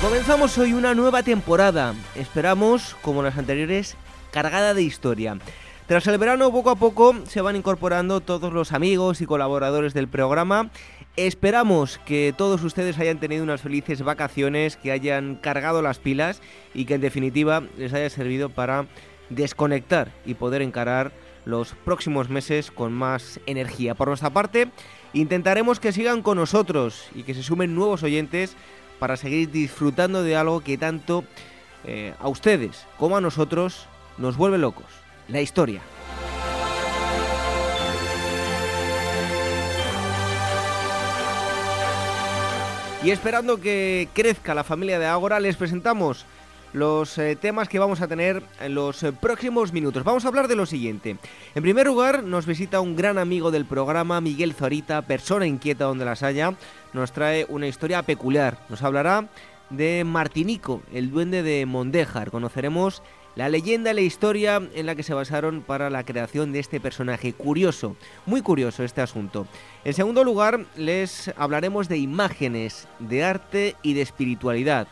[0.00, 3.96] Comenzamos hoy una nueva temporada, esperamos, como las anteriores,
[4.30, 5.38] cargada de historia.
[5.88, 10.06] Tras el verano, poco a poco se van incorporando todos los amigos y colaboradores del
[10.06, 10.70] programa.
[11.16, 16.42] Esperamos que todos ustedes hayan tenido unas felices vacaciones, que hayan cargado las pilas
[16.74, 18.86] y que en definitiva les haya servido para
[19.30, 21.10] desconectar y poder encarar
[21.44, 23.96] los próximos meses con más energía.
[23.96, 24.68] Por nuestra parte,
[25.12, 28.54] intentaremos que sigan con nosotros y que se sumen nuevos oyentes
[28.98, 31.24] para seguir disfrutando de algo que tanto
[31.84, 33.86] eh, a ustedes como a nosotros
[34.16, 34.86] nos vuelve locos,
[35.28, 35.80] la historia.
[43.02, 46.26] Y esperando que crezca la familia de Ágora, les presentamos
[46.72, 50.04] los eh, temas que vamos a tener en los eh, próximos minutos.
[50.04, 51.16] Vamos a hablar de lo siguiente.
[51.54, 56.04] En primer lugar, nos visita un gran amigo del programa, Miguel Zorita, persona inquieta donde
[56.04, 56.54] las haya.
[56.92, 58.58] Nos trae una historia peculiar.
[58.68, 59.28] Nos hablará
[59.70, 62.30] de Martinico, el duende de Mondéjar.
[62.30, 63.02] Conoceremos
[63.34, 66.80] la leyenda y la historia en la que se basaron para la creación de este
[66.80, 67.32] personaje.
[67.32, 69.46] Curioso, muy curioso este asunto.
[69.84, 74.88] En segundo lugar, les hablaremos de imágenes, de arte y de espiritualidad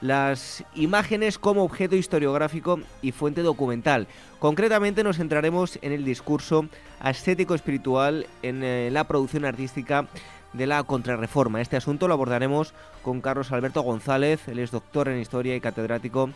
[0.00, 4.06] las imágenes como objeto historiográfico y fuente documental.
[4.38, 6.66] Concretamente nos centraremos en el discurso
[7.00, 10.06] ascético espiritual en eh, la producción artística
[10.52, 11.60] de la contrarreforma.
[11.60, 16.30] Este asunto lo abordaremos con Carlos Alberto González, él es doctor en historia y catedrático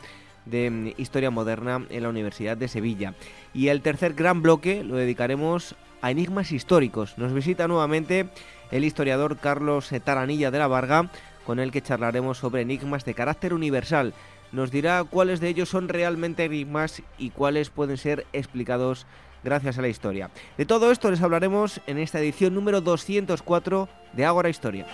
[0.44, 3.14] de mm, Historia Moderna en la Universidad de Sevilla.
[3.54, 7.16] Y el tercer gran bloque lo dedicaremos a enigmas históricos.
[7.16, 8.28] Nos visita nuevamente
[8.70, 11.10] el historiador Carlos Taranilla de la Varga
[11.46, 14.14] con el que charlaremos sobre enigmas de carácter universal.
[14.52, 19.06] Nos dirá cuáles de ellos son realmente enigmas y cuáles pueden ser explicados
[19.44, 20.30] gracias a la historia.
[20.56, 24.86] De todo esto les hablaremos en esta edición número 204 de Ágora Historia.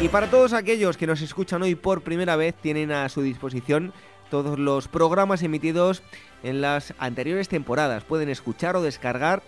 [0.00, 3.92] Y para todos aquellos que nos escuchan hoy por primera vez, tienen a su disposición
[4.30, 6.04] todos los programas emitidos
[6.44, 8.04] en las anteriores temporadas.
[8.04, 9.42] Pueden escuchar o descargar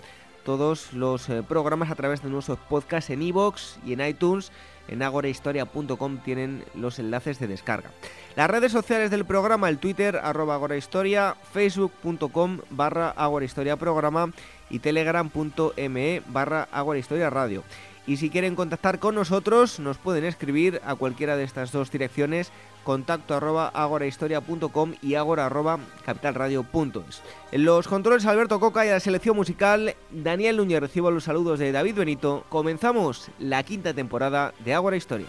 [0.44, 4.52] todos los eh, programas a través de nuestros podcasts en iVoox y en iTunes.
[4.88, 7.90] En agorahistoria.com tienen los enlaces de descarga.
[8.34, 14.32] Las redes sociales del programa, el Twitter, arroba agorahistoria, facebook.com barra agorahistoria programa
[14.68, 17.62] y telegram.me barra agorahistoria radio.
[18.10, 22.50] Y si quieren contactar con nosotros, nos pueden escribir a cualquiera de estas dos direcciones
[22.82, 27.22] contacto arroba agorahistoria.com y agora arroba capitalradio.es.
[27.52, 31.70] En los controles Alberto Coca y la selección musical Daniel Núñez recibo los saludos de
[31.70, 32.44] David Benito.
[32.48, 35.28] Comenzamos la quinta temporada de Ágora Historia.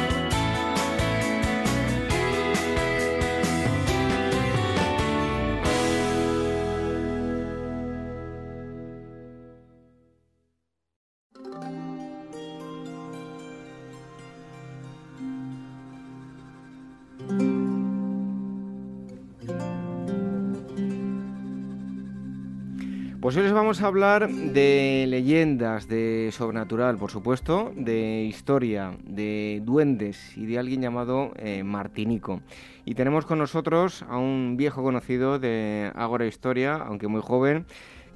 [23.31, 29.61] Pues hoy les vamos a hablar de leyendas, de sobrenatural, por supuesto, de historia, de
[29.63, 32.41] duendes y de alguien llamado eh, Martinico.
[32.83, 37.65] Y tenemos con nosotros a un viejo conocido de Ágora Historia, aunque muy joven,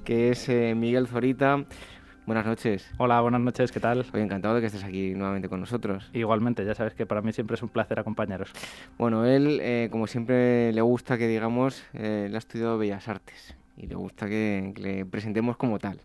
[0.04, 1.64] que es eh, Miguel Zorita.
[2.26, 2.86] Buenas noches.
[2.98, 4.00] Hola, buenas noches, ¿qué tal?
[4.00, 6.10] Estoy encantado de que estés aquí nuevamente con nosotros.
[6.12, 8.52] Igualmente, ya sabes que para mí siempre es un placer acompañaros.
[8.98, 13.56] Bueno, él, eh, como siempre, le gusta que digamos, eh, le ha estudiado Bellas Artes
[13.76, 16.00] y le gusta que, le presentemos como tal.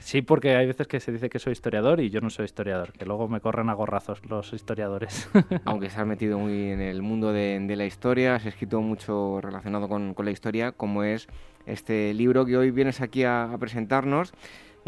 [0.00, 2.92] Sí, porque hay veces que se dice que soy historiador y yo no soy historiador,
[2.92, 5.28] que luego me corren a gorrazos los historiadores.
[5.64, 9.88] Aunque se has metido muy en el mundo de, la historia, has escrito mucho relacionado
[9.88, 11.26] con, la historia, como es
[11.66, 14.32] este libro que hoy vienes aquí a presentarnos.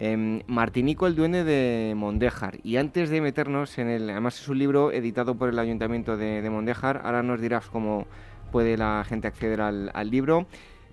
[0.02, 2.58] Em, Martinico, el duende de Mondejar.
[2.62, 6.48] Y antes de meternos en el, además es un libro editado por el Ayuntamiento de,
[6.48, 8.06] Mondejar, ahora nos dirás cómo
[8.50, 10.46] puede la gente acceder al, al libro,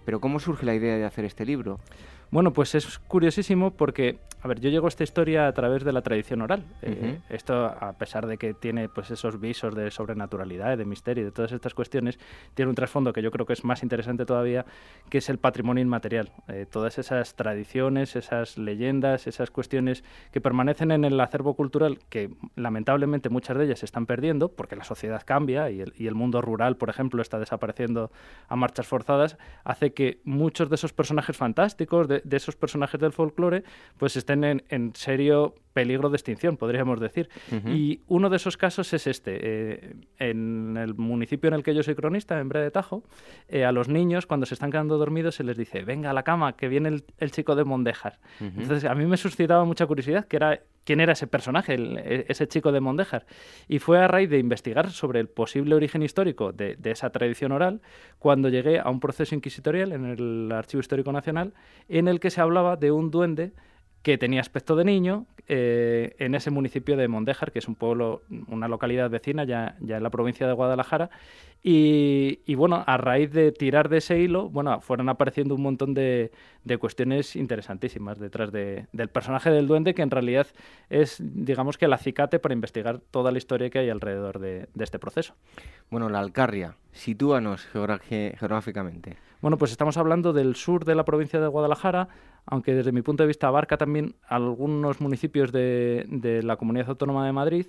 [0.07, 1.81] pero ¿cómo surge la idea de hacer este libro?
[2.29, 5.93] Bueno, pues es curiosísimo porque, a ver, yo llego a esta historia a través de
[5.93, 6.63] la tradición oral.
[6.81, 11.31] Eh, esto, a pesar de que tiene pues esos visos de sobrenaturalidad, de misterio, de
[11.31, 12.19] todas estas cuestiones,
[12.53, 14.65] tiene un trasfondo que yo creo que es más interesante todavía,
[15.09, 16.31] que es el patrimonio inmaterial.
[16.49, 22.31] Eh, todas esas tradiciones, esas leyendas, esas cuestiones que permanecen en el acervo cultural, que
[22.55, 26.77] lamentablemente muchas de ellas se están perdiendo porque la sociedad cambia y el, mundo rural,
[26.77, 28.11] por ejemplo, está desapareciendo
[28.49, 33.13] a marchas forzadas, hace que muchos de esos personajes fantásticos, de de, esos personajes del
[33.13, 33.63] folclore
[33.97, 37.29] pues estén en, serio peligro de extinción, podríamos decir.
[37.67, 39.37] Y uno de esos casos es este.
[39.39, 43.03] Eh, en el municipio en el que yo soy cronista, en Bre de Tajo,
[43.47, 46.23] eh, a los niños cuando se están quedando dormidos se les dice, venga a la
[46.23, 48.17] cama, que viene el, chico de Mondejar.
[48.39, 52.47] Entonces a mí me suscitaba mucha curiosidad que era quién era ese personaje, e, ese
[52.47, 53.27] chico de Mondejar.
[53.67, 57.51] Y fue a raíz de investigar sobre el posible origen histórico de, de, esa tradición
[57.51, 57.81] oral
[58.17, 61.53] cuando llegué a un proceso inquisitorial en el Archivo Histórico Nacional
[61.87, 63.51] en el que se hablaba de un duende
[64.07, 68.21] que tenía aspecto de niño eh, en ese municipio de Mondejar, que es un pueblo,
[68.47, 71.09] una localidad vecina ya, ya en la provincia de Guadalajara.
[71.61, 76.31] Y, bueno, a raíz de tirar de ese hilo, bueno, fueron apareciendo un montón de,
[76.63, 80.47] de cuestiones interesantísimas detrás de, del personaje del duende, que en realidad
[80.89, 84.83] es, digamos que el acicate para investigar toda la historia que hay alrededor de, de
[84.85, 85.33] este proceso.
[85.91, 89.17] Bueno, la Alcarria, sitúanos geográficamente.
[89.41, 92.07] Bueno, pues estamos hablando del sur de la provincia de Guadalajara,
[92.47, 97.33] aunque desde mi punto de vista abarca también algunos municipios de, la Comunidad Autónoma de
[97.33, 97.65] Madrid.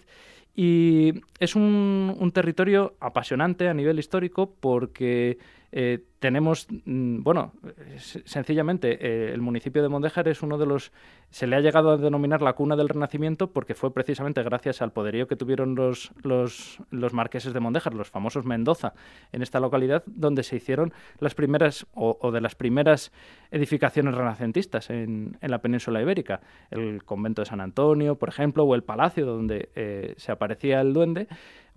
[0.55, 5.39] Y es un, un, territorio apasionante a nivel histórico porque
[5.71, 7.53] eh, tenemos, mm, bueno,
[7.97, 10.93] sencillamente, eh, el municipio de Mondejar es uno de los,
[11.31, 14.93] se le ha llegado a denominar la cuna del Renacimiento porque fue precisamente gracias al
[14.93, 18.95] poderío que tuvieron los, los, los marqueses de Mondejar, los famosos Mendoza,
[19.33, 23.13] en esta localidad, donde se hicieron las primeras, o, de las primeras
[23.51, 26.41] edificaciones renacentistas en, en, la península ibérica.
[26.71, 30.93] El convento de San Antonio, por ejemplo, o el palacio donde eh, se aparecía el
[30.93, 31.29] duende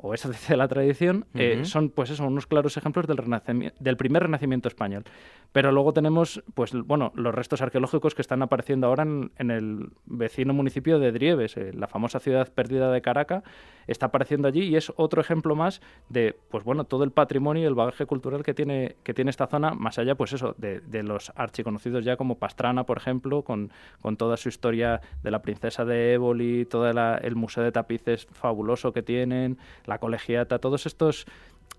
[0.02, 4.24] o esa dice la tradición, eh, son pues eso, unos claros ejemplos del, del primer
[4.32, 5.04] renacimiento español.
[5.52, 10.54] Pero luego tenemos, pues bueno, los restos arqueológicos que están apareciendo ahora en, el vecino
[10.54, 13.44] municipio de Drieves, eh, la famosa ciudad perdida de Caracas,
[13.86, 17.66] está apareciendo allí y es otro ejemplo más de, pues bueno, todo el patrimonio y
[17.66, 21.04] el bagaje cultural que tiene, que tiene esta zona, más allá, pues eso, de, de
[21.04, 23.72] los archiconocidos ya como Pastrana, por ejemplo, con,
[24.02, 28.94] con, toda su historia de la princesa de Éboli, todo el museo de tapices fabuloso
[28.94, 31.26] que tienen, la colegiata, todos estos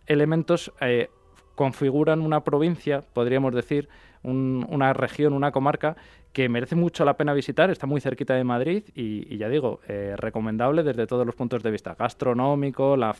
[0.07, 1.09] elementos eh,
[1.55, 3.89] configuran una provincia, podríamos decir,
[4.23, 5.97] una región, una comarca
[6.33, 10.15] que merece mucho la pena visitar, está muy cerquita de Madrid y, ya digo, eh,
[10.17, 13.15] recomendable desde todos los puntos de vista, gastronómico, la,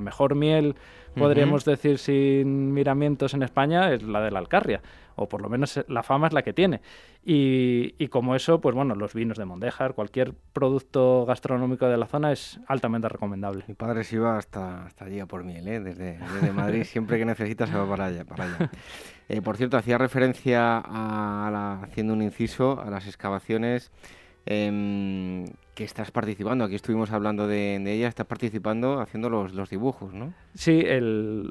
[0.00, 0.74] mejor miel,
[1.16, 4.82] podríamos decir sin miramientos en España, es la de la Alcarria,
[5.16, 6.80] o por lo menos la fama es la que tiene.
[7.24, 12.32] Y, como eso, pues bueno, los vinos de Mondejar, cualquier producto gastronómico de la zona
[12.32, 13.64] es altamente recomendable.
[13.66, 15.80] Mi padre se iba hasta, hasta allí a por miel, ¿eh?
[15.80, 18.24] desde, desde Madrid, siempre que necesita se va para allá.
[18.24, 18.70] Para allá.
[19.28, 23.90] Eh, por cierto, hacía referencia a la, haciendo un inciso a las excavaciones
[24.44, 26.64] em, que estás participando.
[26.64, 30.32] Aquí estuvimos hablando de, ella, estás participando haciendo los, los dibujos, ¿no?
[30.54, 31.50] Sí, el,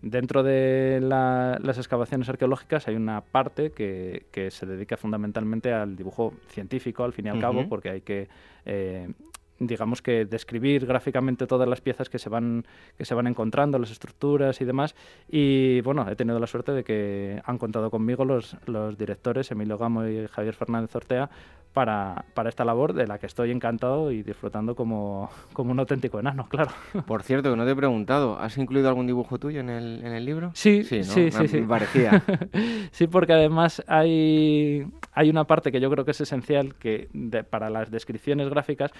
[0.00, 6.34] dentro de las excavaciones arqueológicas hay una parte que, que, se dedica fundamentalmente al dibujo
[6.48, 8.28] científico, al fin y al cabo, porque hay que
[8.64, 9.08] eh,
[9.58, 12.66] digamos que describir gráficamente todas las piezas que se van
[12.98, 14.94] que se van encontrando, las estructuras y demás.
[15.28, 19.78] Y bueno, he tenido la suerte de que han contado conmigo los, los directores Emilio
[19.78, 21.30] Gamo y Javier Fernández Ortea
[21.74, 26.20] para, para, esta labor de la que estoy encantado y disfrutando como, como, un auténtico
[26.20, 26.70] enano, claro.
[27.04, 30.12] Por cierto, que no te he preguntado, ¿has incluido algún dibujo tuyo en el, en
[30.12, 30.52] el libro?
[30.54, 31.60] Sí, sí, sí, sí, sí.
[31.62, 32.22] parecía.
[32.92, 37.08] sí, porque además hay, hay una parte que yo creo que es esencial que
[37.50, 38.92] para las descripciones gráficas,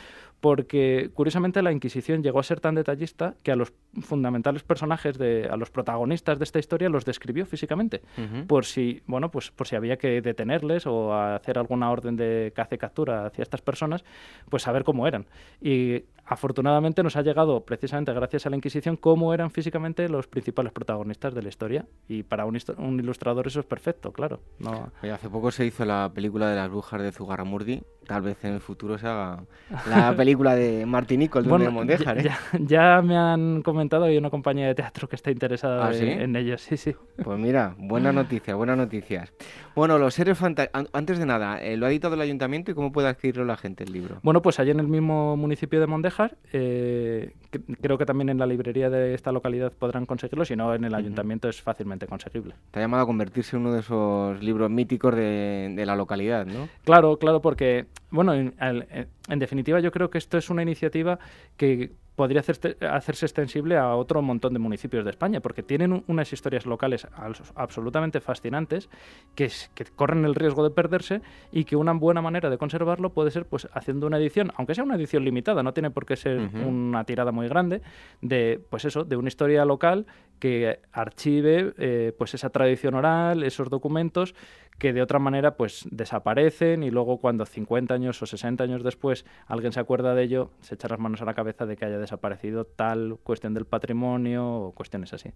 [0.44, 3.72] porque curiosamente la Inquisición llegó a ser tan detallista que a los
[4.02, 8.02] fundamentales personajes, de, a los protagonistas de esta historia, los describió físicamente,
[8.46, 12.76] por si, bueno, pues por si había que detenerles o hacer alguna orden de hace
[12.76, 14.04] captura hacia estas personas,
[14.50, 15.24] pues saber cómo eran.
[15.62, 20.72] Y afortunadamente nos ha llegado, precisamente gracias a la Inquisición, cómo eran físicamente los principales
[20.72, 21.86] protagonistas de la historia.
[22.06, 24.40] Y para un, un ilustrador eso es perfecto, claro.
[24.58, 24.92] No...
[25.10, 27.82] hace poco se hizo la película de las brujas de Zugarramurdi.
[28.06, 29.44] Tal vez en el futuro se haga
[29.88, 32.18] la película de Martín Nicol, de Mondejar.
[32.18, 32.30] ¿eh?
[32.60, 36.60] Ya, me han comentado, hay una compañía de teatro que está interesada ¿Ah, en, ellos.
[36.60, 36.94] Sí, sí.
[37.22, 39.32] Pues mira, buena noticia, buenas noticias.
[39.74, 40.88] Bueno, los seres fantásticos.
[40.92, 43.84] Antes de nada, eh, ¿lo ha editado el ayuntamiento y cómo puede adquirirlo la gente
[43.84, 44.18] el libro?
[44.22, 47.32] Bueno, pues allí en el mismo municipio de Mondejar eh,
[47.80, 50.94] creo que también en la librería de esta localidad podrán conseguirlo, si no en el
[50.94, 52.54] ayuntamiento es fácilmente conseguible.
[52.70, 56.46] Te ha llamado a convertirse en uno de esos libros míticos de, de la localidad,
[56.46, 56.68] ¿no?
[56.84, 61.18] Claro, claro, porque, bueno, en, en definitiva yo creo que esto es una iniciativa
[61.56, 66.64] que podría hacerse extensible a otro montón de municipios de España, porque tienen unas historias
[66.64, 67.08] locales
[67.56, 68.88] absolutamente fascinantes
[69.34, 69.50] que,
[69.96, 73.68] corren el riesgo de perderse y que una buena manera de conservarlo puede ser pues
[73.72, 77.32] haciendo una edición, aunque sea una edición limitada, no tiene por qué ser una tirada
[77.32, 77.82] muy grande,
[78.20, 80.06] de pues eso, de una historia local
[80.38, 84.34] que archive eh, pues esa tradición oral, esos documentos
[84.78, 89.24] que de otra manera pues desaparecen y luego cuando 50 años o 60 años después
[89.46, 91.98] alguien se acuerda de ello, se echa las manos a la cabeza de que haya
[91.98, 95.30] desaparecido tal cuestión del patrimonio o cuestiones así.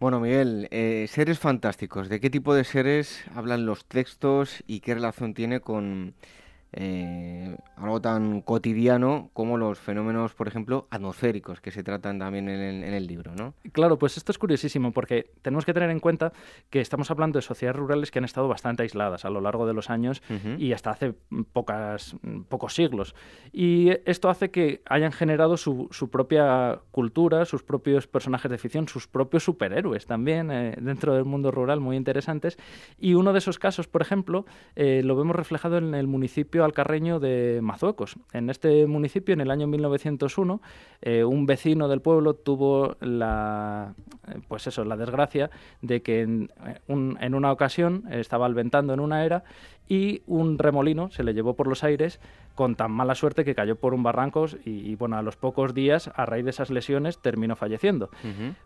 [0.00, 2.08] Bueno, Miguel, eh, seres fantásticos.
[2.08, 6.14] ¿De qué tipo de seres hablan los textos y qué relación tiene con
[6.72, 12.84] eh, algo tan cotidiano como los fenómenos, por ejemplo, atmosféricos que se tratan también en
[12.84, 13.54] el, libro, ¿no?
[13.72, 16.32] Claro, pues esto es curiosísimo porque tenemos que tener en cuenta
[16.68, 19.72] que estamos hablando de sociedades rurales que han estado bastante aisladas a lo largo de
[19.72, 20.22] los años
[20.58, 21.14] y hasta hace
[21.52, 22.16] pocas,
[22.48, 23.14] pocos siglos.
[23.52, 29.06] Y esto hace que hayan generado su, propia cultura, sus propios personajes de ficción, sus
[29.06, 32.58] propios superhéroes también eh, dentro del mundo rural muy interesantes.
[32.98, 34.44] Y uno de esos casos, por ejemplo,
[34.76, 38.16] eh, lo vemos reflejado en el municipio alcarreño de Mazuecos.
[38.32, 40.60] En este municipio, en el año 1901,
[41.02, 43.94] eh, un vecino del pueblo tuvo la,
[44.28, 45.50] eh, pues eso, la desgracia
[45.82, 49.44] de que en, eh, en una ocasión estaba alventando en una era
[49.88, 52.20] y un remolino se le llevó por los aires
[52.54, 56.10] con tan mala suerte que cayó por un barranco y, bueno, a los pocos días,
[56.14, 58.10] a raíz de esas lesiones, terminó falleciendo.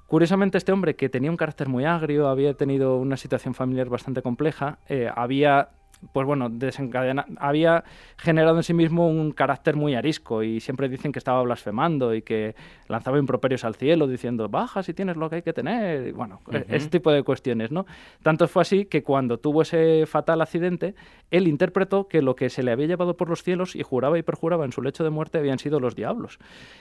[0.06, 4.22] Curiosamente, este hombre, que tenía un carácter muy agrio, había tenido una situación familiar bastante
[4.22, 4.78] compleja,
[5.14, 5.68] había
[6.12, 7.84] pues bueno, desencadena, había
[8.16, 12.22] generado en sí mismo un carácter muy arisco y siempre dicen que estaba blasfemando y
[12.22, 12.54] que
[12.88, 16.40] lanzaba improperios al cielo diciendo, baja si tienes lo que hay que tener, y bueno,
[16.50, 17.86] e-, ese tipo de cuestiones, ¿no?
[18.22, 20.94] Tanto fue así que cuando tuvo ese fatal accidente,
[21.30, 24.22] él interpretó que lo que se le había llevado por los cielos y juraba y
[24.22, 26.38] perjuraba en su lecho de muerte habían sido los diablos.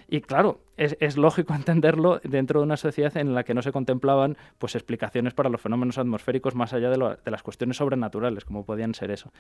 [0.10, 4.38] Y claro, es, lógico entenderlo dentro de una sociedad en la que no se contemplaban
[4.58, 8.94] pues explicaciones para los fenómenos atmosféricos más allá de, de las cuestiones sobrenaturales, como podían
[8.94, 9.32] ser eso.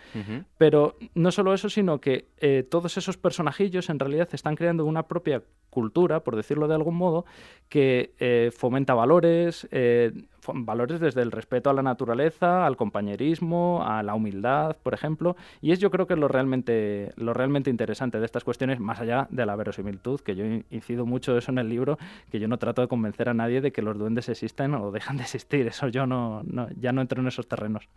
[0.57, 5.07] Pero no solo eso, sino que eh, todos esos personajillos en realidad están creando una
[5.07, 7.25] propia cultura, por decirlo de algún modo,
[7.69, 10.11] que eh, fomenta valores, eh,
[10.53, 15.71] valores desde el respeto a la naturaleza, al compañerismo, a la humildad, por ejemplo, y
[15.71, 19.27] es yo creo que es lo realmente, lo realmente interesante de estas cuestiones, más allá
[19.29, 21.97] de la verosimilitud, que yo incido mucho eso en el libro,
[22.31, 25.17] que yo no trato de convencer a nadie de que los duendes existen o dejan
[25.17, 26.43] de existir, eso yo no,
[26.79, 27.87] ya no entro en esos terrenos.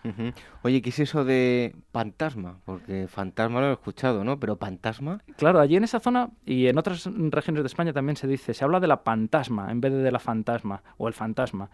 [0.62, 2.58] Oye, ¿qué es eso de fantasma?
[2.64, 4.38] Porque fantasma lo he escuchado, ¿no?
[4.38, 5.20] Pero fantasma.
[5.36, 8.64] Claro, allí en esa zona y en otras regiones de España también se dice, se
[8.64, 11.70] habla de la fantasma en vez de de la fantasma o el fantasma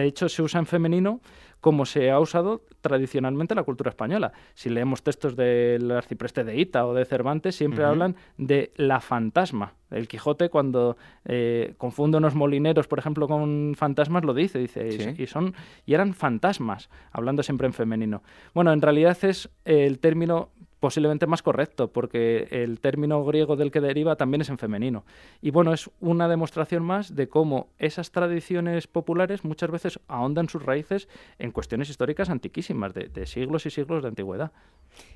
[0.00, 1.20] de hecho se usa en femenino
[1.60, 4.32] como se ha usado tradicionalmente en la cultura española.
[4.54, 9.74] Si leemos textos del arcipreste de Ita o de Cervantes, siempre hablan de la fantasma.
[9.90, 15.26] El Quijote, cuando eh, confunde unos molineros, por ejemplo, con fantasmas, lo dice, dice, y,
[15.26, 15.54] son,
[15.84, 18.22] y eran fantasmas, hablando siempre en femenino.
[18.54, 23.80] Bueno, en realidad es el término posiblemente más correcto, porque el término griego del que
[23.80, 25.04] deriva también es en femenino.
[25.42, 30.64] Y bueno, es una demostración más de cómo esas tradiciones populares muchas veces ahondan sus
[30.64, 31.08] raíces
[31.38, 34.52] en cuestiones históricas antiquísimas, de, siglos y siglos de antigüedad.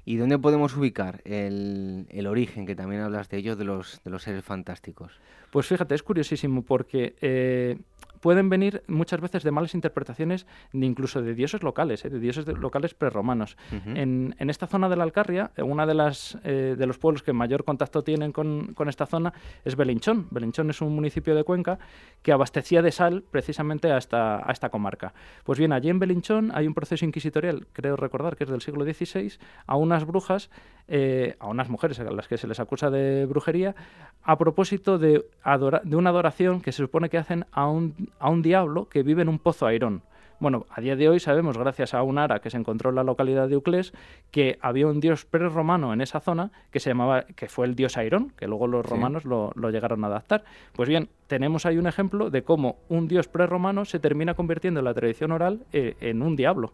[0.05, 4.23] ¿Y dónde podemos ubicar el, origen, que también hablas de ello, de los, de los
[4.23, 5.19] seres fantásticos?
[5.55, 7.79] Pues fíjate, es curiosísimo porque eh,
[8.25, 12.09] pueden venir muchas veces de malas interpretaciones de incluso de dioses locales, ¿eh?
[12.09, 13.59] de dioses locales prerromanos.
[13.71, 17.23] en, en, esta zona de la Alcarria, eh, una de las eh, de los pueblos
[17.23, 20.27] que mayor contacto tienen con, con, esta zona es Belinchón.
[20.31, 21.79] Belinchón es un municipio de Cuenca
[22.23, 25.13] que abastecía de sal precisamente a esta, a esta comarca.
[25.45, 28.85] Pues bien, allí en Belinchón hay un proceso inquisitorial, creo recordar que es del siglo
[28.87, 29.35] XVI,
[29.67, 30.51] a unas brujas,
[31.39, 33.75] a unas mujeres a las que se les acusa de brujería,
[34.23, 38.43] a propósito de, de una adoración que se supone que hacen a un a un
[38.43, 40.03] diablo que vive en un pozo airón.
[40.41, 43.05] Bueno, a día de hoy sabemos, gracias a un ara que se encontró en la
[43.05, 43.93] localidad de Euclés,
[44.31, 47.97] que había un dios prerromano en esa zona que se llamaba, que fue el dios
[47.97, 50.45] Airón, que luego los romanos lo, llegaron a adaptar.
[50.75, 54.85] Pues bien, tenemos ahí un ejemplo de cómo un dios prerromano se termina convirtiendo en
[54.85, 56.73] la tradición oral eh, en un diablo.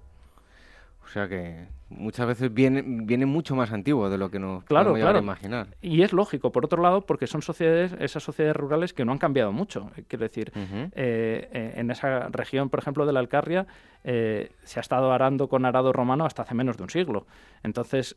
[1.11, 4.91] O sea que muchas veces viene, viene mucho más antiguo de lo que nos claro,
[4.91, 5.19] podemos claro.
[5.19, 5.67] imaginar.
[5.83, 9.19] Y es lógico, por otro lado, porque son sociedades, esas sociedades rurales que no han
[9.19, 9.91] cambiado mucho.
[9.97, 13.67] Eh, quiero decir, eh, eh, en esa región, por ejemplo, de la Alcarria,
[14.05, 17.27] se ha estado arando con arado romano hasta hace menos de un siglo.
[17.65, 18.17] Entonces,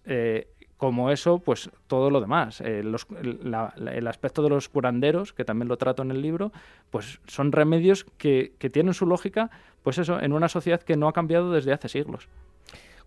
[0.77, 2.61] como eso, pues todo lo demás.
[2.61, 6.51] el aspecto de los curanderos, que también lo trato en el libro,
[6.91, 9.49] pues son remedios que, que tienen su lógica,
[9.81, 12.29] pues eso, en una sociedad que no ha cambiado desde hace siglos.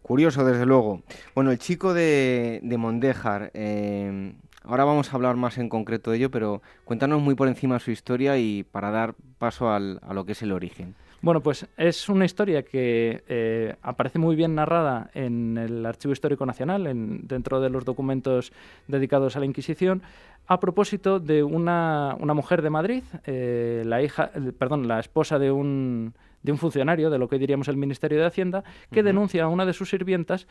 [0.07, 1.03] Curioso, desde luego.
[1.35, 6.19] Bueno, el chico de, de Mondéjar, eh, ahora vamos a hablar más en concreto de
[6.19, 10.31] ello, pero cuéntanos muy por encima su historia y para dar paso a lo que
[10.31, 10.95] es el origen.
[11.23, 16.47] Bueno, pues es una historia que eh, aparece muy bien narrada en el Archivo Histórico
[16.47, 18.53] Nacional, en, dentro de los documentos
[18.87, 20.03] dedicados a la Inquisición,
[20.47, 25.51] a propósito de una, una mujer de Madrid, eh, la hija, perdón, la esposa de
[25.51, 26.15] un
[26.47, 28.63] de un funcionario de lo que diríamos el Ministerio de Hacienda,
[28.93, 30.47] que denuncia a una de sus sirvientas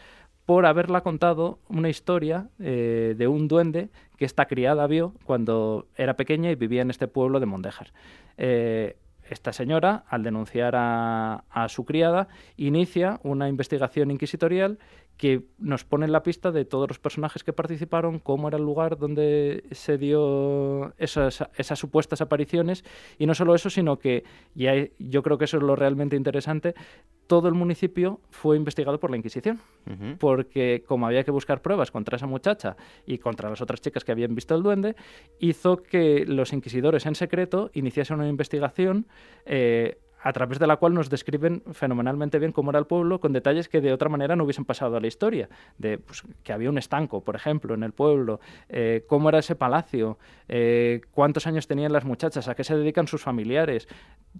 [0.45, 6.17] por haberla contado una historia eh, de un duende que esta criada vio cuando era
[6.17, 7.93] pequeña y vivía en este pueblo de Mondejar.
[8.37, 8.97] Eh,
[9.29, 14.77] esta señora, al denunciar a, a, su criada, inicia una investigación inquisitorial
[15.17, 18.63] que nos pone en la pista de todos los personajes que participaron, cómo era el
[18.63, 22.83] lugar donde se dio esas, esas supuestas apariciones,
[23.17, 24.23] y no solo eso, sino que,
[24.55, 24.65] y
[24.99, 26.75] yo creo que eso es lo realmente interesante,
[27.27, 29.59] todo el municipio fue investigado por la Inquisición,
[30.19, 32.75] porque como había que buscar pruebas contra esa muchacha
[33.05, 34.95] y contra las otras chicas que habían visto el duende,
[35.39, 39.07] hizo que los inquisidores en secreto iniciasen una investigación
[39.45, 43.31] eh, a través de la cual nos describen fenomenalmente bien cómo era el pueblo, con
[43.31, 46.71] detalles que de otra manera no hubiesen pasado a la historia, de pues, que había
[46.71, 50.17] un estanco, por ejemplo, en el pueblo, eh, cómo era ese palacio,
[50.49, 53.87] eh, cuántos años tenían las muchachas, a qué se dedican sus familiares.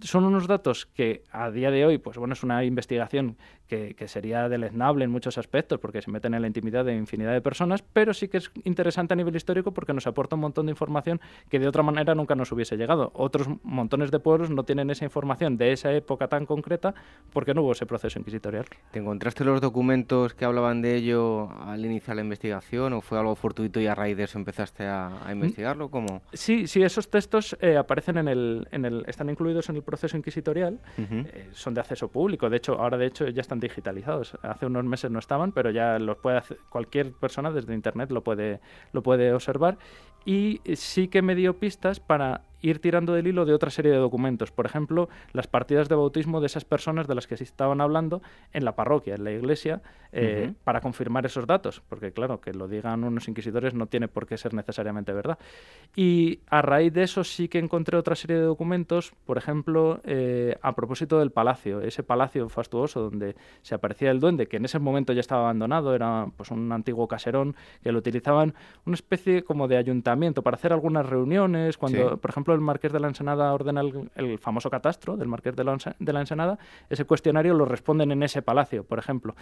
[0.00, 3.36] Son unos datos que a día de hoy, pues bueno, es una investigación
[3.68, 7.32] que, que sería deleznable en muchos aspectos, porque se meten en la intimidad de infinidad
[7.32, 10.66] de personas, pero sí que es interesante a nivel histórico porque nos aporta un montón
[10.66, 13.12] de información que de otra manera nunca nos hubiese llegado.
[13.14, 16.94] Otros montones de pueblos no tienen esa información de esa época tan concreta
[17.32, 18.66] porque no hubo ese proceso inquisitorial.
[18.90, 23.34] ¿Te encontraste los documentos que hablaban de ello al iniciar la investigación o fue algo
[23.36, 25.90] fortuito y a raíz de eso empezaste a, investigarlo?
[25.90, 26.22] ¿Cómo?
[26.32, 30.16] Sí, sí, esos textos eh, aparecen en el, en el, están incluidos en el proceso
[30.16, 34.66] inquisitorial, eh, son de acceso público, de hecho, ahora de hecho ya están digitalizados, hace
[34.66, 38.60] unos meses no estaban, pero ya los puede hacer, cualquier persona desde internet lo puede,
[38.92, 39.78] lo puede observar
[40.26, 43.98] y sí que me dio pistas para ir tirando del hilo de otra serie de
[43.98, 44.50] documentos.
[44.50, 48.22] Por ejemplo, las partidas de bautismo de esas personas de las que se estaban hablando
[48.52, 51.82] en la parroquia, en la iglesia, eh, para confirmar esos datos.
[51.88, 55.38] Porque, claro, que lo digan unos inquisidores no tiene por qué ser necesariamente verdad.
[55.94, 60.56] Y a raíz de eso sí que encontré otra serie de documentos, por ejemplo, eh,
[60.62, 64.78] a propósito del palacio, ese palacio fastuoso donde se aparecía el duende, que en ese
[64.78, 69.68] momento ya estaba abandonado, era pues un antiguo caserón que lo utilizaban una especie como
[69.68, 73.80] de ayuntamiento para hacer algunas reuniones, cuando, por ejemplo, el Marqués de la Ensenada ordena
[73.80, 76.58] el, famoso catastro del Marqués de la, de la, Ensenada,
[76.90, 79.36] ese cuestionario lo responden en ese palacio, por ejemplo.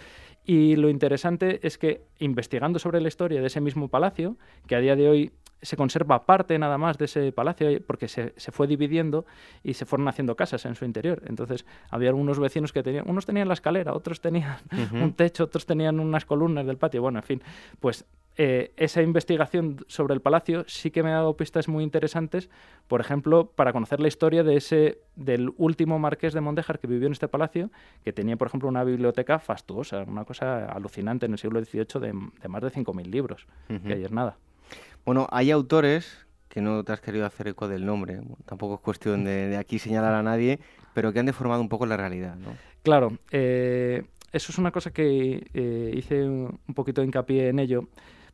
[0.45, 4.79] Y lo interesante es que investigando sobre la historia de ese mismo palacio, que a
[4.79, 5.31] día de hoy
[5.65, 9.25] se conserva parte nada más de ese palacio porque se, se, fue dividiendo
[9.63, 11.21] y se fueron haciendo casas en su interior.
[11.25, 14.57] Entonces había algunos vecinos que tenían, unos tenían la escalera, otros tenían
[14.93, 17.01] un techo, otros tenían unas columnas del patio.
[17.01, 17.41] Bueno, en fin,
[17.79, 18.05] pues
[18.37, 22.49] eh, esa investigación sobre el palacio sí que me ha dado pistas muy interesantes,
[22.87, 27.07] por ejemplo, para conocer la historia de ese del último marqués de Mondéjar que vivió
[27.07, 27.71] en este palacio,
[28.03, 32.13] que tenía, por ejemplo, una biblioteca fastuosa, una cosa alucinante en el siglo XVIII de,
[32.49, 34.37] más de 5.000 libros, que ayer nada.
[35.05, 39.23] Bueno, hay autores que no te has querido hacer eco del nombre, tampoco es cuestión
[39.23, 40.59] de, aquí señalar a nadie,
[40.93, 42.55] pero que han deformado un poco la realidad, ¿no?
[42.81, 47.89] Claro, eh, eso es una cosa que eh, hice un poquito de hincapié en ello,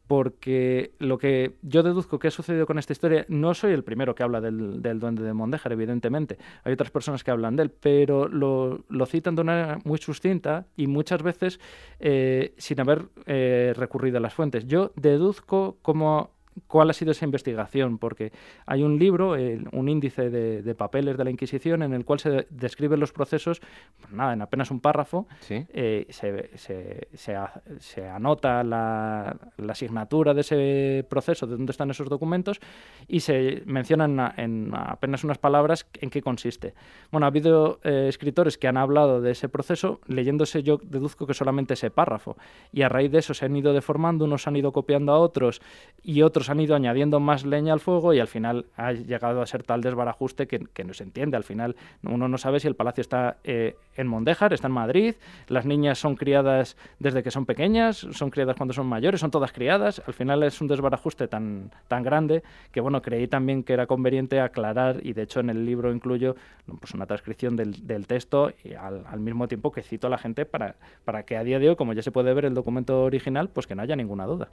[0.08, 4.14] porque lo que yo deduzco que ha sucedido con esta historia, no soy el primero
[4.14, 8.28] que habla del, duende de Mondéjar, evidentemente, hay otras personas que hablan de él, pero
[8.28, 11.60] lo, citan de una manera muy sucinta y muchas veces
[12.00, 14.68] eh, sin haber recurrido a las fuentes.
[14.68, 18.32] Yo deduzco como cuál ha sido esa investigación, porque
[18.66, 19.32] hay un libro,
[19.72, 23.62] un índice de, papeles de la Inquisición, en el cual se describen los procesos,
[24.00, 29.38] pues nada, en apenas un párrafo, eh, se, anota la,
[29.70, 32.60] asignatura de ese proceso, de dónde están esos documentos,
[33.08, 36.74] y se mencionan en, apenas unas palabras en qué consiste.
[37.12, 41.34] Bueno, ha habido eh, escritores que han hablado de ese proceso, leyéndose yo deduzco que
[41.34, 42.38] solamente ese párrafo,
[42.72, 45.62] y a raíz de eso se han ido deformando, unos han ido copiando a otros,
[46.04, 49.46] y otros han ido añadiendo más leña al fuego y al final ha llegado a
[49.46, 51.38] ser tal desbarajuste que, no se entiende.
[51.38, 55.16] Al final uno no sabe si el palacio está eh, en Mondéjar, está en Madrid,
[55.48, 59.52] las niñas son criadas desde que son pequeñas, son criadas cuando son mayores, son todas
[59.52, 60.02] criadas.
[60.06, 64.40] Al final es un desbarajuste tan, tan grande que bueno, creí también que era conveniente
[64.40, 66.36] aclarar y de hecho en el libro incluyo
[66.80, 70.46] pues una transcripción del, del texto y al, mismo tiempo que cito a la gente
[70.46, 70.76] para,
[71.06, 73.68] para que a día de hoy, como ya se puede ver el documento original, pues
[73.68, 74.50] que no haya ninguna duda.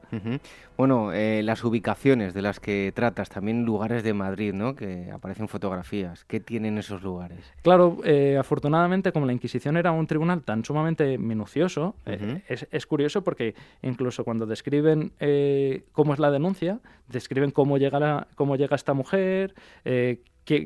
[0.76, 4.74] Bueno, eh, las ubicaciones de las que tratas, también lugares de Madrid, ¿no?
[4.74, 6.24] Que aparecen fotografías.
[6.24, 7.52] ¿Qué tienen esos lugares?
[7.62, 13.22] Claro, eh, afortunadamente, como la Inquisición era un tribunal tan sumamente minucioso, eh, es, curioso
[13.22, 18.94] porque incluso cuando describen eh, cómo es la denuncia, describen cómo llega, cómo llega esta
[18.94, 19.54] mujer,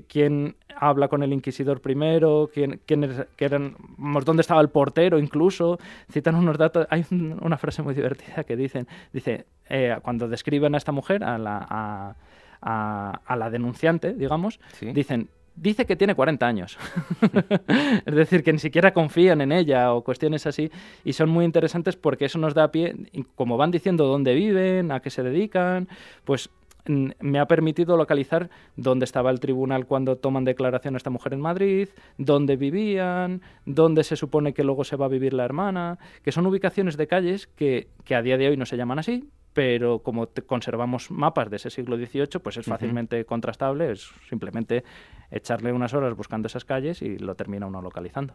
[0.08, 3.76] quién habla con el inquisidor primero, quién, quién eran,
[4.24, 5.78] dónde estaba el portero incluso,
[6.10, 10.78] citan unos datos, hay una frase muy divertida que dicen, dice, eh, cuando describen a
[10.78, 12.16] esta mujer, a la,
[12.60, 16.78] a, la denunciante, digamos, dicen, dice que tiene 40 años.
[18.06, 20.70] es decir, que ni siquiera confían en ella o cuestiones así.
[21.04, 22.94] Y son muy interesantes porque eso nos da pie,
[23.34, 25.88] como van diciendo dónde viven, a qué se dedican,
[26.24, 26.50] pues
[26.86, 31.40] me ha permitido localizar dónde estaba el tribunal cuando toman declaración a esta mujer en
[31.40, 31.88] Madrid,
[32.18, 36.46] dónde vivían, dónde se supone que luego se va a vivir la hermana, que son
[36.46, 40.28] ubicaciones de calles que, que a día de hoy no se llaman así, pero como
[40.46, 44.84] conservamos mapas de ese siglo XVIII, pues es fácilmente contrastable, es simplemente
[45.30, 48.34] echarle unas horas buscando esas calles y lo termina uno localizando.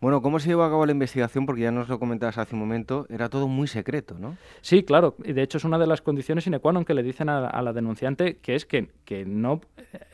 [0.00, 1.44] Bueno, ¿cómo se llevó a cabo la investigación?
[1.44, 4.36] Porque ya nos lo comentabas hace un momento, era todo muy secreto, ¿no?
[4.60, 7.02] Sí, claro, y de hecho es una de las condiciones sine qua non que le
[7.02, 9.60] dicen a, la denunciante, que es que, que, no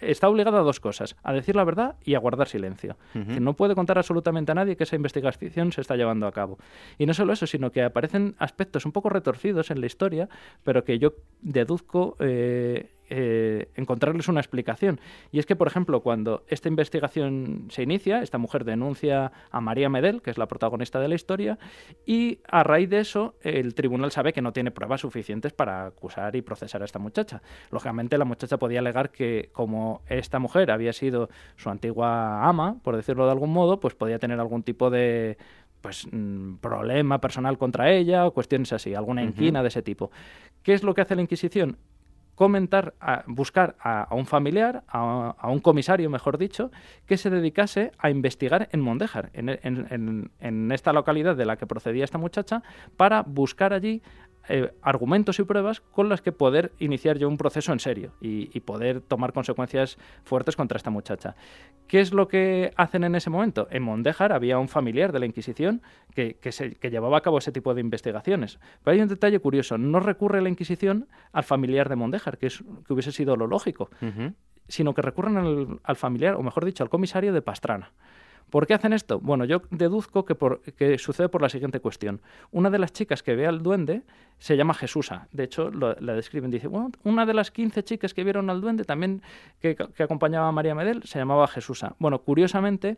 [0.00, 2.96] está obligada a dos cosas, a decir la verdad y a guardar silencio.
[3.12, 6.56] Que no puede contar absolutamente a nadie que esa investigación se está llevando a cabo.
[6.96, 10.30] Y no solo eso, sino que aparecen aspectos un poco retorcidos en la historia,
[10.64, 15.00] pero que yo deduzco eh, eh, encontrarles una explicación.
[15.30, 19.88] Y es que, por ejemplo, cuando esta investigación se inicia, esta mujer denuncia a María
[19.88, 21.58] Medel, que es la protagonista de la historia,
[22.06, 26.36] y a raíz de eso el tribunal sabe que no tiene pruebas suficientes para acusar
[26.36, 27.42] y procesar a esta muchacha.
[27.70, 32.96] Lógicamente, la muchacha podía alegar que como esta mujer había sido su antigua ama, por
[32.96, 35.36] decirlo de algún modo, pues podía tener algún tipo de
[35.84, 40.10] pues mm, problema personal contra ella o cuestiones así, alguna inquina de ese tipo.
[40.62, 41.76] ¿Qué es lo que hace la Inquisición?
[42.34, 46.70] Comentar, a buscar a, un familiar, a, un comisario, mejor dicho,
[47.06, 52.18] que se dedicase a investigar en Mondéjar, en, esta localidad de la que procedía esta
[52.18, 52.62] muchacha,
[52.96, 54.02] para buscar allí
[54.48, 58.61] eh, argumentos y pruebas con las que poder iniciar yo un proceso en serio y,
[58.61, 61.35] poder tomar consecuencias fuertes contra esta muchacha.
[61.87, 63.68] ¿Qué es lo que hacen en ese momento?
[63.70, 65.83] En Mondéjar había un familiar de la Inquisición
[66.14, 66.38] que,
[66.83, 68.59] llevaba a cabo ese tipo de investigaciones.
[68.83, 72.62] Pero hay un detalle curioso, no recurre la Inquisición al familiar de Mondéjar, que, es,
[72.87, 73.90] que hubiese sido lo lógico,
[74.68, 77.92] sino que recurren al, al familiar, o mejor dicho, al comisario de Pastrana.
[78.50, 79.18] ¿Por qué hacen esto?
[79.20, 82.20] Bueno, yo deduzco que, sucede por la siguiente cuestión.
[82.52, 84.02] Una de las chicas que ve al duende
[84.38, 85.28] se llama Jesusa.
[85.33, 86.50] De hecho, la describen.
[86.50, 89.22] Dice, bueno, una de las 15 chicas que vieron al duende, también
[89.61, 91.96] que, acompañaba a María Medel, se llamaba Jesusa.
[91.98, 92.96] Bueno, curiosamente,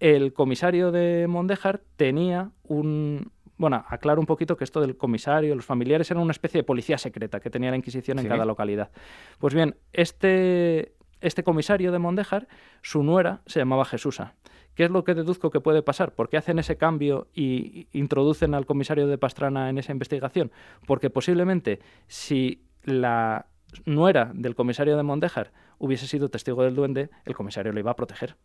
[0.00, 5.64] el comisario de Mondéjar tenía un, bueno, aclaro un poquito que esto del comisario, los
[5.64, 8.90] familiares eran una especie de policía secreta que tenía la Inquisición en cada localidad.
[9.38, 12.48] Pues bien, este, este comisario de Mondéjar,
[12.82, 14.34] su nuera se llamaba Jesusa.
[14.74, 16.12] ¿Qué es lo que deduzco que puede pasar?
[16.12, 20.50] ¿Por qué hacen ese cambio y introducen al comisario de Pastrana en esa investigación?
[20.86, 23.46] Porque posiblemente si la
[23.86, 27.96] nuera del comisario de Mondéjar hubiese sido testigo del duende, el comisario le iba a
[27.96, 28.36] proteger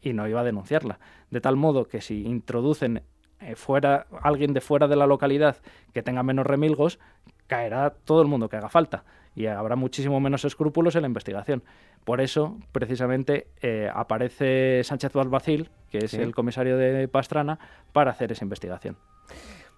[0.00, 0.98] y no iba a denunciarla.
[1.30, 3.02] De tal modo que si introducen
[3.40, 5.56] eh, fuera alguien de fuera de la localidad
[5.92, 6.98] que tenga menos remilgos,
[7.46, 11.62] caerá todo el mundo que haga falta y habrá muchísimo menos escrúpulos en la investigación.
[12.04, 17.58] Por eso, precisamente, eh, aparece Sánchez Balbacil, que es el comisario de Pastrana,
[17.92, 18.96] para hacer esa investigación.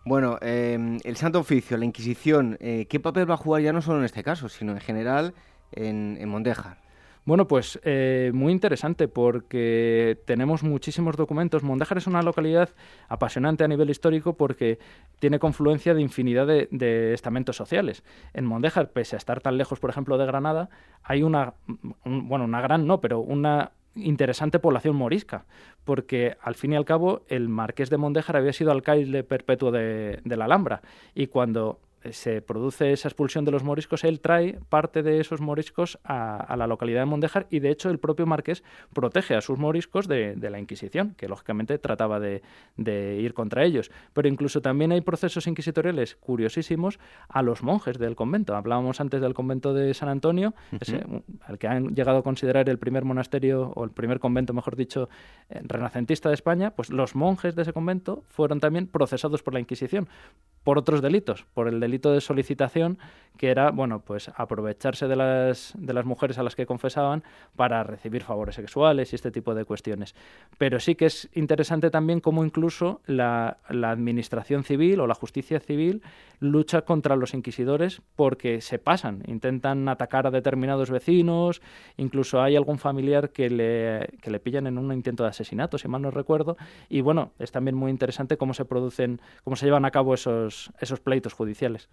[0.05, 3.83] Bueno, em, el Santo Oficio, la Inquisición, eh, ¿qué papel va a jugar ya no
[3.83, 5.35] solo en este caso, sino en general
[5.70, 6.82] en, en Mondejar?
[7.25, 11.63] Bueno, pues eh, muy interesante porque tenemos muchísimos documentos.
[11.63, 12.71] Mondejar es una localidad
[13.09, 14.81] apasionante a nivel histórico porque
[15.21, 18.03] tiene confluencia de infinidad de, estamentos sociales.
[18.35, 20.69] En Mondejar, pese a estar tan lejos, por ejemplo, de Granada,
[21.05, 21.55] hay una,
[22.05, 25.45] bueno, una gran no, pero una interesante población morisca,
[25.85, 30.21] porque al fin y al cabo el marqués de Mondejar había sido alcalde perpetuo de
[30.25, 30.83] la Alhambra
[31.15, 31.79] y cuando
[32.11, 36.67] se produce esa expulsión de los moriscos, él trae parte de esos moriscos a, la
[36.67, 38.62] localidad de Mondejar y de hecho el propio marqués
[38.93, 42.43] protege a sus moriscos de, la Inquisición, que lógicamente trataba de,
[43.21, 43.91] ir contra ellos.
[44.12, 48.57] Pero incluso también hay procesos inquisitoriales curiosísimos a los monjes del convento.
[48.57, 50.55] Hablábamos antes del convento de San Antonio,
[51.43, 55.09] al que han llegado a considerar el primer monasterio o el primer convento, mejor dicho,
[55.49, 60.09] renacentista de España, pues los monjes de ese convento fueron también procesados por la Inquisición
[60.64, 62.98] por otros delitos, por el delito de solicitación,
[63.37, 67.25] que era, bueno, pues aprovecharse de las, de las mujeres a las que confesaban
[67.57, 70.14] para recibir favores sexuales y este tipo de cuestiones.
[70.59, 75.61] Pero sí que es interesante también cómo incluso la, la administración civil o la justicia
[75.61, 76.03] civil
[76.40, 81.62] lucha contra los inquisidores porque se pasan, intentan atacar a determinados vecinos,
[81.96, 85.88] incluso hay algún familiar que le, que le pillan en un intento de asesinato, si
[85.88, 86.57] mal no recuerdo,
[86.88, 90.52] y bueno, es también muy interesante cómo se producen, cómo se llevan a cabo esos,
[90.81, 91.88] esos pleitos judiciales.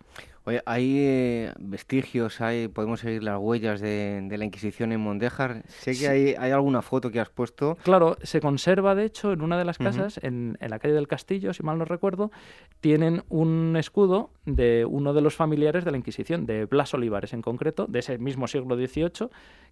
[0.45, 5.63] Oye, hay eh, vestigios, hay, podemos seguir las huellas de, la Inquisición en Mondéjar.
[5.67, 7.77] Sé que hay, hay, alguna foto que has puesto.
[7.83, 11.07] Claro, se conserva de hecho en una de las casas, en, en la calle del
[11.07, 12.31] Castillo, si mal no recuerdo,
[12.79, 17.41] tienen un escudo de uno de los familiares de la Inquisición, de Blas Olivares en
[17.41, 19.29] concreto, de ese mismo siglo XVIII,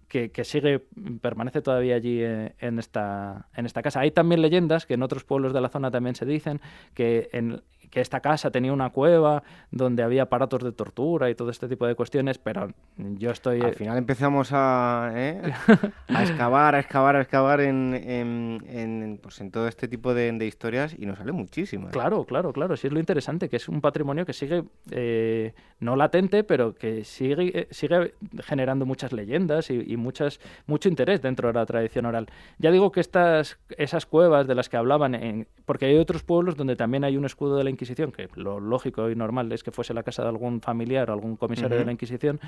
[0.08, 0.80] que, que sigue,
[1.20, 4.00] permanece todavía allí eh, en, esta, en esta casa.
[4.00, 6.60] Hay también leyendas que en otros pueblos de la zona también se dicen
[6.94, 11.50] que en, que esta casa tenía una cueva donde había aparatos de tortura y todo
[11.50, 13.60] este tipo de cuestiones, pero yo estoy...
[13.60, 15.40] Al final empezamos a, ¿eh?
[16.08, 20.94] a excavar, a excavar, a excavar en, en, pues en todo este tipo de, historias
[20.98, 21.88] y nos sale muchísimo.
[21.88, 21.90] ¿eh?
[21.92, 25.96] Claro, claro, claro, sí es lo interesante, que es un patrimonio que sigue, eh, no
[25.96, 31.66] latente, pero que sigue, sigue generando muchas leyendas y, muchas, mucho interés dentro de la
[31.66, 32.26] tradición oral.
[32.58, 36.56] Ya digo que estas, esas cuevas de las que hablaban, en, porque hay otros pueblos
[36.56, 39.70] donde también hay un escudo de la Inquisición, que lo lógico y normal es que
[39.70, 42.40] fuese la casa de algún familiar o algún comisario de la Inquisición,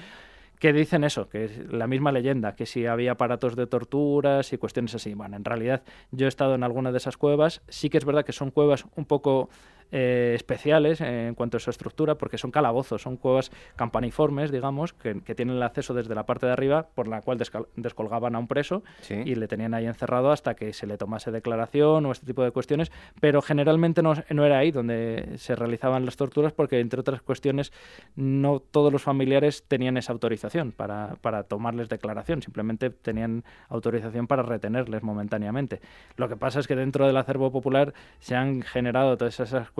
[0.58, 4.58] que dicen eso, que es la misma leyenda, que si había aparatos de torturas y
[4.58, 5.14] cuestiones así.
[5.14, 8.24] Bueno, en realidad yo he estado en alguna de esas cuevas, sí que es verdad
[8.24, 9.48] que son cuevas un poco
[9.92, 15.14] eh, especiales en cuanto a su estructura, porque son calabozos, son cuevas campaniformes, digamos, que,
[15.34, 17.38] tienen el acceso desde la parte de arriba, por la cual
[17.76, 22.06] descolgaban a un preso y le tenían ahí encerrado hasta que se le tomase declaración
[22.06, 26.16] o este tipo de cuestiones, pero generalmente no, no era ahí donde se realizaban las
[26.16, 27.72] torturas, porque entre otras cuestiones
[28.14, 34.42] no todos los familiares tenían esa autorización para, para tomarles declaración, simplemente tenían autorización para
[34.42, 35.80] retenerles momentáneamente.
[36.16, 39.79] Lo que pasa es que dentro del acervo popular se han generado todas esas cuestiones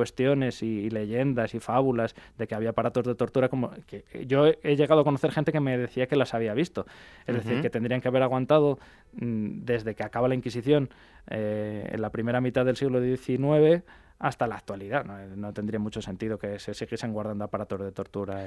[0.62, 5.00] y, leyendas y fábulas de que había aparatos de tortura como que yo he llegado
[5.00, 6.86] a conocer gente que me decía que las había visto
[7.26, 8.78] es decir que tendrían que haber aguantado
[9.12, 10.90] mm, desde que acaba la Inquisición
[11.28, 13.82] eh, en la primera mitad del siglo XIX
[14.18, 18.46] hasta la actualidad no, tendría mucho sentido que se siguiesen guardando aparatos de tortura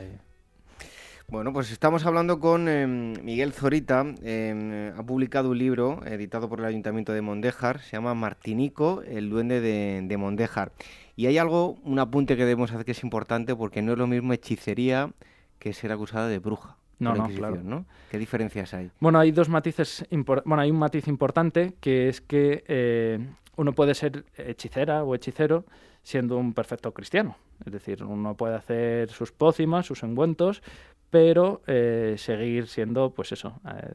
[1.27, 4.05] Bueno, pues estamos hablando con em, Miguel Zorita.
[4.23, 7.79] Em, ha publicado un libro editado por el Ayuntamiento de Mondéjar.
[7.79, 10.73] Se llama Martinico, el duende de, de Mondéjar.
[11.15, 14.07] Y hay algo, un apunte que debemos hacer que es importante porque no es lo
[14.07, 15.11] mismo hechicería
[15.59, 16.77] que ser acusada de bruja.
[16.99, 17.61] No, no, claro.
[17.63, 17.85] ¿no?
[18.09, 18.91] ¿Qué diferencias hay?
[18.99, 20.05] Bueno, hay dos matices.
[20.11, 23.19] Bueno, hay un matiz importante que es que eh,
[23.57, 25.65] uno puede ser hechicera o hechicero
[26.01, 27.35] siendo un perfecto cristiano.
[27.65, 30.61] Es decir, uno puede hacer sus pócimas, sus engüentos,
[31.09, 33.93] pero eh, seguir siendo, pues eso, eh,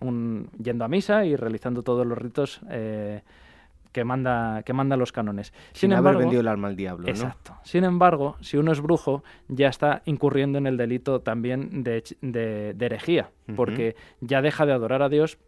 [0.00, 2.60] un, yendo a misa y realizando todos los ritos
[3.94, 5.54] que manda, que manda los cánones.
[5.72, 7.08] Sin, haber vendido el alma al diablo.
[7.08, 7.56] Exacto.
[7.62, 12.74] Sin embargo, si uno es brujo, ya está incurriendo en el delito también de, de,
[12.84, 15.38] herejía, porque ya deja de adorar a Dios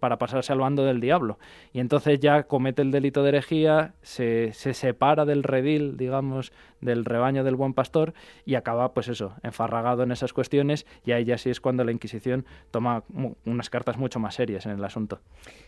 [0.00, 1.38] para pasarse al bando del diablo.
[1.72, 7.04] Y entonces ya comete el delito de herejía, se, se, separa del redil, digamos, del
[7.04, 8.14] rebaño del buen pastor
[8.44, 11.92] y acaba, pues eso, enfarragado en esas cuestiones y ahí ya sí es cuando la
[11.92, 13.02] Inquisición toma
[13.44, 15.20] unas cartas mucho más serias en el asunto.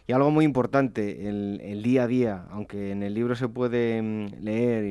[0.06, 4.42] Y algo muy importante, el, día a día, aunque en el libro se puede mm,
[4.42, 4.84] leer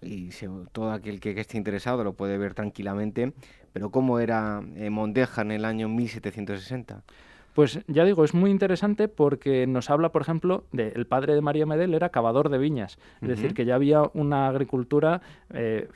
[0.00, 0.30] y,
[0.72, 3.32] todo aquel que, esté interesado lo puede ver tranquilamente,
[3.72, 7.04] pero ¿cómo era eh, Mondeja en el año 1760?
[7.54, 11.40] Pues ya digo, es muy interesante porque nos habla, por ejemplo, de el padre de
[11.40, 15.20] María Medel era cavador de viñas, es decir, que ya había una agricultura
[15.52, 15.88] eh,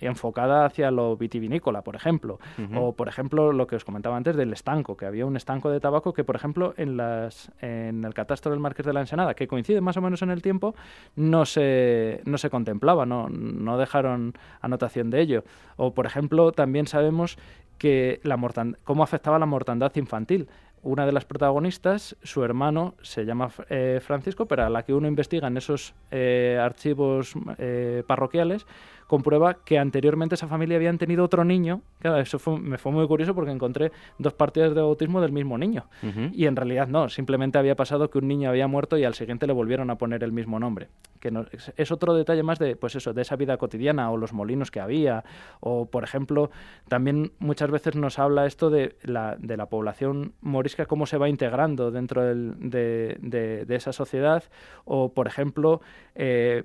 [0.00, 2.38] enfocada hacia lo vitivinícola, por ejemplo.
[2.74, 5.80] O, por ejemplo, lo que os comentaba antes del estanco, que había un estanco de
[5.80, 9.46] tabaco que, por ejemplo, en, las, en el catastro del Marqués de la Ensenada, que
[9.46, 10.74] coincide más o menos en el tiempo,
[11.16, 15.44] no se, no se contemplaba, no, no dejaron anotación de ello.
[15.76, 17.38] O, por ejemplo, también sabemos
[17.78, 18.38] que la
[18.84, 20.48] cómo afectaba la mortandad infantil
[20.82, 25.06] una de las protagonistas, su hermano se llama eh, Francisco, pero a la que uno
[25.06, 28.66] investiga en esos eh, archivos eh, parroquiales,
[29.12, 31.82] comprueba que anteriormente esa familia habían tenido otro niño.
[31.98, 35.84] Claro, eso me fue muy curioso porque encontré dos partidas de bautismo del mismo niño.
[36.32, 39.46] Y en realidad no, simplemente había pasado que un niño había muerto y al siguiente
[39.46, 40.88] le volvieron a poner el mismo nombre.
[41.20, 41.30] Que
[41.76, 44.80] es, otro detalle más de, pues eso, de esa vida cotidiana o los molinos que
[44.80, 45.24] había.
[45.60, 46.50] O, por ejemplo,
[46.88, 51.28] también muchas veces nos habla esto de la, de la población morisca, cómo se va
[51.28, 54.42] integrando dentro de, de, esa sociedad.
[54.86, 55.82] O, por ejemplo,
[56.14, 56.64] eh,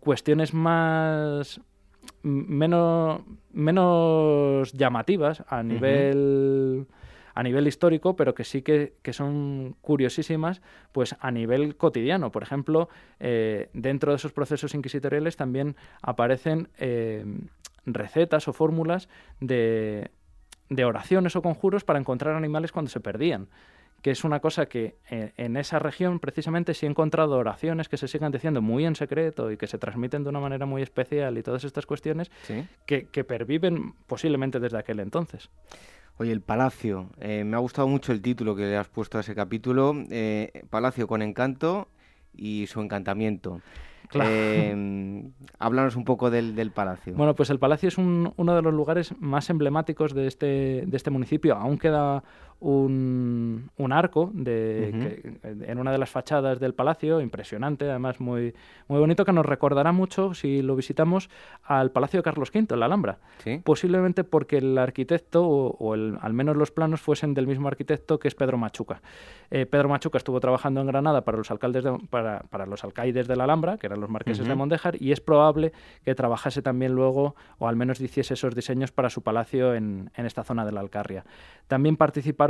[0.00, 1.60] cuestiones más
[2.24, 3.20] menos,
[3.52, 6.86] menos llamativas a nivel...
[7.36, 12.30] a nivel histórico, pero que sí que, son curiosísimas, pues a nivel cotidiano.
[12.30, 17.24] Por ejemplo, eh, dentro de esos procesos inquisitoriales también aparecen eh,
[17.86, 19.08] recetas o fórmulas
[19.40, 20.10] de,
[20.68, 23.48] de oraciones o conjuros para encontrar animales cuando se perdían
[24.04, 27.96] que es una cosa que eh, en, esa región precisamente sí he encontrado oraciones que
[27.96, 31.38] se sigan diciendo muy en secreto y que se transmiten de una manera muy especial
[31.38, 32.30] y todas estas cuestiones
[32.84, 35.48] que, perviven posiblemente desde aquel entonces.
[36.18, 37.08] Oye, el Palacio.
[37.18, 39.94] Eh, me ha gustado mucho el título que le has puesto a ese capítulo.
[40.10, 41.88] Eh, Palacio con encanto
[42.34, 43.62] y su encantamiento.
[44.12, 47.14] Em, háblanos un poco del, del, palacio.
[47.14, 51.10] Bueno, pues el palacio es uno de los lugares más emblemáticos de este, de este
[51.10, 51.56] municipio.
[51.56, 52.22] Aún queda
[52.60, 58.54] un, un arco de, en una de las fachadas del palacio, impresionante, además muy,
[58.88, 61.28] muy bonito, que nos recordará mucho, si lo visitamos,
[61.62, 63.18] al Palacio de Carlos V, en la Alhambra.
[63.64, 68.28] Posiblemente porque el arquitecto, o, el, al menos los planos, fuesen del mismo arquitecto que
[68.28, 69.02] es Pedro Machuca.
[69.50, 73.36] Eh, Pedro Machuca estuvo trabajando en Granada para los, alcaldes para, para, los alcaides de
[73.36, 75.72] la Alhambra, que eran los marqueses de Mondejar, y es probable
[76.04, 80.26] que trabajase también luego, o al menos hiciese esos diseños para su palacio en, en
[80.26, 81.24] esta zona de la Alcarria.
[81.68, 81.96] También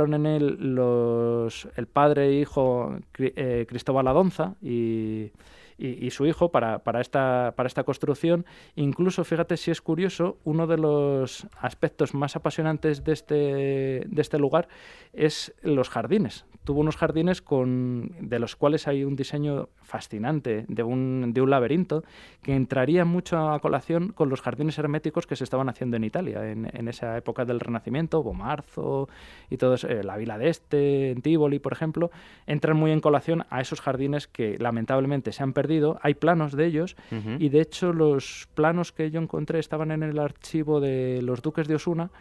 [0.03, 5.31] en él los, el padre e hijo eh, Cristóbal Adonza y,
[5.77, 8.45] y, su hijo para, para, esta, para esta construcción.
[8.75, 14.39] Incluso, fíjate si es curioso, uno de los aspectos más apasionantes de este, de este
[14.39, 14.67] lugar
[15.13, 16.45] es los jardines.
[16.63, 21.49] Tuvo unos jardines con, de los cuales hay un diseño fascinante de un, de un
[21.49, 22.03] laberinto
[22.41, 26.49] que entraría mucho a colación con los jardines herméticos que se estaban haciendo en Italia
[26.49, 29.09] en, en esa época del Renacimiento, Bomarzo
[29.49, 32.09] y todo eso, eh, la Vila de Este, en Tívoli, por ejemplo,
[32.47, 35.64] entran muy en colación a esos jardines que lamentablemente se han perdido.
[36.01, 36.95] Hay planos de ellos
[37.39, 41.67] y de hecho los planos que yo encontré estaban en el archivo de los duques
[41.67, 42.11] de Osuna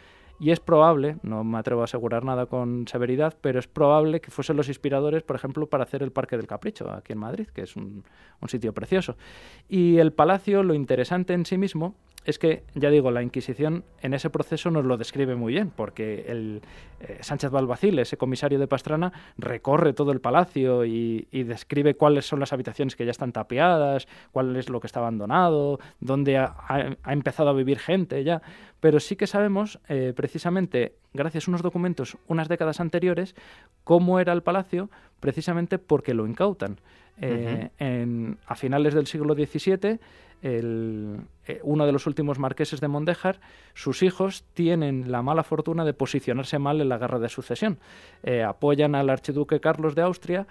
[0.40, 4.30] y es probable, no me atrevo a asegurar nada con severidad, pero es probable que
[4.30, 7.62] fuesen los inspiradores, por ejemplo, para hacer el Parque del Capricho aquí en Madrid, que
[7.62, 8.04] es un,
[8.40, 9.16] un sitio precioso.
[9.68, 14.14] Y el palacio, lo interesante en sí mismo es que, ya digo, la Inquisición en
[14.14, 16.62] ese proceso nos lo describe muy bien, porque el
[17.00, 22.40] eh, Sánchez Balbacil, ese comisario de Pastrana, recorre todo el palacio y, describe cuáles son
[22.40, 27.50] las habitaciones que ya están tapiadas, cuál es lo que está abandonado, dónde ha, empezado
[27.50, 28.40] a vivir gente ya.
[28.80, 33.34] Pero sí que sabemos, eh, precisamente, gracias a unos documentos unas décadas anteriores,
[33.84, 34.88] cómo era el palacio,
[35.20, 36.78] precisamente porque lo incautan.
[37.20, 40.00] Eh, en, a finales del siglo XVII
[40.46, 43.40] eh, uno de los últimos marqueses de Mondéjar,
[43.72, 47.78] sus hijos tienen la mala fortuna de posicionarse mal en la guerra de sucesión.
[48.22, 50.46] Eh, apoyan al archiduque Carlos de Austria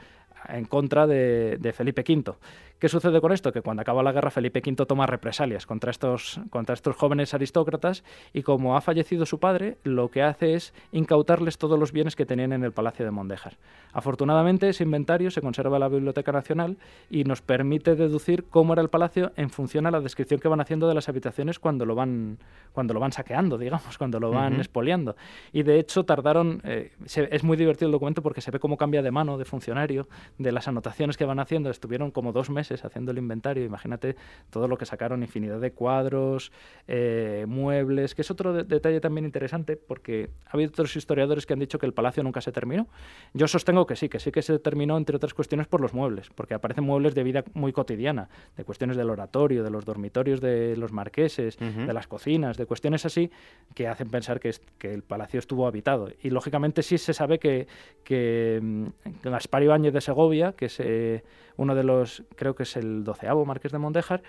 [0.49, 2.35] en contra de, Felipe V,
[2.83, 3.53] ¿Qué sucede con esto?
[3.53, 8.03] Que cuando acaba la guerra Felipe V toma represalias contra estos, contra estos jóvenes aristócratas
[8.33, 12.25] y como ha fallecido su padre, lo que hace es incautarles todos los bienes que
[12.25, 13.53] tenían en el Palacio de Mondéjar.
[13.93, 16.75] Afortunadamente ese inventario se conserva en la Biblioteca Nacional
[17.09, 20.59] y nos permite deducir cómo era el palacio en función a la descripción que van
[20.59, 22.37] haciendo de las habitaciones cuando lo van,
[22.73, 25.15] cuando lo van saqueando, digamos, cuando lo van expoliando.
[25.53, 29.01] Y de hecho tardaron, eh, es muy divertido el documento porque se ve cómo cambia
[29.01, 31.69] de mano, de funcionario, de las anotaciones que van haciendo.
[31.69, 33.63] Estuvieron como dos meses haciendo el inventario.
[33.65, 34.15] Imagínate
[34.49, 36.51] todo lo que sacaron, infinidad de cuadros,
[36.87, 41.59] eh, muebles, que es otro detalle también interesante porque ha habido otros historiadores que han
[41.59, 42.87] dicho que el palacio nunca se terminó.
[43.33, 46.29] Yo sostengo que sí, que sí que se terminó, entre otras cuestiones, por los muebles,
[46.35, 50.75] porque aparecen muebles de vida muy cotidiana, de cuestiones del oratorio, de los dormitorios de
[50.77, 53.31] los marqueses, de las cocinas, de cuestiones así
[53.73, 56.09] que hacen pensar que, que el palacio estuvo habitado.
[56.21, 57.67] Y lógicamente sí se sabe que,
[58.03, 58.85] que mm,
[59.23, 61.23] Gaspar Ibáñez de Segovia, que es eh,
[61.57, 64.21] uno de los, creo que es el doceavo marqués de Mondéjar,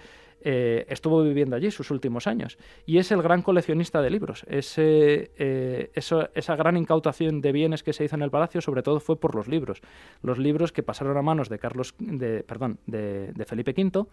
[0.46, 2.58] eh, estuvo viviendo allí sus últimos años.
[2.84, 4.44] Y es el gran coleccionista de libros.
[4.46, 9.00] Ese, eh, esa gran incautación de bienes que se hizo en el palacio, sobre todo,
[9.00, 9.80] fue por los libros.
[10.22, 14.06] Los libros que pasaron a manos de Carlos, de, perdón, de, Felipe V,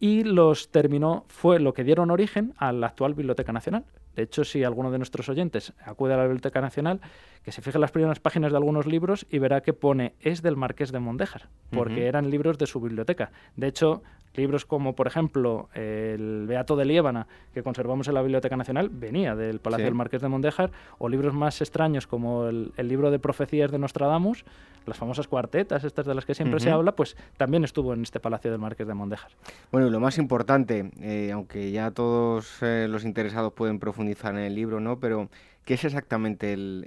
[0.00, 3.84] y los terminó, fue lo que dieron origen a la actual Biblioteca Nacional.
[4.18, 7.00] De hecho, si alguno de nuestros oyentes acude a la Biblioteca Nacional,
[7.44, 10.42] que se fije en las primeras páginas de algunos libros y verá que pone es
[10.42, 13.30] del Marqués de Mondéjar, porque eran libros de su biblioteca.
[13.54, 14.02] De hecho,
[14.34, 19.34] libros como, por ejemplo, el Beato de Liébana, que conservamos en la Biblioteca Nacional, venía
[19.34, 23.70] del Palacio del Marqués de Mondéjar, o libros más extraños como el, libro de profecías
[23.70, 24.44] de Nostradamus,
[24.86, 28.20] las famosas cuartetas, estas de las que siempre se habla, pues también estuvo en este
[28.20, 29.30] Palacio del Marqués de Mondéjar.
[29.70, 34.44] Bueno, y lo más importante, eh, aunque ya todos eh, los interesados pueden profundizar, en
[34.44, 35.00] el libro, ¿no?
[35.00, 35.28] Pero,
[35.64, 36.86] ¿qué es exactamente el,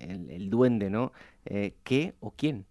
[0.00, 1.12] el, duende, ¿no?
[1.46, 2.64] Eh, ¿Qué o quién?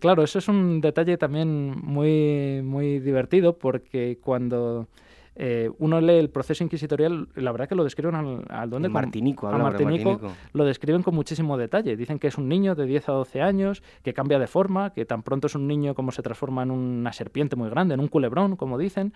[0.00, 4.88] Claro, eso es un detalle también muy, muy divertido porque cuando
[5.36, 9.48] eh, uno lee el proceso inquisitorial, la verdad que lo describen al, al duende Martinico,
[9.48, 10.20] a Martinico,
[10.52, 11.96] lo describen con muchísimo detalle.
[11.96, 15.04] Dicen que es un niño de 10 a 12 años, que cambia de forma, que
[15.04, 18.08] tan pronto es un niño como se transforma en una serpiente muy grande, en un
[18.08, 19.12] culebrón, como dicen.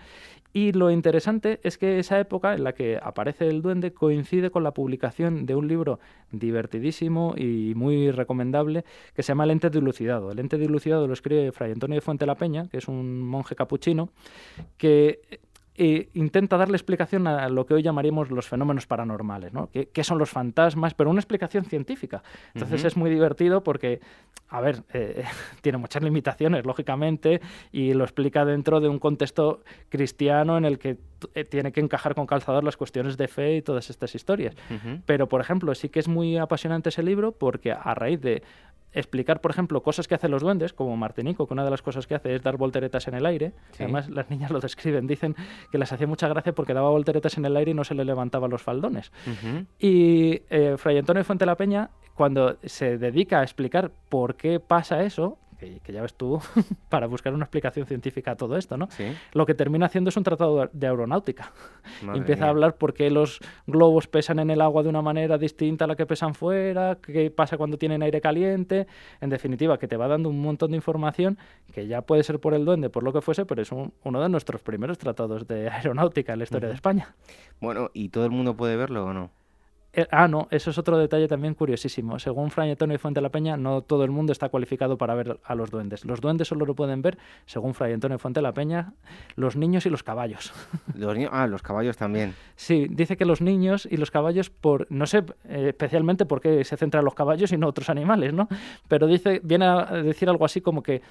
[0.53, 4.63] Y lo interesante es que esa época en la que aparece el duende coincide con
[4.63, 5.99] la publicación de un libro
[6.31, 8.85] divertidísimo y muy recomendable
[9.15, 10.31] que se llama El ente dilucidado.
[10.31, 13.55] El ente dilucidado lo escribe Fray Antonio de Fuente la Peña, que es un monje
[13.55, 14.11] capuchino,
[14.77, 15.41] que
[15.77, 19.71] e intenta darle explicación a lo que hoy llamaríamos los fenómenos paranormales, ¿no?
[19.71, 20.95] ¿Qué, son los fantasmas?
[20.95, 22.23] Pero una explicación científica.
[22.55, 24.01] Entonces es muy divertido porque,
[24.49, 25.25] a ver, eh,
[25.63, 27.41] tiene muchas limitaciones, lógicamente,
[27.73, 30.97] y lo explica dentro de un contexto cristiano en el que
[31.35, 34.55] eh, tiene que encajar con calzador las cuestiones de fe y todas estas historias.
[35.07, 38.43] Pero, por ejemplo, sí que es muy apasionante ese libro porque a raíz de
[38.95, 42.07] explicar, por ejemplo, cosas que hacen los duendes, como Martinico, que una de las cosas
[42.07, 43.53] que hace es dar volteretas en el aire.
[43.79, 45.37] Además, las niñas lo describen, dicen
[45.71, 48.05] que les hacía mucha gracia porque daba volteretas en el aire y no se le
[48.05, 49.13] levantaban los faldones.
[49.79, 55.03] Y eh, Fray Antonio Fuente la Peña, cuando se dedica a explicar por qué pasa
[55.03, 56.41] eso, que, ya ves tú,
[56.89, 58.89] para buscar una explicación científica a todo esto, ¿no?
[59.33, 61.53] Lo que termina haciendo es un tratado de aeronáutica.
[62.15, 65.85] Empieza a hablar por qué los globos pesan en el agua de una manera distinta
[65.85, 68.87] a la que pesan fuera, qué pasa cuando tienen aire caliente,
[69.21, 71.39] en definitiva, que te va dando un montón de información
[71.73, 74.29] que ya puede ser por el duende, por lo que fuese, pero es uno de
[74.29, 77.15] nuestros primeros tratados de aeronáutica en la historia de España.
[77.61, 79.31] Bueno, ¿y todo el mundo puede verlo o no?
[79.97, 82.19] Eh, ah, no, eso es otro detalle también curiosísimo.
[82.19, 85.39] Según Fray Antonio y Fuente la Peña, no todo el mundo está cualificado para ver
[85.45, 86.05] a los duendes.
[86.05, 87.17] Los duendes solo lo pueden ver,
[87.47, 88.95] según Fray Antonio y Fuente la Peña,
[89.37, 90.53] los niños y los caballos.
[90.95, 92.35] Los ah, los caballos también.
[92.57, 96.65] Sí, dice que los niños y los caballos, por no sé eh, especialmente por qué
[96.65, 98.49] se centran los caballos y no otros animales, ¿no?
[98.89, 101.03] Pero dice, viene a decir algo así como que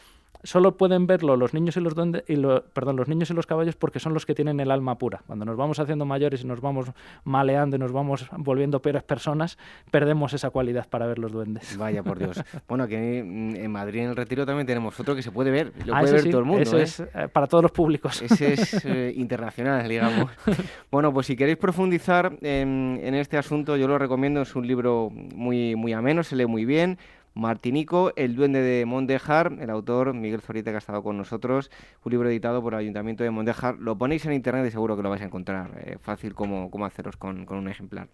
[0.44, 2.36] solo pueden verlo los niños y los duendes, y
[2.74, 5.22] perdón, los niños y los caballos porque son los que tienen el alma pura.
[5.26, 6.92] Cuando nos vamos haciendo mayores y nos vamos
[7.24, 9.58] maleando y nos vamos volviendo peores personas,
[9.92, 11.78] perdemos esa cualidad para ver los duendes.
[11.78, 12.44] Vaya por Dios.
[12.68, 15.96] bueno, que en Madrid en el Retiro también tenemos otro que se puede ver, lo
[15.96, 16.64] ah, puede ver todo el mundo.
[16.64, 16.84] Eso ¿eh?
[16.84, 18.22] es eh, para todos los públicos.
[18.22, 20.32] Ese es eh, internacional, digamos.
[20.92, 25.10] bueno, pues si queréis profundizar en, en este asunto, yo lo recomiendo, es un libro
[25.10, 26.98] muy, muy ameno, se lee muy bien
[27.34, 31.72] Martinico, El Duende de Mondejar, el autor Miguel Zorita que ha estado con nosotros,
[32.04, 33.78] un libro editado por el Ayuntamiento de Mondejar.
[33.80, 35.72] Lo ponéis en internet y seguro que lo vais a encontrar.
[35.84, 38.08] Eh, fácil como, haceros con, un ejemplar.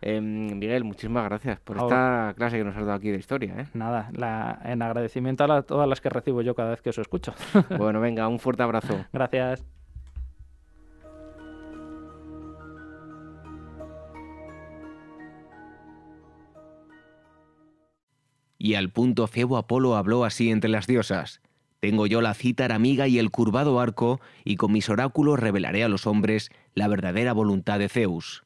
[0.00, 3.54] Em, Miguel, muchísimas gracias por esta clase que nos has dado aquí de historia.
[3.58, 3.66] ¿eh?
[3.74, 4.10] Nada,
[4.64, 7.32] en agradecimiento a todas las que recibo yo cada vez que os escucho.
[7.78, 9.04] bueno, venga, un fuerte abrazo.
[9.12, 9.64] gracias.
[18.64, 21.42] Y al punto Febo Apolo habló así entre las diosas.
[21.80, 25.88] Tengo yo la cítara amiga y el curvado arco, y con mis oráculos revelaré a
[25.88, 28.42] los hombres la verdadera voluntad de Zeus.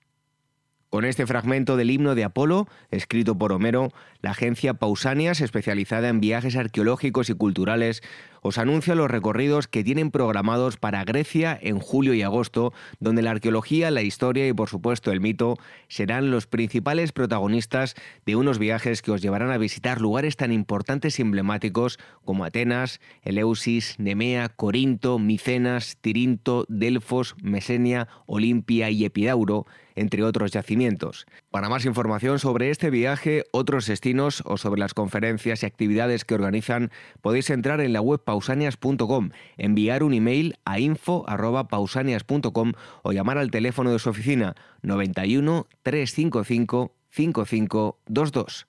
[0.90, 6.18] Con este fragmento del himno de Apolo, escrito por Homero, la agencia Pausanias, especializada en
[6.18, 8.02] viajes arqueológicos y culturales,
[8.42, 13.32] os anuncia los recorridos que tienen programados para Grecia en julio y agosto, donde la
[13.32, 15.56] arqueología, la historia y por supuesto el mito
[15.88, 17.94] serán los principales protagonistas
[18.26, 23.00] de unos viajes que os llevarán a visitar lugares tan importantes y emblemáticos como Atenas,
[23.22, 29.66] Eleusis, Nemea, Corinto, Micenas, Tirinto, Delfos, Mesenia, Olimpia y Epidauro,
[29.98, 31.26] entre otros yacimientos.
[31.50, 36.34] Para más información sobre este viaje, otros destinos o sobre las conferencias y actividades que
[36.34, 42.72] organizan, podéis entrar en la web pausanias.com, enviar un email a info@pausanias.com
[43.02, 48.66] o llamar al teléfono de su oficina 91 355 5522.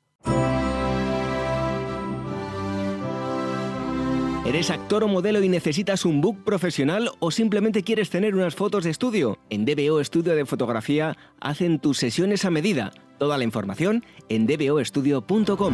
[4.45, 8.85] ¿Eres actor o modelo y necesitas un book profesional o simplemente quieres tener unas fotos
[8.85, 9.37] de estudio?
[9.49, 12.91] En DBO Estudio de Fotografía hacen tus sesiones a medida.
[13.17, 15.73] Toda la información en dboestudio.com.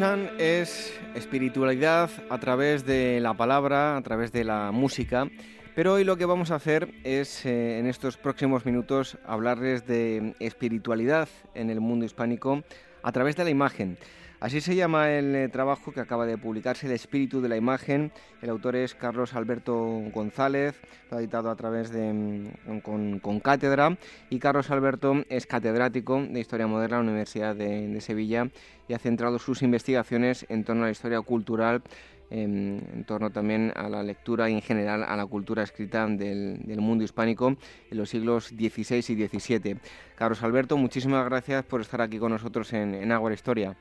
[0.00, 5.28] Es espiritualidad a través de la palabra, a través de la música.
[5.74, 10.34] Pero hoy lo que vamos a hacer es, eh, en estos próximos minutos, hablarles de
[10.40, 12.62] espiritualidad en el mundo hispánico
[13.02, 13.98] a través de la imagen.
[14.40, 18.10] Así se llama el eh, trabajo que acaba de publicarse, El espíritu de la imagen.
[18.40, 19.76] El autor es Carlos Alberto
[20.14, 20.80] González,
[21.10, 23.98] ha editado a través de mm, con, cátedra.
[24.30, 28.48] Y Carlos Alberto es catedrático de Historia Moderna en la Universidad de, Sevilla
[28.88, 31.82] y ha centrado sus investigaciones en torno a la historia cultural
[32.30, 37.04] en, torno también a la lectura y en general a la cultura escrita del, mundo
[37.04, 37.58] hispánico
[37.90, 39.76] en los siglos XVI y XVII.
[40.16, 43.76] Carlos Alberto, muchísimas gracias por estar aquí con nosotros en, en Agua Historia.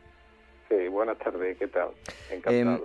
[0.99, 1.91] Buenas tardes, ¿qué tal?
[2.29, 2.75] Encantado.
[2.75, 2.81] Em,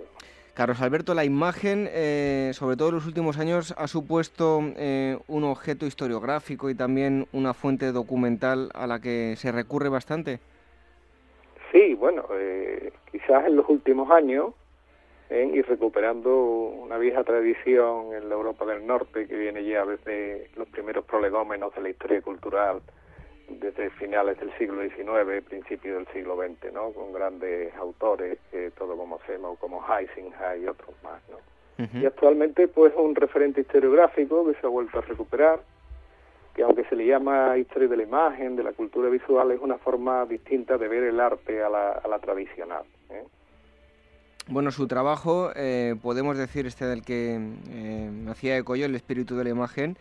[0.53, 5.43] Carlos Alberto, la imagen, eh, sobre todo en los últimos años, ha supuesto eh, un
[5.43, 10.39] objeto historiográfico y también una fuente documental a la que se recurre bastante.
[11.73, 14.53] Sí, bueno, eh, quizás en los últimos años,
[15.29, 20.69] y recuperando una vieja tradición en la Europa del Norte que viene ya desde los
[20.69, 22.81] primeros prolegómenos de la historia cultural
[23.49, 26.91] desde finales del siglo XIX, principios del siglo XX, ¿no?
[26.91, 31.37] Con grandes autores, eh, todo como Semo, como Heisinghai y otros más, ¿no?
[31.77, 35.59] Y actualmente, pues, un referente historiográfico que se ha vuelto a recuperar,
[36.53, 39.77] que aunque se le llama historia de la imagen, de la cultura visual, es una
[39.77, 42.83] forma distinta de ver el arte a la, a la tradicional.
[43.09, 43.25] ¿eh?
[44.47, 47.39] Bueno, su trabajo, eh, podemos decir, este del que
[47.69, 49.97] eh, hacía eco yo, el espíritu de la imagen,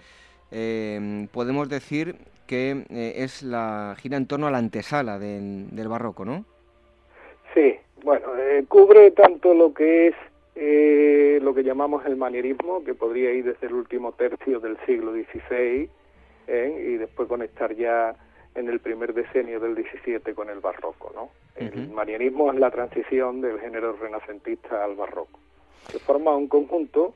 [0.50, 2.16] eh, podemos decir
[2.46, 6.44] que eh, es la gira en torno a la antesala del, barroco, ¿no?
[7.54, 10.14] Sí, bueno, eh, cubre tanto lo que es
[10.56, 15.12] eh, lo que llamamos el manierismo, que podría ir desde el último tercio del siglo
[15.12, 15.88] XVI
[16.46, 18.14] y después conectar ya
[18.54, 21.30] en el primer decenio del XVII con el barroco, ¿no?
[21.56, 25.40] El manierismo es la transición del género renacentista al barroco.
[25.88, 27.14] Se forma un conjunto,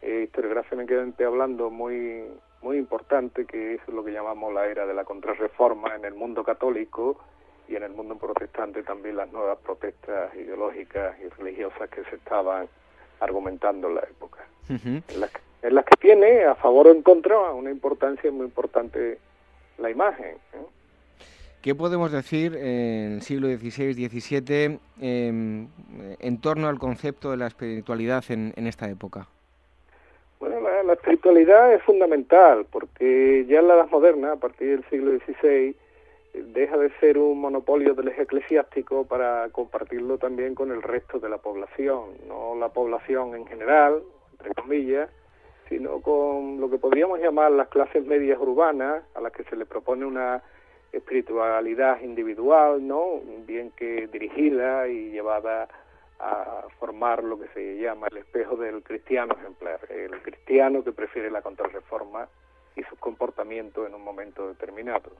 [0.00, 2.22] historiográficamente hablando, muy
[2.62, 6.42] muy importante que es lo que llamamos la era de la contrarreforma en el mundo
[6.42, 7.18] católico
[7.68, 12.68] y en el mundo protestante también las nuevas protestas ideológicas y religiosas que se estaban
[13.20, 14.44] argumentando en la época.
[14.68, 15.20] en,
[15.74, 19.18] las, que tiene a favor o en contra una importancia muy importante
[19.78, 20.36] la imagen.
[20.54, 20.66] ¿eh?
[21.62, 25.68] ¿Qué podemos decir en el siglo XVI-XVII em,
[26.18, 29.28] en torno al concepto de la espiritualidad en esta época?
[30.84, 35.74] La, espiritualidad es fundamental porque ya en la Edad Moderna, a partir del siglo XVI,
[36.34, 41.38] deja de ser un monopolio del eclesiástico para compartirlo también con el resto de la
[41.38, 44.02] población, no la población en general,
[44.32, 45.10] entre comillas,
[45.68, 49.66] sino con lo que podríamos llamar las clases medias urbanas, a las que se le
[49.66, 50.42] propone una
[50.92, 53.20] espiritualidad individual, ¿no?
[53.46, 55.68] Bien que dirigida y llevada
[56.18, 61.30] a formar lo que se llama el espejo del cristiano ejemplar, el cristiano que prefiere
[61.30, 62.28] la contrarreforma
[62.76, 65.12] y sus comportamientos en un momento determinado.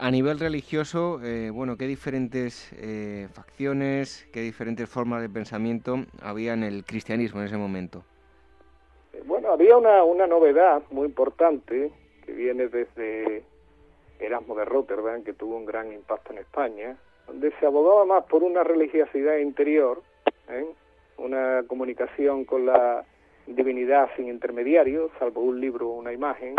[0.00, 6.52] A nivel religioso, eh, bueno, ¿qué diferentes eh, facciones, qué diferentes formas de pensamiento había
[6.52, 8.04] en el cristianismo en ese momento?
[9.12, 11.90] Eh, bueno, había una, una novedad muy importante
[12.24, 13.42] que viene desde
[14.20, 16.96] Erasmo de Rotterdam, que tuvo un gran impacto en España,
[17.28, 20.02] donde se abogaba más por una religiosidad interior,
[20.48, 20.66] ¿eh?
[21.18, 23.04] una comunicación con la
[23.46, 26.56] divinidad sin intermediarios, salvo un libro o una imagen,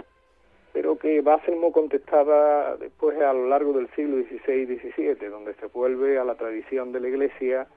[0.72, 4.80] pero que va a ser muy contestada después a lo largo del siglo XVI y
[4.80, 7.68] XVII, donde se vuelve a la tradición de la Iglesia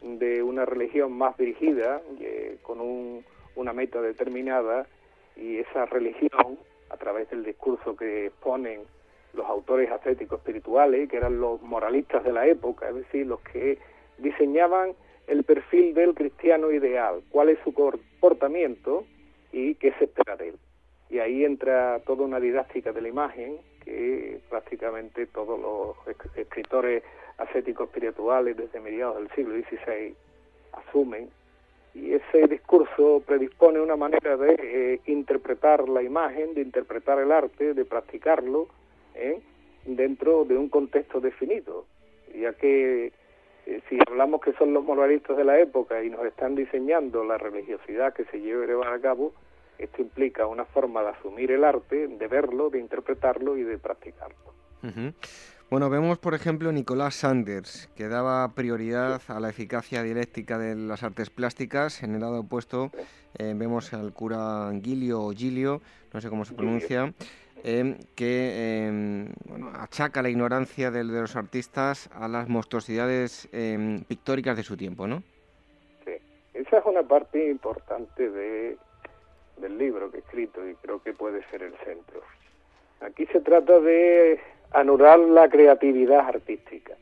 [0.00, 3.24] de una religión más dirigida, eh, con un,
[3.56, 4.86] una meta determinada,
[5.36, 6.58] y esa religión,
[6.90, 8.82] a través del discurso que exponen
[9.36, 13.78] los autores ascéticos espirituales, que eran los moralistas de la época, es decir, los que
[14.18, 14.94] diseñaban
[15.26, 19.04] el perfil del cristiano ideal, cuál es su comportamiento
[19.52, 20.54] y qué se espera de él.
[21.08, 25.96] Y ahí entra toda una didáctica de la imagen que prácticamente todos los
[26.36, 27.04] escritores
[27.38, 30.14] ascéticos espirituales desde mediados del siglo XVI
[30.72, 31.28] asumen.
[31.94, 37.72] Y ese discurso predispone una manera de eh, interpretar la imagen, de interpretar el arte,
[37.72, 38.68] de practicarlo,
[39.16, 39.40] ¿eh?
[39.84, 41.86] dentro de un contexto definido,
[42.34, 43.12] ya que
[43.66, 47.38] eh, si hablamos que son los moralistas de la época y nos están diseñando la
[47.38, 49.32] religiosidad que se lleve a cabo,
[49.78, 54.36] esto implica una forma de asumir el arte, de verlo, de interpretarlo y de practicarlo.
[55.68, 61.02] Bueno, vemos por ejemplo Nicolás Sanders, que daba prioridad a la eficacia dialéctica de las
[61.02, 62.04] artes plásticas.
[62.04, 62.92] En el lado opuesto
[63.36, 67.12] eh, vemos al cura Gilio o Gilio, no sé cómo se pronuncia,
[67.64, 69.32] eh, que em,
[69.74, 75.22] achaca la ignorancia de, los artistas a las monstruosidades em, pictóricas de su tiempo, ¿no?
[76.04, 76.12] Sí,
[76.54, 78.76] esa es una parte importante de,
[79.58, 82.20] del libro que he escrito y creo que puede ser el centro.
[83.00, 84.40] Aquí se trata de
[84.72, 86.94] anular la creatividad artística.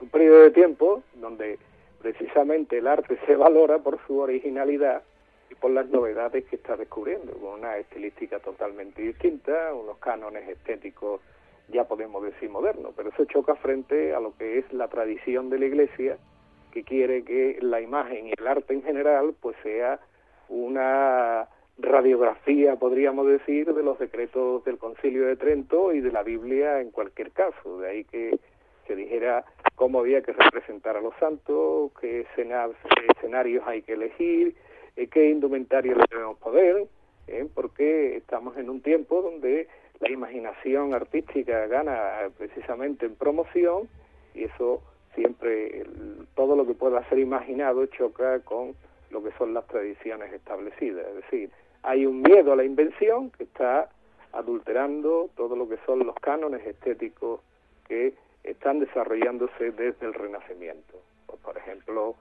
[0.00, 1.58] Un periodo de tiempo donde
[2.00, 5.02] precisamente el arte se valora por su originalidad
[5.50, 11.20] y por las novedades que está descubriendo, con una estilística totalmente distinta, unos cánones estéticos,
[11.68, 15.58] ya podemos decir modernos, pero eso choca frente a lo que es la tradición de
[15.58, 16.18] la Iglesia,
[16.72, 19.98] que quiere que la imagen y el arte en general pues sea
[20.48, 26.80] una radiografía, podríamos decir, de los decretos del Concilio de Trento y de la Biblia
[26.80, 27.80] en cualquier caso.
[27.80, 28.38] De ahí que
[28.86, 29.44] se dijera
[29.74, 34.54] cómo había que representar a los santos, qué escenarios hay que elegir,
[34.96, 36.86] qué indumentaria le debemos poder,
[37.26, 39.68] eh, porque estamos en un tiempo donde
[40.00, 43.88] la imaginación artística gana precisamente en promoción
[44.34, 44.82] y eso
[45.14, 45.84] siempre,
[46.34, 48.74] todo lo que pueda ser imaginado choca con
[49.10, 51.06] lo que son las tradiciones establecidas.
[51.08, 51.50] Es decir,
[51.82, 53.88] hay un miedo a la invención que está
[54.32, 57.40] adulterando todo lo que son los cánones estéticos
[57.88, 61.00] que están desarrollándose desde el Renacimiento.
[61.26, 62.16] Pues, por ejemplo,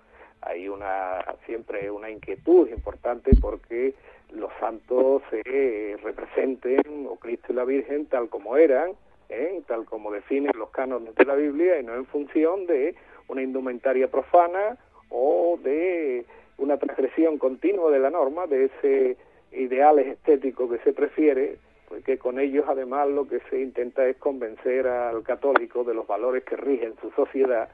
[0.46, 3.93] hay una siempre una inquietud importante porque
[4.32, 8.91] los santos se representen, o Cristo y la Virgen, tal como eran,
[9.30, 9.62] ¿eh?
[9.68, 12.96] tal como definen los cánones de la Biblia, y no en función de
[13.28, 14.78] una indumentaria profana
[15.10, 16.26] o de
[16.58, 19.18] una transgresión continua de la norma, de ese
[19.52, 24.88] ideales estéticos que se prefiere, porque con ellos además lo que se intenta es convencer
[24.88, 27.70] al católico de los valores que rigen su sociedad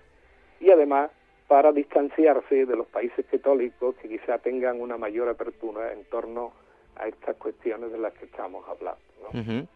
[0.60, 1.10] y además
[1.52, 6.54] para distanciarse de los países católicos que quizá tengan una mayor apertura en torno
[6.95, 9.68] a estas cuestiones de las que estamos hablando.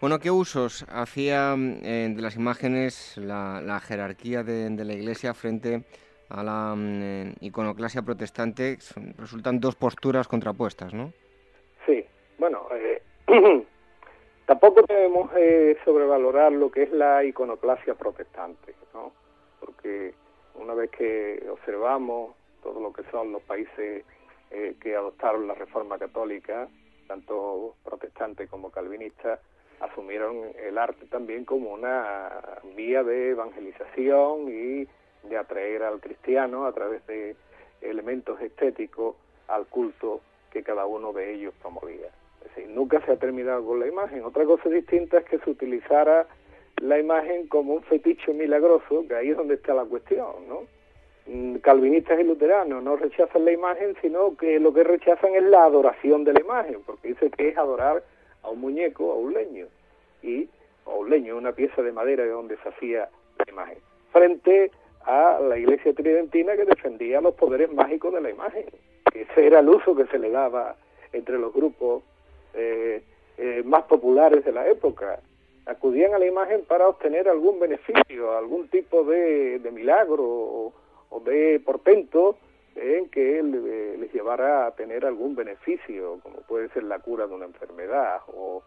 [0.00, 5.82] Bueno, ¿qué usos hacía eh, de las imágenes la, jerarquía de, la Iglesia frente
[6.28, 8.78] a la mm, iconoclasia protestante?
[9.18, 11.12] resultan dos posturas contrapuestas, ¿no?
[11.84, 12.04] Sí,
[12.38, 13.02] bueno, eh,
[14.46, 19.10] tampoco debemos eh, sobrevalorar lo que es la iconoclasia protestante, ¿no?
[19.58, 20.14] Porque
[20.58, 24.04] una vez que observamos todo lo que son los países
[24.50, 26.68] eh, que adoptaron la Reforma Católica,
[27.06, 29.40] tanto protestantes como calvinistas,
[29.80, 32.30] asumieron el arte también como una
[32.74, 34.88] vía de evangelización y
[35.28, 37.36] de atraer al cristiano a través de
[37.80, 42.08] elementos estéticos al culto que cada uno de ellos promovía.
[42.40, 44.24] Es decir, nunca se ha terminado con la imagen.
[44.24, 46.26] Otra cosa distinta es que se utilizara
[46.80, 50.62] la imagen como un fetiche milagroso, que ahí es donde está la cuestión, ¿no?
[51.26, 55.64] mm, calvinistas y luteranos no rechazan la imagen, sino que lo que rechazan es la
[55.64, 58.02] adoración de la imagen, porque dice que es adorar
[58.42, 59.66] a un muñeco, a un leño,
[60.22, 60.48] y
[60.86, 63.08] a un leño, una pieza de madera de donde se hacía
[63.38, 63.78] la imagen,
[64.12, 64.70] frente
[65.04, 68.64] a la iglesia tridentina que defendía los poderes mágicos de la imagen,
[69.14, 70.76] ese era el uso que se le daba
[71.12, 72.02] entre los grupos
[72.54, 73.02] eh,
[73.38, 75.20] eh, más populares de la época.
[75.68, 82.38] Acudían a la imagen para obtener algún beneficio, algún tipo de, milagro o, de portento
[82.74, 87.44] en que les llevara a tener algún beneficio, como puede ser la cura de una
[87.44, 88.62] enfermedad o,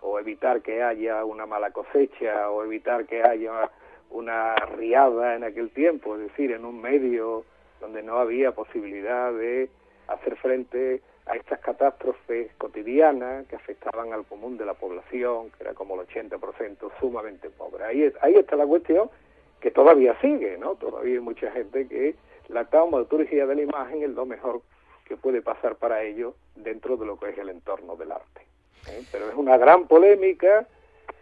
[0.00, 3.68] o evitar que haya una mala cosecha o evitar que haya
[4.10, 7.44] una riada en aquel tiempo, es decir, en un medio
[7.80, 9.68] donde no había posibilidad de
[10.06, 15.74] hacer frente a estas catástrofes cotidianas que afectaban al común de la población, que era
[15.74, 17.84] como el 80% sumamente pobre.
[17.84, 19.10] Ahí, ahí está la cuestión
[19.60, 20.74] que todavía sigue, ¿no?
[20.74, 22.14] Todavía hay mucha gente que
[22.48, 24.60] la taumaturgia de la imagen es lo mejor
[25.06, 28.42] que puede pasar para ellos dentro de lo que es el entorno del arte.
[28.88, 29.02] ¿eh?
[29.10, 30.66] Pero es una gran polémica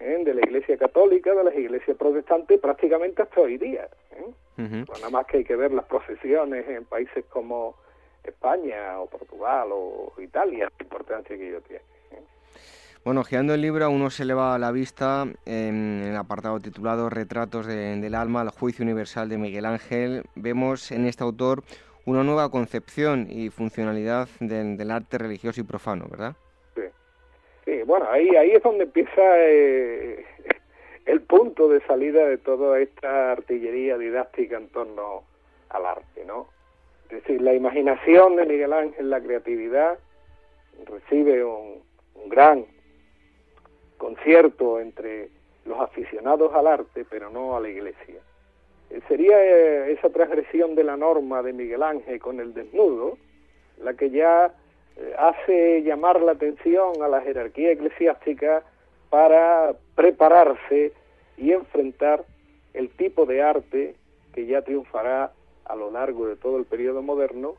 [0.00, 0.22] ¿eh?
[0.24, 3.88] de la Iglesia Católica, de las iglesias protestantes, prácticamente hasta hoy día.
[4.12, 4.32] ¿eh?
[4.56, 7.76] nada más que hay que ver las procesiones en países como
[8.24, 11.86] España o Portugal o Italia, la importancia que ellos tienen.
[12.12, 12.22] ¿eh?
[13.04, 16.60] Bueno, girando el libro, a uno se le va a la vista en el apartado
[16.60, 20.22] titulado Retratos del alma, el juicio universal de Miguel Ángel.
[20.36, 21.64] Vemos en este autor
[22.04, 26.34] una nueva concepción y funcionalidad del, arte religioso y profano, ¿verdad?
[26.74, 26.82] Sí,
[27.64, 30.24] sí bueno, ahí, ahí es donde empieza eh,
[31.06, 35.24] el punto de salida de toda esta artillería didáctica en torno
[35.70, 36.46] al arte, ¿no?
[37.12, 39.98] Es decir, la imaginación de Miguel Ángel, la creatividad,
[40.86, 41.82] recibe un,
[42.24, 42.64] gran
[43.98, 45.28] concierto entre
[45.66, 48.22] los aficionados al arte, pero no a la iglesia.
[48.88, 53.18] Eh, sería eh, esa transgresión de la norma de Miguel Ángel con el desnudo
[53.76, 54.54] la que ya
[54.96, 58.62] eh, hace llamar la atención a la jerarquía eclesiástica
[59.10, 60.92] para prepararse
[61.36, 62.24] y enfrentar
[62.72, 63.96] el tipo de arte
[64.32, 65.32] que ya triunfará
[65.64, 67.54] a lo largo de todo el periodo moderno,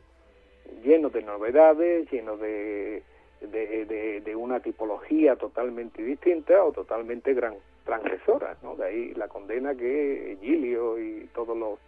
[0.82, 3.02] lleno de novedades, lleno de,
[3.40, 8.56] de, una tipología totalmente distinta o totalmente gran, transgresora.
[8.62, 8.76] ¿no?
[8.76, 11.78] De ahí la condena que Gilio y todos los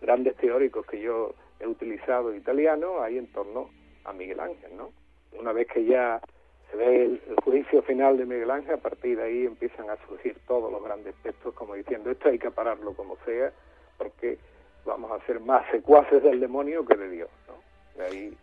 [0.00, 3.70] grandes teóricos que yo he utilizado italiano hay en torno
[4.04, 4.76] a Miguel Ángel.
[4.76, 4.90] ¿no?
[5.38, 6.20] Una vez que ya
[6.70, 10.36] se ve el, juicio final de Miguel Ángel, a partir de ahí empiezan a surgir
[10.46, 13.52] todos los grandes textos como diciendo esto hay que pararlo como sea,
[13.98, 14.38] porque
[14.84, 17.30] vamos a ser más secuaces del demonio que de Dios.
[17.48, 17.54] ¿no?
[17.98, 18.36] De ahí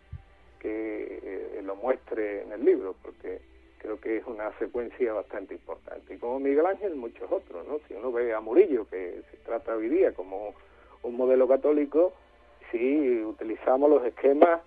[0.58, 3.40] que eh, lo muestre en el libro, porque
[3.78, 6.14] creo que es una secuencia bastante importante.
[6.14, 7.80] Y como Miguel Ángel, muchos otros, ¿no?
[7.88, 10.54] Si uno ve a Murillo, que se trata hoy día como
[11.02, 12.12] un modelo católico,
[12.70, 14.60] si utilizamos los esquemas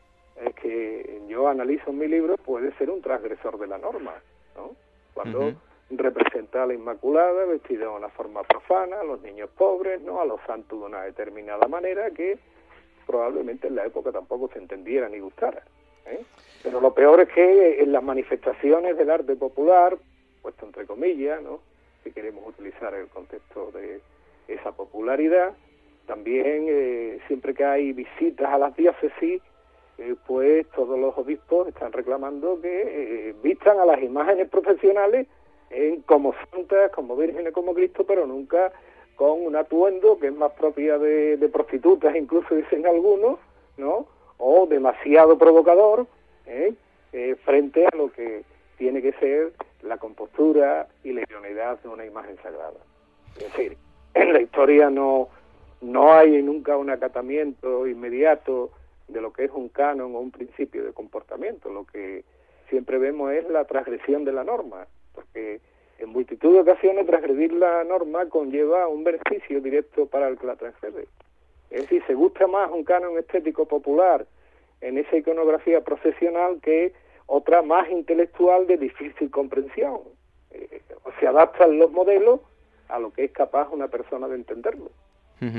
[0.62, 4.16] que yo analizo en mi libro, puede ser un transgresor de la norma,
[4.56, 4.76] ¿no?
[5.14, 5.54] Cuando
[5.90, 10.20] representa a la Inmaculada vestida de una forma profana, a los niños pobres, ¿no?
[10.20, 12.40] a los santos de una determinada manera que
[13.06, 15.64] probablemente en la época tampoco se entendiera ni gustara.
[16.08, 16.24] ¿eh?
[16.64, 19.98] Pero lo peor es que en las manifestaciones del arte popular,
[20.42, 21.60] puesto entre comillas, ¿no?
[22.04, 24.02] si queremos utilizar el contexto de
[24.48, 25.54] esa popularidad,
[26.08, 29.42] también eh, siempre que hay visitas a las diócesis,
[29.98, 35.28] eh, pues todos los obispos están reclamando que vistan a las imágenes profesionales
[35.70, 38.72] en, como santas, como vírgenes, como Cristo, pero nunca
[39.16, 43.40] con un atuendo que es más propia de, prostitutas, incluso dicen algunos,
[43.78, 44.08] ¿no?
[44.38, 46.08] O demasiado provocador,
[46.46, 46.74] ¿eh?
[47.14, 47.36] ¿eh?
[47.46, 48.44] frente a lo que
[48.78, 49.54] tiene que ser
[49.84, 52.80] la compostura y la idoneidad de una imagen sagrada.
[53.38, 53.78] Es decir,
[54.14, 55.30] en la historia no,
[55.82, 58.72] no hay nunca un acatamiento inmediato
[59.08, 61.70] de lo que es un canon o un principio de comportamiento.
[61.70, 62.26] Lo que
[62.70, 65.62] siempre vemos es la transgresión de la norma porque
[65.98, 70.56] en multitud de ocasiones transgredir la norma conlleva un beneficio directo para el que la
[70.56, 71.08] transgrede.
[71.70, 74.26] Es decir, se gusta más un canon estético popular
[74.82, 76.94] en esa iconografía profesional que
[77.28, 80.00] otra más intelectual de difícil comprensión.
[80.52, 80.82] Eh,
[81.20, 82.42] se adaptan los modelos
[82.90, 84.92] a lo que es capaz una persona de entenderlo.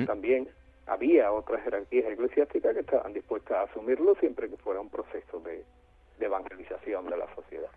[0.06, 0.48] También
[0.86, 5.62] había otras jerarquías eclesiásticas que estaban dispuestas a asumirlo siempre que fuera un proceso de
[6.18, 7.70] evangelización de la sociedad.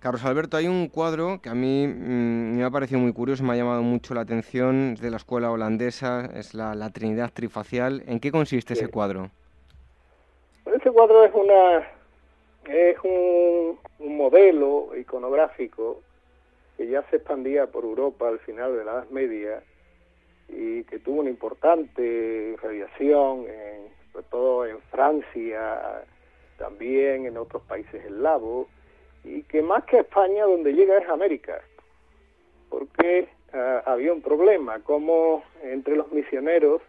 [0.00, 3.52] Carlos Alberto, hay un cuadro que a mí mm, me ha parecido muy curioso, me
[3.52, 8.02] ha llamado mucho la atención, es de la escuela holandesa, es la, Trinidad Trifacial.
[8.06, 9.28] ¿En qué consiste ese cuadro?
[10.64, 11.86] Ese cuadro es una
[12.66, 16.00] es un, modelo iconográfico
[16.76, 19.62] que ya se expandía por Europa al final de la Edad Media
[20.48, 23.44] y que tuvo una importante radiación,
[24.12, 26.04] sobre todo en Francia,
[26.58, 28.68] también en otros países eslavos,
[29.24, 31.60] y que más que España, donde llega es América,
[32.68, 36.82] porque ah, había un problema, como entre los misioneros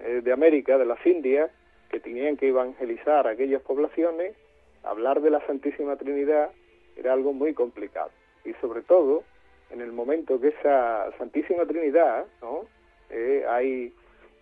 [0.00, 1.50] eh, de América, de las Indias,
[1.90, 4.34] que tenían que evangelizar a aquellas poblaciones,
[4.82, 6.50] hablar de la Santísima Trinidad
[6.96, 8.10] era algo muy complicado.
[8.44, 9.24] Y sobre todo,
[9.70, 12.66] en el momento que esa Santísima Trinidad, ¿no?
[13.10, 13.92] Eh, hay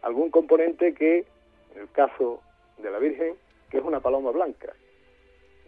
[0.03, 1.25] algún componente que,
[1.75, 2.41] en el caso
[2.79, 3.35] de la Virgen,
[3.71, 4.73] que es una paloma blanca.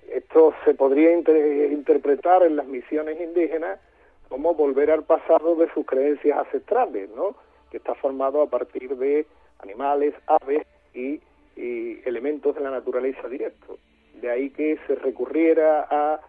[0.09, 3.81] Esto se podría interpretar en las misiones indígenas
[4.29, 7.37] como volver al pasado de sus creencias ancestrales, ¿no?
[7.71, 9.27] que está formado a partir de
[9.61, 11.21] animales, aves y,
[11.57, 13.79] elementos de la naturaleza directo.
[14.21, 16.21] De ahí que se recurriera a,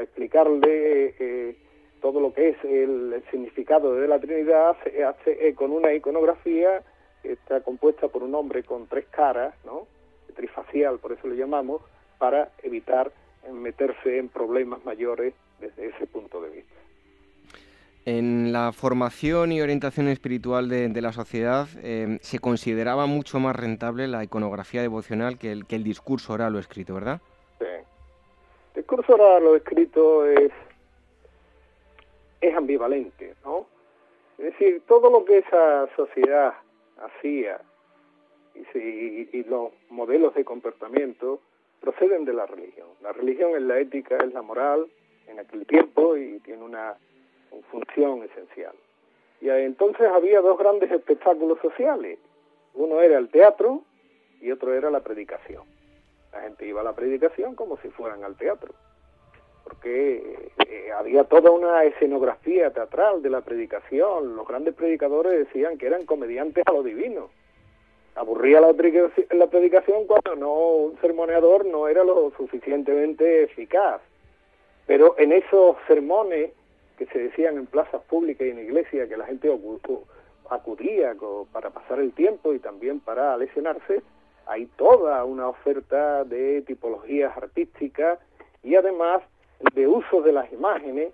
[0.00, 1.56] explicarle eh,
[2.00, 6.82] todo lo que es el, significado de la Trinidad eh, con una iconografía
[7.22, 9.86] que está compuesta por un hombre con tres caras, ¿no?
[10.34, 11.82] trifacial, por eso lo llamamos,
[12.18, 13.12] para evitar
[13.52, 16.74] meterse en problemas mayores desde ese punto de vista.
[18.06, 24.08] En la formación y orientación espiritual de, la sociedad eh, se consideraba mucho más rentable
[24.08, 27.20] la iconografía devocional que el, que el discurso oral o escrito, ¿verdad?
[27.58, 27.64] Sí.
[28.74, 30.52] El discurso oral o escrito es
[32.48, 33.66] es ambivalente, ¿no?
[34.38, 36.54] Es decir, todo lo que esa sociedad
[36.98, 37.60] hacía
[38.74, 41.40] y, los modelos de comportamiento
[41.84, 42.88] proceden de la religión.
[43.02, 44.86] La religión es la ética, es la moral
[45.28, 46.96] en aquel tiempo y tiene una,
[47.70, 48.74] función esencial.
[49.40, 52.18] Y entonces había dos grandes espectáculos sociales.
[52.72, 53.82] Uno era el teatro
[54.40, 55.62] y otro era la predicación.
[56.32, 58.74] La gente iba a la predicación como si fueran al teatro
[59.64, 64.36] porque eh, había toda una escenografía teatral de la predicación.
[64.36, 67.30] Los grandes predicadores decían que eran comediantes a lo divino.
[68.16, 74.00] Aburría la, la predicación cuando no un sermoneador no era lo suficientemente eficaz.
[74.86, 76.52] Pero en esos sermones
[76.96, 79.50] que se decían en plazas públicas y en iglesias, que la gente
[80.48, 81.16] acudía
[81.52, 84.02] para pasar el tiempo y también para lesionarse,
[84.46, 88.18] hay toda una oferta de tipologías artísticas
[88.62, 89.22] y además
[89.74, 91.12] de uso de las imágenes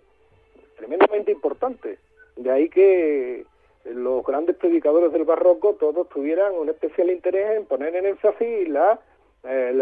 [0.76, 1.98] tremendamente importante.
[2.36, 3.44] De ahí que
[3.84, 9.00] los grandes predicadores del barroco todos tuvieran un especial interés en poner en énfasis la,
[9.44, 9.72] eh,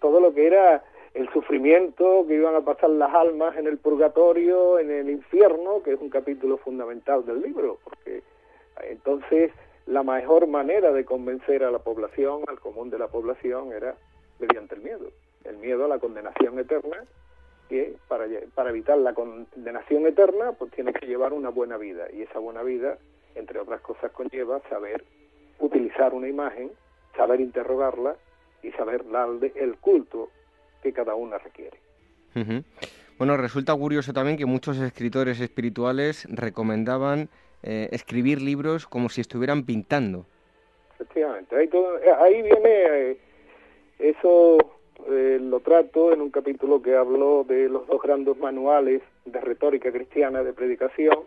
[0.00, 0.84] todo lo que era
[1.14, 5.94] el sufrimiento que iban a pasar las almas en el purgatorio, en el infierno, que
[5.94, 8.22] es un capítulo fundamental del libro, porque
[8.82, 9.50] entonces
[9.86, 13.96] la mejor manera de convencer a la población, al común de la población, era
[14.38, 15.10] mediante el miedo,
[15.44, 17.04] el miedo a la condenación eterna
[17.68, 22.06] que para, para evitar la condenación eterna, pues tiene que llevar una buena vida.
[22.12, 22.98] Y esa buena vida,
[23.34, 25.04] entre otras cosas, conlleva saber
[25.58, 26.70] utilizar una imagen,
[27.16, 28.16] saber interrogarla
[28.62, 30.30] y saber darle el culto
[30.82, 31.78] que cada una requiere.
[33.18, 37.28] Bueno, resulta curioso también que muchos escritores espirituales recomendaban
[37.62, 40.24] eh, escribir libros como si estuvieran pintando.
[40.94, 43.18] Efectivamente, ahí, todo, ahí viene eh,
[43.98, 44.58] eso
[45.08, 49.92] eh, lo trato en un capítulo que hablo de los dos grandes manuales de retórica
[49.92, 51.18] cristiana de predicación,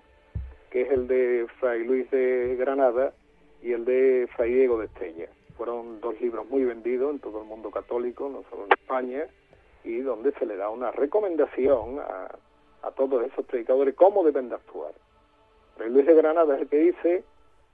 [0.74, 3.14] que es el de Fray Luis de Granada
[3.62, 5.28] y el de Fray Diego de Estella.
[5.56, 9.28] Fueron dos libros muy vendidos en todo el mundo católico, no solo en España,
[9.84, 12.36] y donde se le da una recomendación a,
[12.82, 14.94] a todos esos predicadores cómo deben de actuar.
[15.76, 17.24] Fray Luis de Granada es el que dice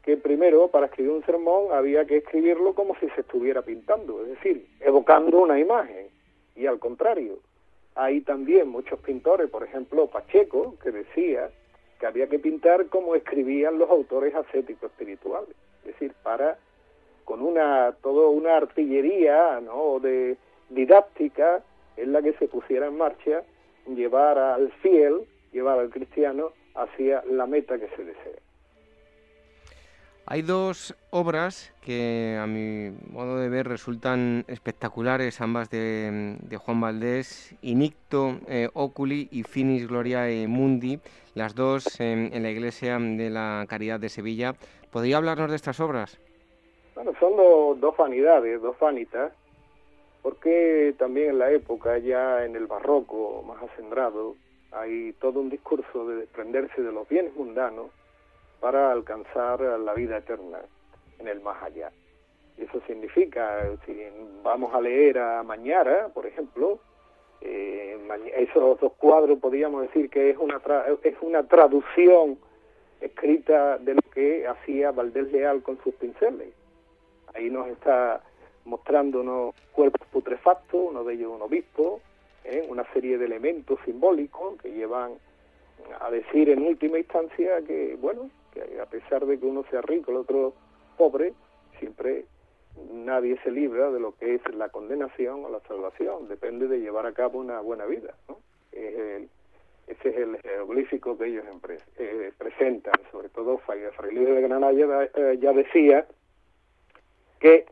[0.04, 4.32] que primero para escribir un sermón había que escribirlo como si se estuviera pintando, es
[4.32, 6.10] decir, evocando una imagen.
[6.54, 7.40] Y al contrario,
[7.96, 11.50] hay también muchos pintores, por ejemplo Pacheco, que decía
[12.00, 16.58] que había que pintar como escribían los autores ascéticos espirituales, es decir, para
[17.26, 20.00] con una toda una artillería ¿no?
[20.00, 20.38] de
[20.70, 21.62] didáctica
[21.98, 23.44] en la que se pusiera en marcha
[23.88, 25.22] llevar al fiel,
[25.52, 28.40] llevar al cristiano hacia la meta que se desea.
[30.26, 37.56] Hay dos obras que a mi modo de ver resultan espectaculares, ambas de, Juan Valdés,
[37.64, 41.00] Inicto eh, Oculi y Finis Gloriae Mundi,
[41.34, 44.54] las dos en, la Iglesia de la Caridad de Sevilla.
[44.92, 46.20] ¿Podría hablarnos de estas obras?
[46.94, 49.32] Bueno, son dos vanidades, dos vanitas,
[50.22, 54.36] porque también en la época, ya en el barroco más acendrado,
[54.72, 57.88] hay todo un discurso de desprenderse de los bienes mundanos
[58.60, 60.60] para alcanzar la vida eterna
[61.20, 61.92] en el más allá.
[62.58, 63.98] Eso significa, si
[64.44, 66.80] vamos a leer a Mañara, por ejemplo,
[67.42, 67.98] eh,
[68.36, 70.62] esos dos cuadros podríamos decir que es una,
[71.04, 72.38] es una traducción
[73.00, 76.54] escrita de lo que hacía Valdés Leal con sus pinceles.
[77.34, 78.22] Ahí nos está
[78.66, 82.02] mostrando unos cuerpos putrefactos, uno de ellos un obispo,
[82.44, 82.66] ¿eh?
[82.70, 85.14] una serie de elementos simbólicos que llevan
[86.02, 88.30] a decir en última instancia que, bueno,
[88.68, 90.54] que a pesar de que uno sea rico, el otro
[90.98, 91.34] pobre,
[91.80, 92.26] siempre
[92.92, 97.06] nadie se libra de lo que es la condenación o la salvación, depende de llevar
[97.06, 98.14] a cabo una buena vida.
[98.28, 98.38] ¿no?
[98.72, 101.44] ese es el jeroglífico que ellos
[101.98, 103.82] eh, presentan, sobre todo Fray
[104.12, 106.06] Luis de Granada eh, ya decía
[107.40, 107.66] que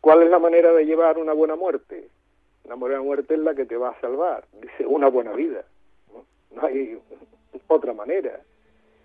[0.00, 2.08] cuál es la manera de llevar una buena muerte.
[2.64, 5.64] Una buena muerte es la que te va a salvar, dice una buena vida.
[6.50, 7.00] no hay
[7.66, 8.40] otra manera.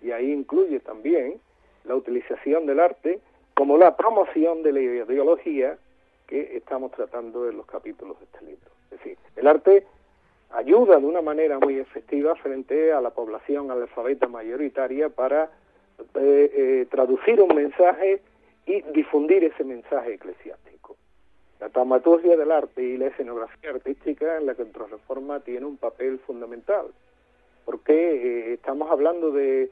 [0.02, 1.40] Y ahí incluye también
[1.84, 3.20] la utilización del arte
[3.54, 5.78] como la promoción de la ideología
[6.26, 8.70] que estamos tratando en los capítulos de este libro.
[8.84, 9.86] Es decir, el arte
[10.50, 15.50] ayuda de una manera muy efectiva frente a la población analfabeta mayoritaria para
[16.14, 18.22] eh, eh, traducir un mensaje
[18.66, 20.96] y difundir ese mensaje eclesiástico.
[21.60, 26.86] La taumaturgia del arte y la escenografía artística en la contrarreforma tiene un papel fundamental,
[27.64, 29.70] porque eh, estamos hablando de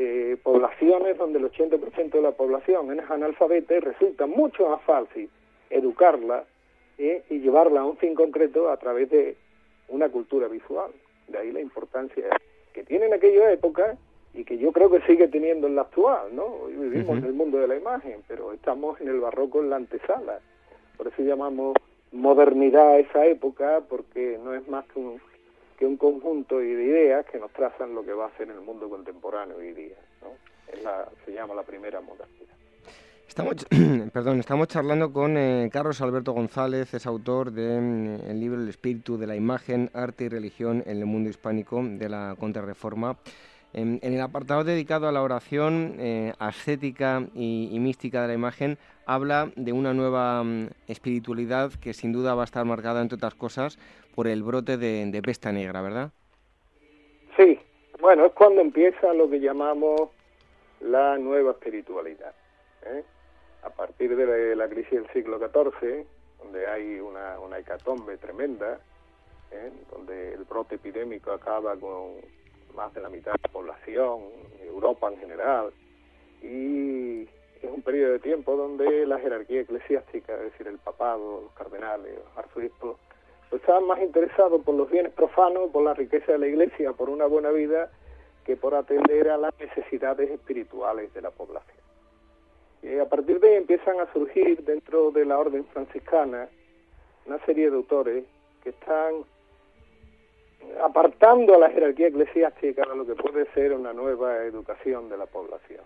[0.00, 5.28] eh, poblaciones donde el 80% de la población es analfabeta y resulta mucho más fácil
[5.70, 6.44] educarla
[6.98, 9.36] eh, y llevarla a un fin concreto a través de
[9.88, 10.92] una cultura visual.
[11.26, 12.28] De ahí la importancia
[12.72, 13.96] que tiene en aquella época
[14.34, 16.44] y que yo creo que sigue teniendo en la actual, ¿no?
[16.44, 19.76] Hoy vivimos en el mundo de la imagen, pero estamos en el barroco en la
[19.76, 20.38] antesala.
[20.96, 21.74] Por eso llamamos
[22.12, 25.20] modernidad a esa época, porque no es más que un
[25.78, 28.90] que un conjunto de ideas que nos trazan lo que va a ser el mundo
[28.90, 29.96] contemporáneo hoy día.
[30.20, 30.30] ¿no?
[30.72, 32.54] Es la, se llama la primera modernidad.
[33.28, 33.64] Estamos,
[34.12, 39.16] perdón, estamos charlando con eh, Carlos Alberto González, es autor del mm, libro El espíritu
[39.16, 43.16] de la imagen, arte y religión en el mundo hispánico de la contrarreforma.
[43.74, 48.78] En, el apartado dedicado a la oración eh, ascética y, y, mística de la imagen,
[49.04, 53.34] habla de una nueva mm, espiritualidad que sin duda va a estar marcada, entre otras
[53.34, 53.78] cosas,
[54.18, 56.10] por el brote de, pesta negra, ¿verdad?
[57.36, 57.56] Sí,
[58.00, 60.10] bueno, es cuando empieza lo que llamamos
[60.80, 62.34] la nueva espiritualidad.
[62.86, 63.04] ¿eh?
[63.62, 66.04] A partir de la, crisis del siglo XIV,
[66.42, 68.80] donde hay una, una hecatombe tremenda,
[69.52, 69.70] ¿eh?
[69.92, 72.14] donde el brote epidémico acaba con
[72.74, 74.18] más de la mitad de la población,
[74.60, 75.72] Europa en general,
[76.42, 81.52] y es un periodo de tiempo donde la jerarquía eclesiástica, es decir, el papado, los
[81.52, 82.98] cardenales, los arzobispos,
[83.56, 87.26] estaban más interesados por los bienes profanos, por la riqueza de la iglesia, por una
[87.26, 87.90] buena vida,
[88.44, 91.76] que por atender a las necesidades espirituales de la población.
[92.82, 96.48] Y a partir de ahí empiezan a surgir dentro de la orden franciscana
[97.26, 98.24] una serie de autores
[98.62, 99.24] que están
[100.82, 105.26] apartando a la jerarquía eclesiástica de lo que puede ser una nueva educación de la
[105.26, 105.82] población.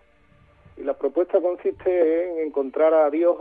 [0.77, 3.39] Y la propuesta consiste en encontrar a Dios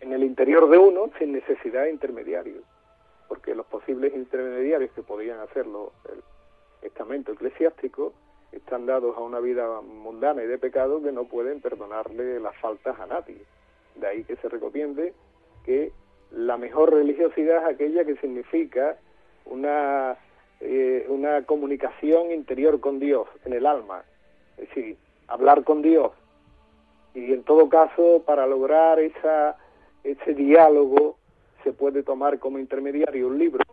[0.00, 2.64] en el interior de uno sin necesidad de intermediarios
[3.34, 6.22] porque los posibles intermediarios que podían hacerlo el
[6.86, 8.12] estamento eclesiástico
[8.52, 12.98] están dados a una vida mundana y de pecado que no pueden perdonarle las faltas
[13.00, 13.42] a nadie.
[13.96, 15.14] De ahí que se recomiende
[15.64, 15.90] que
[16.30, 18.98] la mejor religiosidad es aquella que significa
[19.46, 20.16] una,
[20.60, 24.04] eh, una comunicación interior con Dios, en el alma,
[24.58, 26.12] es decir, hablar con Dios.
[27.14, 29.56] Y en todo caso, para lograr esa,
[30.04, 31.16] ese diálogo
[31.64, 33.64] se puede tomar como intermediario un libro,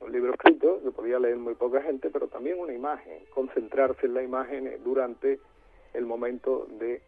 [0.00, 4.14] un libro escrito que podía leer muy poca gente, pero también una imagen, concentrarse en
[4.14, 5.38] la imagen durante
[5.94, 7.00] el momento de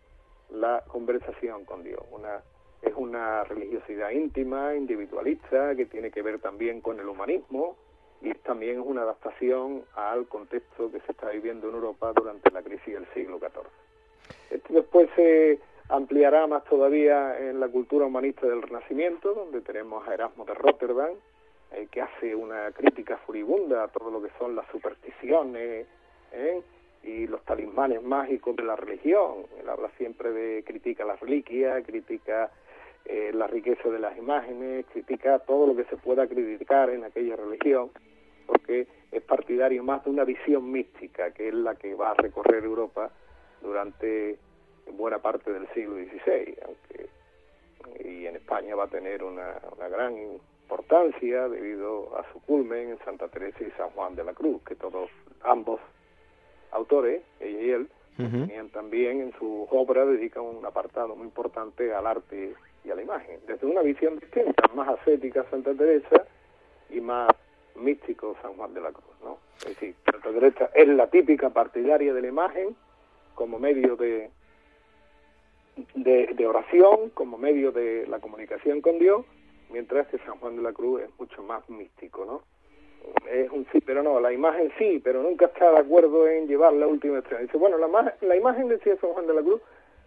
[0.51, 2.01] la conversación con Dios.
[2.13, 2.43] Una,
[2.81, 7.77] es una religiosidad íntima, individualista, que tiene que ver también con el humanismo
[8.23, 12.63] y también es una adaptación al contexto que se está viviendo en Europa durante la
[12.63, 13.67] crisis del siglo XIV.
[14.51, 15.59] Esto después se
[15.89, 21.13] ampliará más todavía en la cultura humanista del Renacimiento, donde tenemos a Erasmo de Rotterdam,
[21.73, 25.87] eh, que hace una crítica furibunda a todo lo que son las supersticiones
[26.33, 26.63] ¿eh?
[27.03, 29.47] y los talismanes mágicos de la religión.
[29.61, 32.51] Él habla siempre de, critica las reliquias, critica
[33.05, 37.37] eh, la riqueza de las imágenes, critica todo lo que se pueda criticar en aquella
[37.37, 37.91] religión,
[38.47, 42.65] porque es partidario más de una visión mística, que es la que va a recorrer
[42.65, 43.11] Europa
[43.61, 44.39] durante
[44.93, 47.09] buena parte del siglo XVI, aunque
[48.05, 49.61] y en España va a tener una,
[49.91, 54.63] gran importancia debido a su culmen en Santa Teresa y San Juan de la Cruz,
[54.63, 55.11] que todos
[55.43, 55.81] ambos
[56.73, 62.07] autores, ella y él, tenían también en su obra dedican un apartado muy importante al
[62.07, 62.55] arte
[62.85, 66.25] y a la imagen, desde una visión distinta, más ascética Santa Teresa
[66.91, 67.29] y más
[67.75, 69.39] místico San Juan de la Cruz, ¿no?
[69.59, 72.77] Es decir, Santa Teresa es la típica partidaria de la imagen
[73.35, 74.31] como medio de
[75.95, 79.25] de, oración como medio de la comunicación con Dios,
[79.71, 82.43] mientras que San Juan de la Cruz es mucho más místico, ¿no?
[83.31, 86.73] Es un sí, pero no, la imagen sí, pero nunca está de acuerdo en llevar
[86.73, 87.43] la última extrema.
[87.43, 89.61] Dice, bueno, la, la imagen decía San Juan de la Cruz,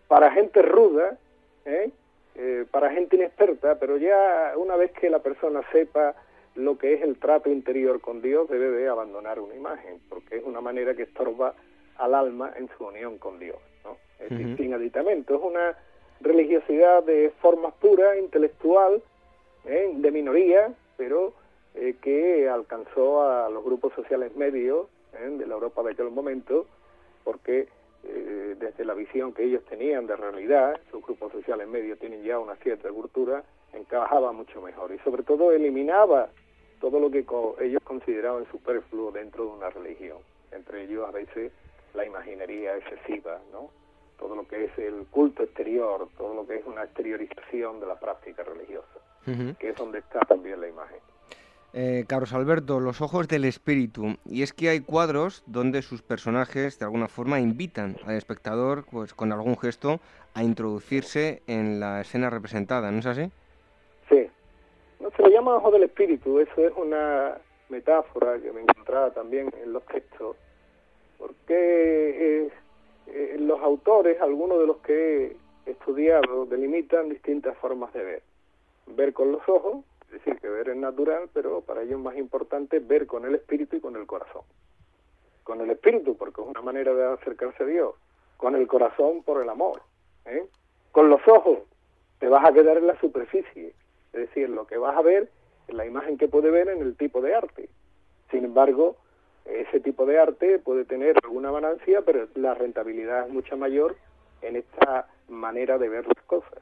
[0.08, 1.18] para gente ruda,
[1.66, 1.92] ¿eh?
[2.36, 6.16] Eh, para gente inexperta, pero ya una vez que la persona sepa
[6.54, 10.44] lo que es el trato interior con Dios, debe de abandonar una imagen, porque es
[10.44, 11.56] una manera que estorba
[11.98, 13.58] al alma en su unión con Dios.
[14.20, 15.78] Es sin aditamento, es una
[16.22, 19.02] religiosidad de formas puras, intelectual,
[19.66, 19.92] ¿eh?
[19.96, 21.34] de minoría, pero
[21.76, 25.30] eh, que alcanzó a los grupos sociales medios ¿eh?
[25.38, 26.66] de la Europa de aquel momento,
[27.24, 27.68] porque
[28.58, 32.56] desde la visión que ellos tenían de realidad, sus grupos sociales medios tienen ya una
[32.56, 33.44] cierta cultura,
[33.74, 36.30] encajaba mucho mejor y sobre todo eliminaba
[36.80, 37.26] todo lo que
[37.60, 40.20] ellos consideraban superfluo dentro de una religión,
[40.52, 41.52] entre ellos a veces
[41.94, 43.70] la imaginería excesiva, ¿no?
[44.18, 48.00] Todo lo que es el culto exterior, todo lo que es una exteriorización de la
[48.00, 49.00] práctica religiosa,
[49.60, 51.00] que es donde está también la imagen.
[51.74, 54.18] Eh, Carlos Alberto, los ojos del espíritu.
[54.26, 59.14] Y es que hay cuadros donde sus personajes de alguna forma invitan al espectador, pues
[59.14, 60.00] con algún gesto,
[60.34, 63.32] a introducirse en la escena representada, ¿no es así?
[64.10, 64.28] Sí.
[65.00, 67.38] No se le llama ojos del espíritu, eso es una
[67.70, 70.38] metáfora que me encontraba también en los textos,
[71.18, 72.50] porque eh,
[73.08, 75.36] eh, los autores, algunos de los que
[75.66, 78.24] he estudiado, delimitan distintas formas de ver.
[78.88, 82.18] Ver con los ojos, es decir, que ver es natural, pero para ellos es más
[82.18, 84.44] importante ver con el espíritu y con el corazón.
[85.44, 87.96] Con el espíritu, porque es una manera de acercarse a Dios.
[88.38, 89.82] Con el corazón, por el amor.
[90.26, 90.46] ¿eh?
[90.92, 91.60] Con los ojos,
[92.20, 93.74] te vas a quedar en la superficie.
[94.14, 95.30] Es decir, lo que vas a ver
[95.68, 97.70] es la imagen que puede ver en el tipo de arte.
[98.32, 98.96] Sin embargo,
[99.50, 103.96] ese tipo de arte puede tener alguna ganancia, pero la rentabilidad es mucho mayor
[104.42, 106.60] en esta manera de ver las cosas.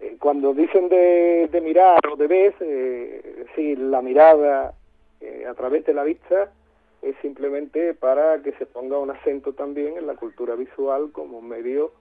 [0.00, 4.74] Eh, cuando dicen de, mirar o de ver, eh, sí, la mirada
[5.20, 6.52] eh, a través de la vista
[7.02, 11.48] es simplemente para que se ponga un acento también en la cultura visual como un
[11.48, 11.92] medio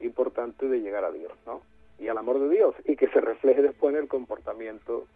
[0.00, 1.62] importante de llegar a Dios, ¿no?
[1.98, 5.06] Y al amor de Dios, y que se refleje después en el comportamiento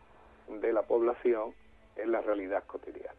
[0.49, 1.53] de la población
[1.97, 3.19] en la realidad cotidiana.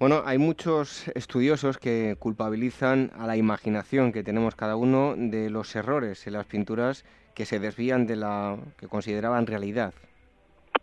[0.00, 5.76] Bueno, hay muchos estudiosos que culpabilizan a la imaginación que tenemos cada uno de los
[5.76, 9.94] errores en las pinturas que se desvían de la que consideraban realidad.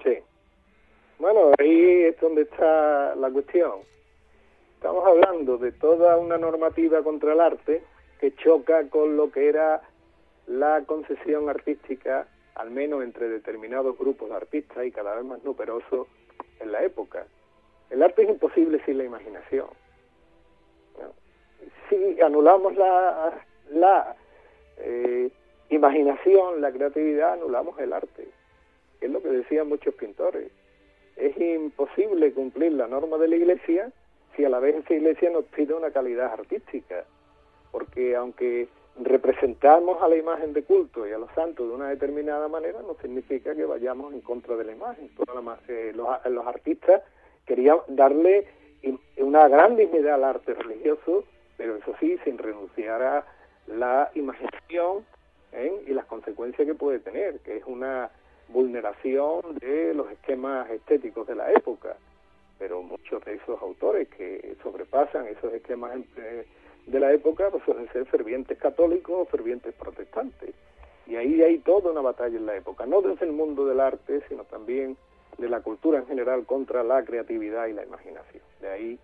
[0.01, 0.18] Sí.
[1.20, 3.82] Bueno, ahí es donde está la cuestión.
[4.76, 7.84] Estamos hablando de toda una normativa contra el arte
[8.22, 9.82] que choca con lo que era
[10.47, 16.07] la concesión artística, al menos entre determinados grupos de artistas y cada vez más numerosos
[16.62, 17.26] en la época.
[17.92, 19.68] El arte es imposible sin la imaginación.
[21.89, 24.16] Si anulamos la, la
[24.78, 25.30] eh,
[25.70, 28.30] imaginación, la creatividad, anulamos el arte.
[29.02, 30.52] Es lo que decían muchos pintores.
[31.18, 33.92] Es imposible cumplir la norma de la iglesia
[34.38, 37.04] si a la vez esa iglesia nos pide una calidad artística.
[37.74, 38.70] Porque aunque
[39.02, 42.96] representamos a la imagen de culto y a los santos de una determinada manera, no
[43.02, 45.10] significa que vayamos en contra de la imagen.
[45.68, 47.02] Eh, los, los artistas
[47.46, 48.48] quería darle
[49.18, 51.24] una gran dignidad al arte religioso,
[51.58, 53.26] pero eso sí, sin renunciar a
[53.68, 55.06] la imaginación
[55.52, 55.84] ¿eh?
[55.88, 58.10] y las consecuencias que puede tener, que es una
[58.50, 61.96] vulneración de los esquemas estéticos de la época.
[62.60, 65.94] Pero muchos de esos autores que sobrepasan esos esquemas
[66.86, 70.54] de la época pues suelen ser fervientes católicos o fervientes protestantes.
[71.08, 74.22] Y ahí hay toda una batalla en la época, no desde el mundo del arte,
[74.30, 74.96] sino también
[75.38, 78.44] de la cultura en general contra la creatividad y la imaginación.
[78.62, 79.00] De ahí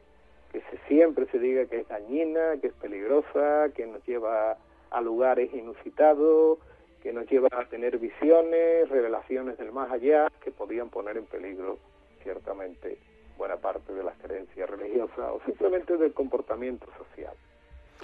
[0.52, 4.58] que se, siempre se diga que es dañina, que es peligrosa, que nos lleva
[4.90, 6.60] a lugares inusitados,
[7.02, 11.78] que nos lleva a tener visiones, revelaciones del más allá, que podían poner en peligro
[12.24, 12.98] ciertamente
[13.38, 17.34] buena parte de las creencias religiosas o simplemente del comportamiento social.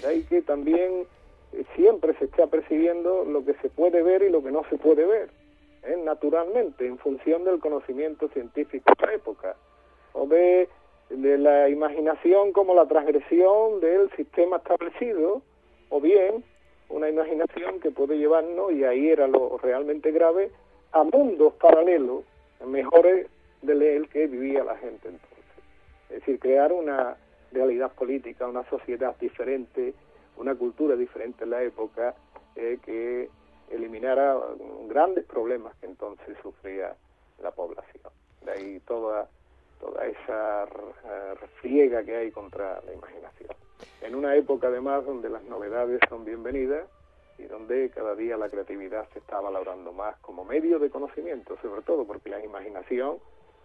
[0.01, 1.05] De ahí que también
[1.53, 4.77] eh, siempre se está percibiendo lo que se puede ver y lo que no se
[4.77, 5.29] puede ver
[5.83, 5.97] ¿eh?
[6.03, 9.55] naturalmente, en función del conocimiento científico de la época,
[10.13, 10.67] o de
[11.09, 15.41] la imaginación como la transgresión del sistema establecido,
[15.89, 16.43] o bien
[16.89, 20.51] una imaginación que puede llevarnos, y ahí era lo realmente grave,
[20.91, 22.23] a mundos paralelos,
[22.65, 23.27] mejores
[23.61, 25.45] de el que vivía la gente entonces.
[26.09, 27.17] Es decir, crear una
[27.51, 29.93] realidad política, una sociedad diferente,
[30.37, 32.15] una cultura diferente en la época,
[32.55, 33.29] eh, que
[33.69, 34.37] eliminara
[34.87, 36.95] grandes problemas que entonces sufría
[37.41, 38.11] la población.
[38.45, 39.27] De ahí toda,
[39.79, 40.65] toda esa
[41.35, 43.51] refriega que hay contra la imaginación.
[44.01, 46.87] En una época además donde las novedades son bienvenidas,
[47.37, 51.81] y donde cada día la creatividad se está valorando más como medio de conocimiento, sobre
[51.81, 53.17] todo porque la imaginación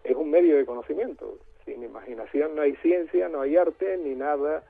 [0.05, 1.39] es un medio de conocimiento.
[1.65, 4.63] Sin imaginación no hay ciencia, no hay arte, ni nada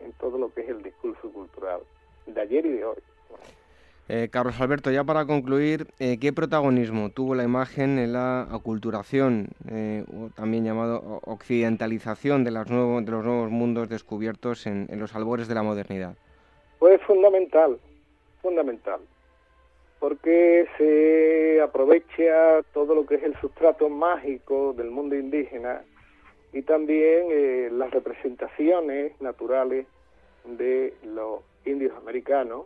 [0.00, 1.80] en todo lo que es el discurso cultural
[2.26, 2.96] de ayer y de hoy.
[4.10, 9.48] Eh, Carlos Alberto, ya para concluir, eh, ¿qué protagonismo tuvo la imagen en la aculturación,
[9.70, 10.02] eh,
[10.34, 15.62] también llamado occidentalización de, nuevos, de los nuevos mundos descubiertos en, los albores de la
[15.62, 16.14] modernidad?
[16.78, 17.78] Pues fundamental,
[18.40, 19.00] fundamental,
[19.98, 25.82] porque se aprovecha todo lo que es el sustrato mágico del mundo indígena
[26.54, 29.86] y también eh, las representaciones naturales
[30.46, 32.64] de los indios americanos.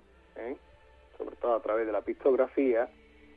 [1.23, 2.89] Sobre todo a través de la pictografía,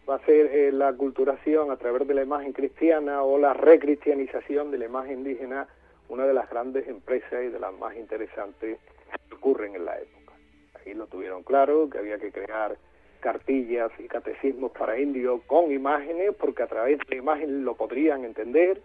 [0.10, 4.72] va a ser eh, la culturación a través de la imagen cristiana o la recristianización
[4.72, 5.68] de la imagen indígena
[6.10, 8.80] una de las grandes empresas y de las más interesantes
[9.28, 10.34] que ocurren en la época.
[10.76, 12.78] Ahí lo tuvieron claro, que había que crear
[13.20, 18.24] cartillas y catecismos para indios con imágenes, porque a través de la imagen lo podrían
[18.24, 18.82] entender,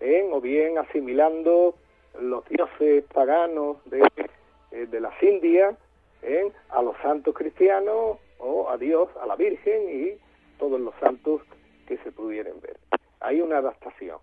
[0.00, 0.28] ¿eh?
[0.30, 1.74] o bien asimilando
[2.20, 4.02] los dioses paganos de,
[4.72, 5.74] eh, de las Indias
[6.22, 6.52] ¿eh?
[6.70, 10.18] a los santos cristianos o a Dios, a la Virgen y
[10.58, 11.42] todos los santos
[11.86, 12.78] que se pudieran ver.
[13.20, 14.18] Hay una adaptación.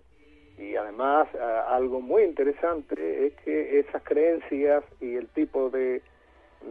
[0.58, 1.28] Y además
[1.68, 6.02] algo muy interesante es que esas creencias y el tipo de,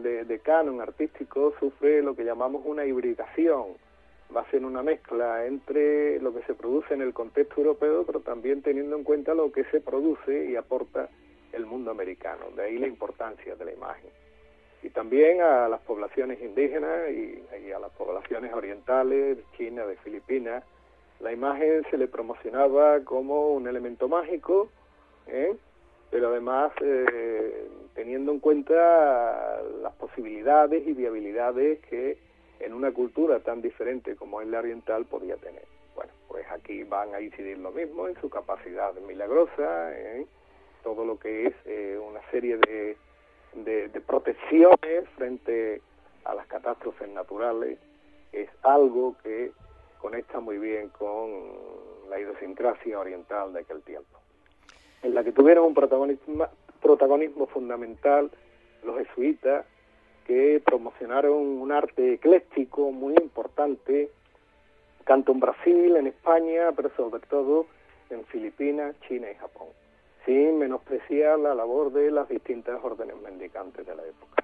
[0.01, 3.77] de, canon artístico sufre lo que llamamos una hibridación.
[4.35, 8.19] Va a ser una mezcla entre lo que se produce en el contexto europeo, pero
[8.19, 11.09] también teniendo en cuenta lo que se produce y aporta
[11.53, 12.47] el mundo americano.
[12.57, 14.11] De ahí la importancia de la imagen.
[14.83, 20.63] Y también a las poblaciones indígenas y, a las poblaciones orientales, de China, de Filipinas,
[21.19, 24.69] la imagen se le promocionaba como un elemento mágico,
[25.27, 25.55] ¿eh?
[26.11, 32.17] pero además eh, teniendo en cuenta las posibilidades y viabilidades que
[32.59, 35.65] en una cultura tan diferente como es la oriental podía tener.
[35.95, 40.27] Bueno, pues aquí van a incidir lo mismo en su capacidad milagrosa, en
[40.83, 42.97] todo lo que es eh, una serie de,
[43.63, 45.81] de, de protecciones frente
[46.25, 47.79] a las catástrofes naturales,
[48.31, 49.51] es algo que
[49.99, 51.29] conecta muy bien con
[52.09, 54.19] la idiosincrasia oriental de aquel tiempo,
[55.03, 56.47] en la que tuvieron un protagonismo,
[56.81, 58.29] protagonismo fundamental
[58.83, 59.65] los jesuitas,
[60.25, 64.11] que promocionaron un arte ecléctico muy importante,
[65.05, 67.65] tanto en Brasil, en España, pero sobre todo
[68.09, 69.67] en Filipinas, China y Japón,
[70.27, 74.43] sin menospreciar la labor de las distintas órdenes mendicantes de la época.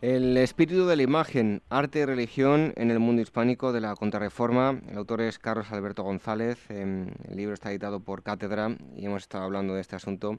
[0.00, 4.80] El espíritu de la imagen, arte y religión en el mundo hispánico de la contrarreforma.
[4.88, 6.70] El autor es Carlos Alberto González.
[6.70, 10.36] Em, el libro está editado por Cátedra y hemos estado hablando de este asunto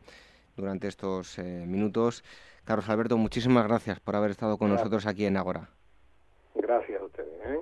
[0.56, 2.24] durante estos eh, minutos.
[2.64, 5.70] Carlos Alberto, muchísimas gracias por haber estado con nosotros aquí en Agora.
[6.56, 7.34] Gracias a ustedes.
[7.46, 7.60] ¿eh?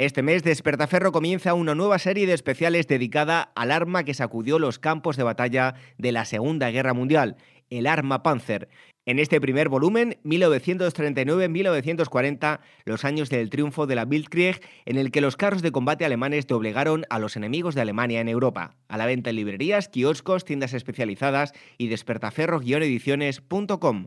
[0.00, 4.78] Este mes Despertaferro comienza una nueva serie de especiales dedicada al arma que sacudió los
[4.78, 7.36] campos de batalla de la Segunda Guerra Mundial,
[7.68, 8.70] el arma Panzer.
[9.04, 15.20] En este primer volumen, 1939-1940, los años del triunfo de la Bildkrieg, en el que
[15.20, 18.78] los carros de combate alemanes doblegaron a los enemigos de Alemania en Europa.
[18.88, 24.06] A la venta en librerías, kioscos, tiendas especializadas y despertaferro-ediciones.com.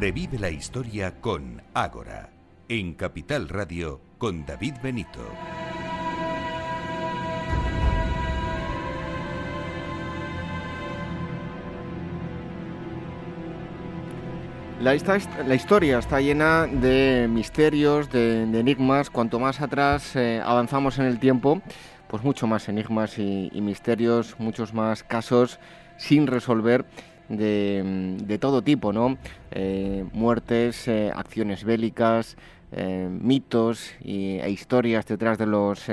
[0.00, 2.30] Revive la historia con Ágora,
[2.70, 5.20] en Capital Radio con David Benito.
[14.80, 14.94] La,
[15.54, 19.10] historia está llena de misterios, de, de enigmas.
[19.10, 21.60] Cuanto más atrás eh, avanzamos en el tiempo,
[22.08, 25.60] pues mucho más enigmas y, misterios, muchos más casos
[25.98, 26.86] sin resolver
[27.30, 29.16] de, todo tipo, ¿no?
[29.50, 32.36] Eh, muertes, eh, acciones bélicas,
[32.72, 35.86] eh, mitos y, e historias detrás de los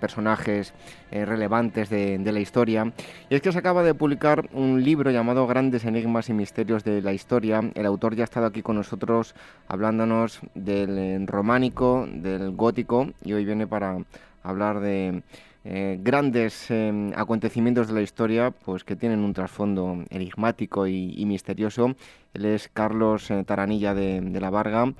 [0.00, 0.72] personajes
[1.10, 2.92] relevantes de, la historia.
[3.30, 7.02] Y es que se acaba de publicar un libro llamado Grandes Enigmas y Misterios de
[7.02, 7.60] la Historia.
[7.74, 9.36] El autor ya ha estado aquí con nosotros
[9.68, 13.98] hablándonos del románico, del gótico, y hoy viene para
[14.42, 15.22] hablar de
[15.64, 16.68] grandes
[17.16, 21.96] acontecimientos de la historia pues que tienen un trasfondo enigmático y, misterioso.
[22.34, 24.92] Él es Carlos Taranilla de, la Varga.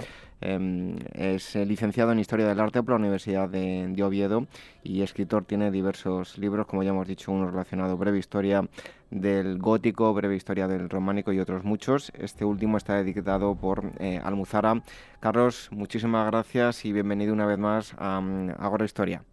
[0.46, 4.46] Em, es eh, licenciado en Historia del Arte por la Universidad de, Oviedo
[4.82, 5.46] y escritor.
[5.46, 8.68] Tiene diversos libros, como ya hemos dicho, uno relacionado breve historia
[9.10, 12.12] del gótico, breve historia del románico y otros muchos.
[12.18, 14.82] Este último está dedicado por eh, Almuzara.
[15.18, 19.24] Carlos, muchísimas gracias y bienvenido una vez más a um, Agora Historia.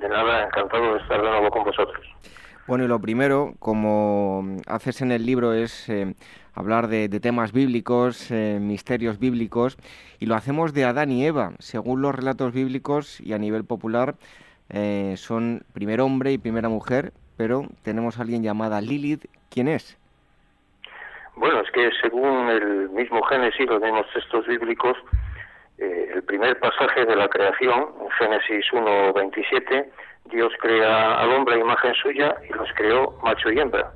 [0.00, 2.06] De nada, encantado de estar de nuevo con vosotros.
[2.66, 6.14] Bueno, y lo primero, como haces en el libro, es eh,
[6.54, 9.76] hablar de, temas bíblicos, eh, misterios bíblicos,
[10.18, 11.52] y lo hacemos de Adán y Eva.
[11.58, 14.14] Según los relatos bíblicos y a nivel popular,
[14.70, 19.26] eh, son primer hombre y primera mujer, pero tenemos a alguien llamada Lilith.
[19.50, 19.98] ¿Quién es?
[21.36, 24.96] Bueno, es que según el mismo Génesis, los mismos textos bíblicos,
[25.80, 27.86] eh, el primer pasaje de la creación,
[28.18, 29.86] Génesis 1.27,
[30.26, 33.90] Dios crea al hombre a imagen suya y los creó macho y hembra.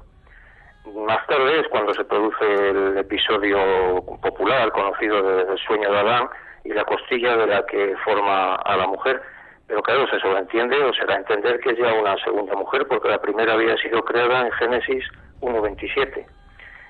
[0.94, 6.28] Más tarde es cuando se produce el episodio popular conocido del sueño de Adán
[6.64, 9.20] y la costilla de la que forma a la mujer.
[9.66, 12.86] Pero claro, se sobreentiende o se da a entender que es ya una segunda mujer
[12.86, 15.04] porque la primera había sido creada en Génesis
[15.40, 16.26] 1.27.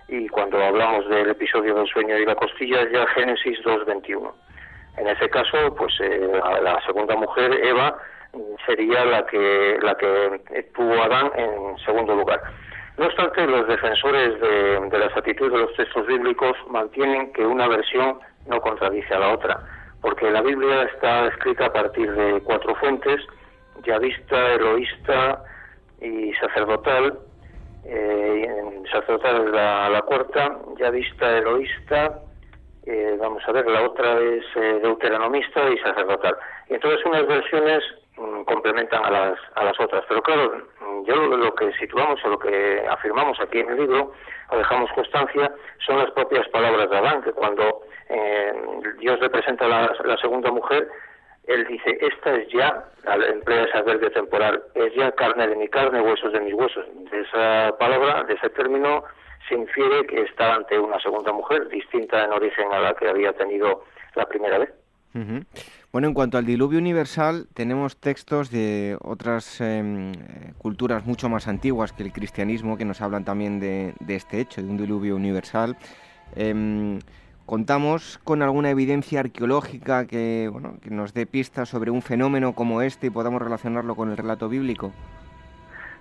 [0.09, 4.33] Y cuando hablamos del episodio del sueño y la costilla es ya Génesis 2.21.
[4.97, 7.97] En ese caso, pues eh, la segunda mujer, Eva,
[8.67, 12.41] sería la que, la que tuvo Adán en segundo lugar.
[12.97, 18.21] No obstante, los defensores de, las actitudes de los textos bíblicos mantienen que una versión
[18.47, 19.61] no contradice a la otra,
[20.01, 23.21] porque la Biblia está escrita a partir de cuatro fuentes,
[23.85, 25.43] yavista, eloísta
[26.01, 27.19] y sacerdotal.
[27.85, 32.21] Eh, sacerdotal es la, cuarta, yavista, eloísta,
[32.87, 36.37] eh, vamos a ver, la otra es eh, deuteronomista y sacerdotal.
[36.69, 37.83] Y entonces unas versiones
[38.17, 40.67] mm, complementan a las, a las otras, pero claro,
[41.07, 44.13] yo lo que situamos o lo que afirmamos aquí en el libro,
[44.51, 45.53] o dejamos constancia,
[45.87, 48.53] son las propias palabras de Adán, que cuando eh,
[48.99, 50.89] Dios le presenta la, la segunda mujer,
[51.47, 52.85] él dice, esta es ya,
[53.29, 56.87] emplea ese adverbio temporal, es ya carne de mi carne, huesos de mis huesos.
[57.11, 59.05] De esa palabra, de ese término,
[59.49, 63.33] se infiere que está ante una segunda mujer, distinta en origen a la que había
[63.33, 63.85] tenido
[64.15, 64.71] la primera vez.
[65.93, 70.13] Bueno, en cuanto al diluvio universal, tenemos textos de otras em,
[70.59, 74.69] culturas mucho más antiguas que el cristianismo que nos hablan también de, este hecho, de
[74.69, 75.77] un diluvio universal.
[76.35, 76.99] Em,
[77.47, 82.83] contamos con alguna evidencia arqueológica que, bueno, que nos dé pistas sobre un fenómeno como
[82.83, 84.93] este y podamos relacionarlo con el relato bíblico.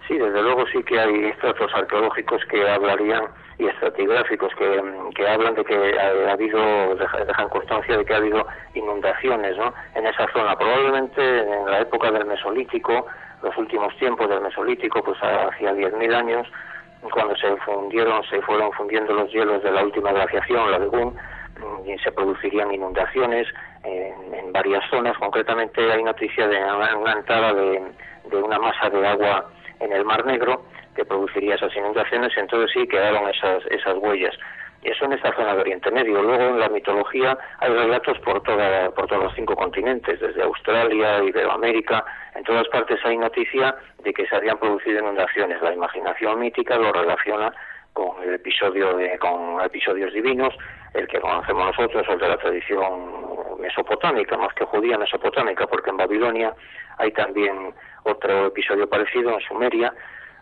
[0.07, 3.23] Sí, desde luego sí que hay estratos arqueológicos que hablarían
[3.57, 4.84] y estratigráficos que,
[5.15, 9.73] que hablan de que ha, habido, dejan constancia de que ha habido inundaciones ¿no?
[9.95, 10.57] en esa zona.
[10.57, 13.05] Probablemente en la época del Mesolítico,
[13.41, 16.47] los últimos tiempos del Mesolítico, pues hacia 10.000 años,
[17.13, 21.15] cuando se fundieron, se fueron fundiendo los hielos de la última glaciación, la de Boom,
[21.85, 23.47] y se producirían inundaciones
[23.84, 25.17] en, varias zonas.
[25.17, 26.57] Concretamente hay noticia de
[26.95, 27.81] una entrada de,
[28.30, 29.49] de una masa de agua
[29.84, 30.65] en el Mar Negro
[30.95, 34.35] que produciría esas inundaciones, entonces sí quedaron esas, esas huellas.
[34.84, 36.22] Eso en esta zona de Oriente Medio.
[36.22, 41.23] Luego en la mitología hay relatos por, toda, por todos los cinco continentes, desde Australia,
[41.23, 42.03] Iberoamérica,
[42.35, 45.61] en todas partes hay noticia de que se habían producido inundaciones.
[45.61, 47.53] La imaginación mítica lo relaciona
[47.94, 50.53] con el episodio de, con episodios divinos,
[50.94, 55.98] el que conocemos nosotros, el de la tradición mesopotámica, más que judía mesopotámica, porque en
[55.98, 56.53] Babilonia
[56.98, 59.94] hay también otro episodio parecido en Sumeria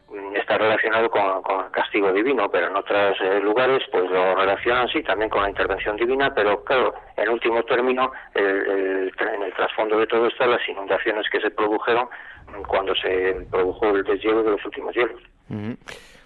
[0.10, 1.22] mm, está relacionado con,
[1.66, 5.50] el castigo divino, pero en otros eh, lugares pues lo relacionan sí también con la
[5.50, 10.68] intervención divina, pero claro, en último término, el, en el trasfondo de todo están las
[10.68, 12.10] inundaciones que se produjeron
[12.68, 15.22] cuando se produjo el deshielo de los últimos hielos.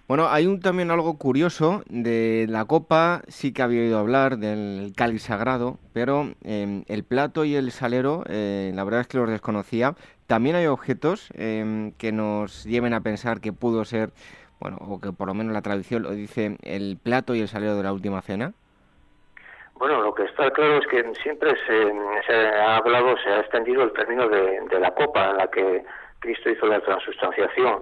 [0.07, 4.93] Bueno, hay un, también algo curioso de la copa, sí que había oído hablar del
[4.95, 9.27] cáliz sagrado, pero em, el plato y el salero, eh, la verdad es que los
[9.27, 9.95] desconocía.
[10.27, 14.11] También hay objetos em, que nos lleven a pensar que pudo ser,
[14.59, 17.75] bueno, o que por lo menos la tradición lo dice, el plato y el salero
[17.75, 18.53] de la última cena.
[19.73, 23.91] Bueno, lo que está claro es que siempre se, ha hablado, se ha extendido el
[23.93, 25.83] término de, de la copa en la que
[26.19, 27.81] Cristo hizo la transustanciación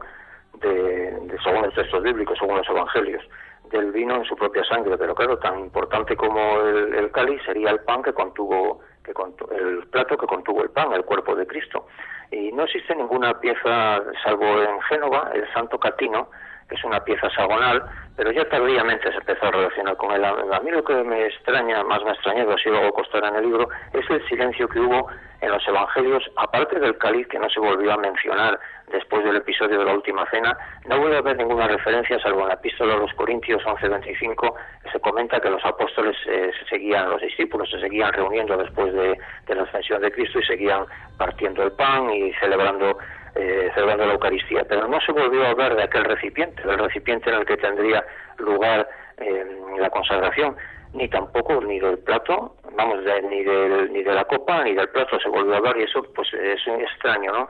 [0.64, 3.24] de, según los textos bíblicos, según los evangelios,
[3.70, 7.80] del vino en su propia sangre, pero claro, tan importante como el, cáliz sería el
[7.82, 9.14] pan que contuvo, que
[9.56, 11.88] el plato que contuvo el pan, el cuerpo de Cristo.
[12.32, 16.30] Y no existe ninguna pieza, salvo en Génova, el Santo Catino,
[16.74, 17.84] que es una pieza hexagonal,
[18.16, 20.26] pero ya tardíamente se empezó a relacionar con él.
[20.26, 23.44] A mí lo que me extraña, más me ha extrañado, así luego costará en el
[23.44, 25.08] libro, es el silencio que hubo
[25.42, 28.60] en los evangelios, aparte del cáliz que no se volvió a mencionar
[28.92, 32.48] después del episodio de la última cena, no vuelve a haber ninguna referencia, salvo en
[32.48, 37.10] la epístola de los Corintios 11:25, que se comenta que los apóstoles eh, se seguían,
[37.10, 40.86] los discípulos se seguían reuniendo después de, de la ascensión de Cristo y seguían
[41.18, 42.98] partiendo el pan y celebrando
[43.36, 47.30] eh, celebrando la Eucaristía, pero no se volvió a hablar de aquel recipiente, del recipiente
[47.30, 48.06] en el que tendría
[48.38, 48.88] lugar
[49.18, 49.46] eh,
[49.80, 50.56] la consagración,
[50.94, 53.00] ni tampoco ni del plato, vamos,
[53.30, 56.04] ni, del, ni de la copa ni del plato se volvió a hablar y eso
[56.16, 57.50] pues es extraño, ¿no?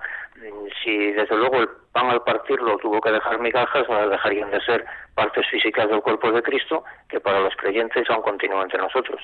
[0.84, 4.85] Si desde luego el pan al partirlo tuvo que dejar migajas, no dejarían de ser
[5.15, 9.22] partes físicas del cuerpo de Cristo, que para los creyentes aún continúan entre nosotros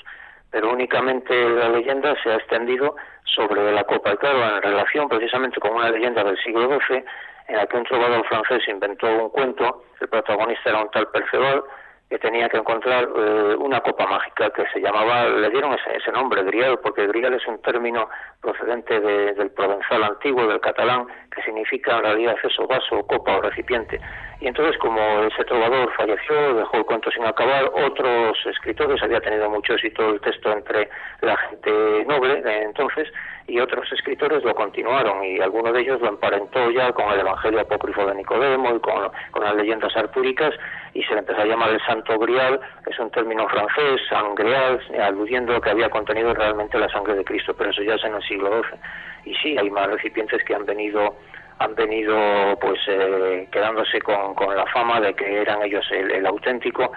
[0.52, 4.14] pero únicamente la leyenda se ha extendido sobre la copa.
[4.14, 7.04] Y claro, en relación precisamente con una leyenda del siglo XII,
[7.48, 11.64] en la que un trovador francés inventó un cuento, el protagonista era un tal Perceval,
[12.10, 16.42] que tenía que encontrar eh, una copa mágica que se llamaba, le dieron ese, nombre,
[16.44, 18.10] grial, porque grial es un término
[18.42, 24.00] procedente del provenzal antiguo, del catalán, que significa en realidad eso, vaso, copa o recipiente.
[24.42, 29.50] Y entonces, como ese trovador falleció, dejó el cuento sin acabar, otros escritores, había tenido
[29.50, 30.90] mucho éxito el texto entre
[31.22, 33.12] la gente noble entonces,
[33.50, 37.62] y otros escritores lo continuaron y alguno de ellos lo emparentó ya con el Evangelio
[37.62, 39.12] apócrifo de Nicodemo y con,
[39.42, 40.54] las leyendas artúricas
[40.94, 45.56] y se le empezó a llamar el Santo Grial, es un término francés, sangreal, aludiendo
[45.56, 48.24] a que había contenido realmente la sangre de Cristo, pero eso ya es en el
[48.24, 48.80] siglo XII.
[49.26, 51.16] Y sí, hay más recipientes que han venido
[51.60, 56.92] han venido pues eh, quedándose con, con, la fama de que eran ellos el, auténtico,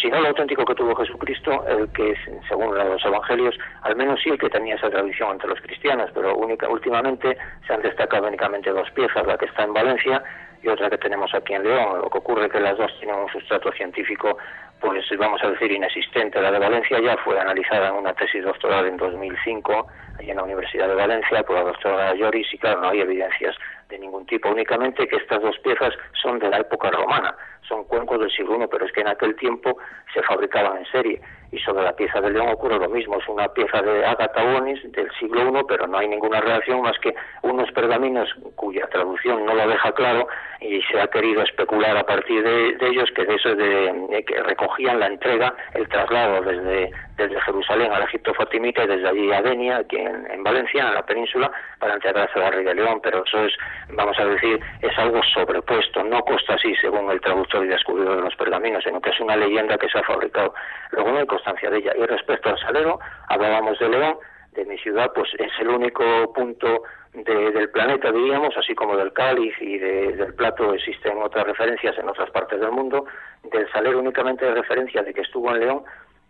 [0.00, 2.14] si no el auténtico que tuvo Jesucristo, el que
[2.48, 6.36] según los evangelios, al menos sí el que tenía esa tradición entre los cristianos, pero
[6.36, 7.36] única, últimamente
[7.66, 10.22] se han destacado únicamente dos piezas, la que está en Valencia
[10.62, 12.00] y otra que tenemos aquí en León.
[12.00, 14.38] Lo que ocurre es que las dos tienen un sustrato científico,
[14.80, 16.40] pues vamos a decir, inexistente.
[16.40, 19.86] La de Valencia ya fue analizada en una tesis doctoral en 2005,
[20.18, 23.54] allí en la Universidad de Valencia, por la doctora Lloris, y claro, no hay evidencias
[23.88, 25.92] de ningún tipo, únicamente que estas dos piezas
[26.22, 27.34] son de la época romana,
[27.68, 29.76] son cuencos del siglo I, pero es que en aquel tiempo
[30.12, 31.20] se fabricaban en serie.
[31.52, 34.80] Y sobre la pieza de León ocurre lo mismo, es una pieza de Agatha Bonis
[34.92, 39.54] del siglo I, pero no hay ninguna relación más que unos pergaminos cuya traducción no
[39.54, 40.26] lo deja claro
[40.60, 45.00] y se ha querido especular a partir de, ellos que de eso de, que recogían
[45.00, 49.76] la entrega, el traslado desde, desde Jerusalén al Egipto Fatimita y desde allí a Denia,
[49.78, 53.24] aquí en, en Valencia, en la península, para entregarse a la Rey de León, pero
[53.24, 53.52] eso es
[53.90, 58.22] vamos a decir, es algo sobrepuesto, no consta así según el traductor y descubridor de
[58.22, 60.54] los pergaminos, sino que es una leyenda que se ha fabricado.
[60.90, 61.92] Luego no hay constancia de ella.
[61.96, 64.16] Y respecto al salero, hablábamos de León,
[64.52, 66.82] de mi ciudad, pues es el único punto
[67.12, 72.30] del planeta, diríamos, así como del cáliz y del plato existen otras referencias en otras
[72.30, 73.06] partes del mundo.
[73.52, 75.84] Del salero únicamente de referencia de que estuvo en León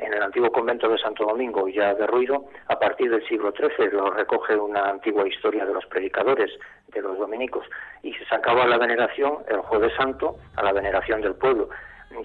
[0.04, 4.10] en el antiguo convento de Santo Domingo, ya derruido, a partir del siglo XIII lo
[4.10, 6.50] recoge una antigua historia de los predicadores,
[6.88, 7.66] de los dominicos,
[8.02, 11.68] y se sacaba la veneración el jueves santo a la veneración del pueblo.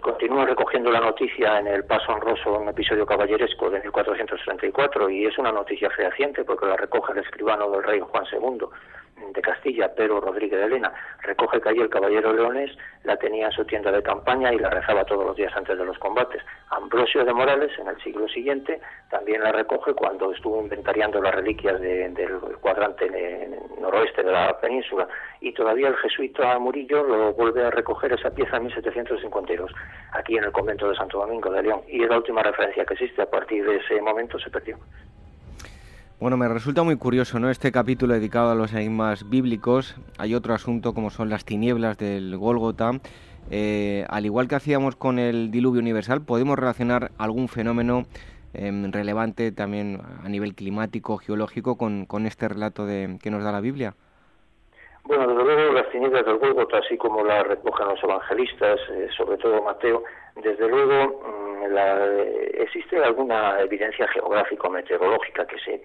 [0.02, 5.38] Continúa recogiendo la noticia en el Paso Honroso, un episodio caballeresco de 1434, y es
[5.40, 8.68] una noticia fehaciente porque la recoge el escribano del rey Juan II
[9.34, 10.92] de Castilla, Pedro Rodríguez de Elena,
[11.22, 12.72] recoge que allí el caballero leonés
[13.04, 15.86] la tenía en su tienda de campaña y la rezaba todos los días antes de
[15.86, 16.42] los combates.
[16.70, 18.80] Ambrosio de Morales, en el siglo siguiente,
[19.10, 23.10] también la recoge cuando estuvo inventariando las reliquias del cuadrante
[23.80, 25.08] noroeste de la península.
[25.42, 29.72] Y todavía el jesuita Murillo lo vuelve a recoger esa pieza en 1752,
[30.12, 31.82] aquí en el convento de Santo Domingo de León.
[31.88, 33.22] Y es la última referencia que existe.
[33.22, 34.78] A partir de ese momento se perdió.
[36.20, 37.50] Bueno, me resulta muy curioso, ¿no?
[37.50, 39.96] Este capítulo dedicado a los enigmas bíblicos.
[40.18, 42.92] Hay otro asunto como son las tinieblas del Gólgota.
[43.50, 48.04] Eh, al igual que hacíamos con el diluvio universal, podemos relacionar algún fenómeno
[48.54, 53.62] em, relevante también a nivel climático, geológico, con, este relato de, que nos da la
[53.62, 53.94] Biblia.
[55.06, 59.38] Bueno, desde luego las tinieblas del Gólgota, así como las recogen los evangelistas, eh, sobre
[59.38, 60.04] todo Mateo,
[60.44, 62.06] desde luego la,
[62.54, 65.82] existe alguna evidencia geográfico-meteorológica que se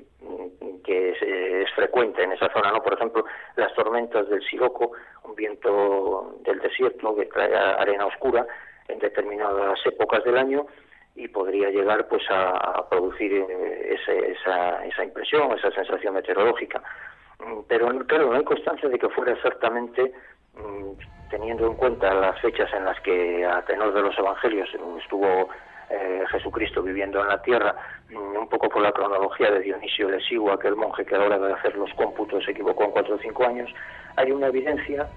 [0.85, 2.83] que es frecuente en esa zona, ¿no?
[2.83, 3.25] Por ejemplo,
[3.57, 4.93] las tormentas del Siroco,
[5.25, 8.47] un viento del desierto que trae arena oscura
[8.89, 10.67] en determinadas épocas del año
[11.17, 16.83] y podría llegar pues a, producir eh, esa, esa impresión, esa sensación meteorológica.
[17.39, 20.13] Mm, pero claro, no hay constancia de que fuera exactamente
[21.31, 24.69] teniendo en cuenta las fechas en las que a tenor de los evangelios
[25.01, 25.49] estuvo
[25.91, 27.75] eh, Jesucristo viviendo en la tierra,
[28.11, 31.27] mm, un poco por la cronología de Dionisio de Sigua, aquel monje que a la
[31.27, 33.71] hora de hacer los cómputos se equivocó en cuatro o cinco años,
[34.17, 35.09] hay una evidencia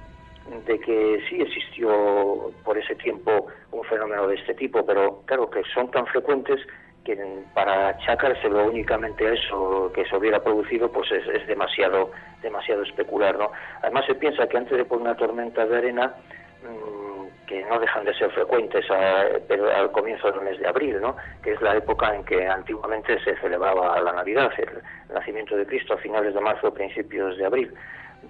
[0.66, 5.62] de que sí existió por ese tiempo un fenómeno de este tipo, pero claro que
[5.74, 6.60] son tan frecuentes
[7.08, 12.12] que para achacárselo únicamente a eso que se hubiera producido, pues es, demasiado,
[12.42, 13.50] demasiado especular, ¿no?
[13.82, 16.14] Además se piensa que antes de por una tormenta de arena,
[16.64, 18.86] mm, que no dejan de ser frecuentes
[19.48, 21.16] pero al comienzo del mes de abril, ¿no?
[21.42, 25.94] que es la época en que antiguamente se celebraba la Navidad, el nacimiento de Cristo
[25.94, 27.74] a finales de marzo, principios de abril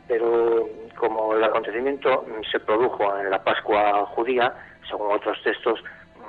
[0.08, 4.54] pero como el acontecimiento se produjo en la Pascua judía,
[4.90, 5.84] según otros textos,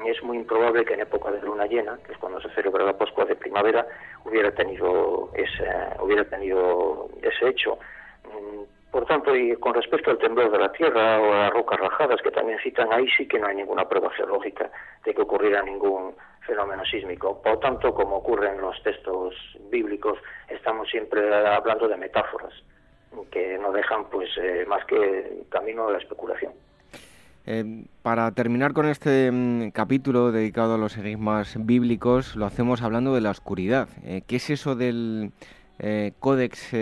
[0.06, 2.96] es muy improbable que en época de luna llena, que es cuando se celebra la
[2.96, 3.86] Pascua de primavera,
[4.24, 5.64] hubiera tenido ese,
[6.00, 7.78] hubiera tenido ese hecho.
[8.24, 11.78] Mm, por tanto, y con respecto al temblor de la tierra o a las rocas
[11.78, 14.70] rajadas que también citan, ahí sí que no hay ninguna prueba geológica
[15.04, 16.14] de que ocurriera ningún
[16.46, 17.42] fenómeno sísmico.
[17.42, 19.34] Por tanto, como ocurre en los textos
[19.70, 20.18] bíblicos,
[20.48, 22.54] estamos siempre hablando de metáforas
[23.30, 26.52] que no dejan pues eh, más que camino de la especulación.
[27.46, 33.14] Eh, para terminar con este mm, capítulo dedicado a los enigmas bíblicos, lo hacemos hablando
[33.14, 33.88] de la oscuridad.
[34.04, 35.32] Eh, ¿Qué es eso del
[36.18, 36.72] Códex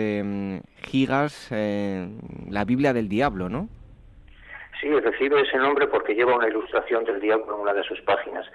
[0.81, 3.69] Gigas, la Biblia del Diablo, no?
[4.81, 8.45] Sí, recibe ese nombre porque lleva una ilustración del diablo en una de sus páginas.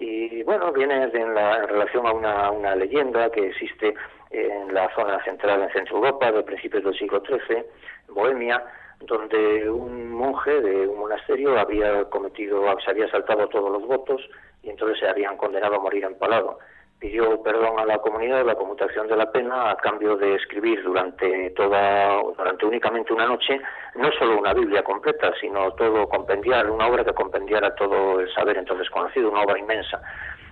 [0.00, 3.94] Y bueno, viene en, la, en relación a una, una leyenda que existe
[4.30, 7.64] en la zona central en Centro Europa de principios del siglo XIII,
[8.08, 8.62] Bohemia,
[9.00, 14.20] donde un monje de un monasterio había cometido, se había saltado todos los votos
[14.62, 16.58] y entonces se habían condenado a morir empalado.
[16.98, 21.48] Pidió perdón a la comunidad, la conmutación de la pena, a cambio de escribir durante
[21.50, 23.58] toda, durante únicamente una noche,
[23.94, 28.58] no solo una Biblia completa, sino todo compendiar, una obra que compendiara todo el saber
[28.58, 30.02] entonces conocido, una obra inmensa.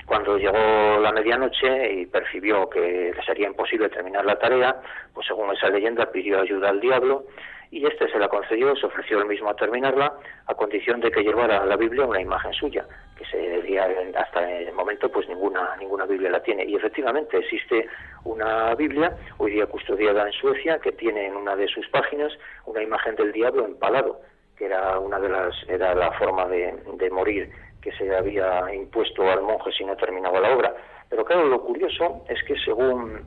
[0.06, 4.80] Cuando llegó la medianoche y percibió que sería imposible terminar la tarea,
[5.12, 7.24] pues según esa leyenda pidió ayuda al diablo
[7.70, 10.14] y este se la concedió, se ofreció él mismo a terminarla
[10.46, 12.86] a condición de que llevara a la Biblia una imagen suya,
[13.16, 13.86] que se decía
[14.16, 17.86] hasta el momento pues ninguna ninguna Biblia la tiene y efectivamente existe
[18.24, 22.32] una Biblia hoy día custodiada en Suecia que tiene en una de sus páginas
[22.66, 24.20] una imagen del diablo empalado,
[24.56, 27.50] que era una de las era la forma de, de morir
[27.80, 30.74] que se había impuesto al monje si no terminaba la obra.
[31.08, 33.22] Pero claro, lo curioso es que según,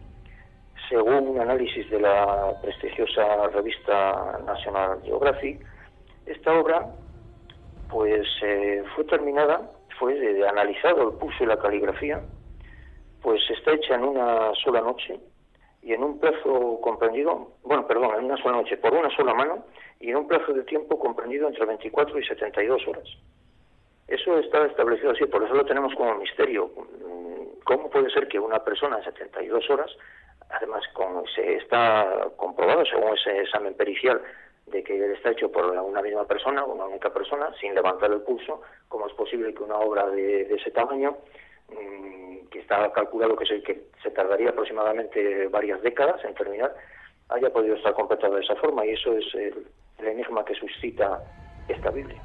[0.91, 5.65] según un análisis de la prestigiosa revista National Geographic,
[6.26, 6.85] esta obra
[7.89, 12.22] pues eh, fue terminada, fue de, analizado el pulso y la caligrafía,
[13.22, 15.18] pues está hecha en una sola noche
[15.81, 19.65] y en un plazo comprendido, bueno, perdón, en una sola noche, por una sola mano
[19.99, 23.07] y en un plazo de tiempo comprendido entre 24 y 72 horas.
[24.07, 26.69] Eso está establecido así, por eso lo tenemos como misterio.
[27.63, 29.89] ¿Cómo puede ser que una persona en 72 horas,
[30.52, 34.22] además con, se está comprobado según ese examen pericial
[34.68, 38.61] de que está hecho por una misma persona, una única persona, sin levantar el pulso,
[38.88, 41.18] cómo es posible que una obra de, ese tamaño,
[41.69, 46.73] mm, que está calculado que se, tardaría aproximadamente varias décadas en terminar,
[47.30, 48.86] haya podido estar completado de esa forma?
[48.86, 49.65] Y eso es el
[49.99, 51.22] enigma que suscita
[51.68, 52.22] esta Biblia.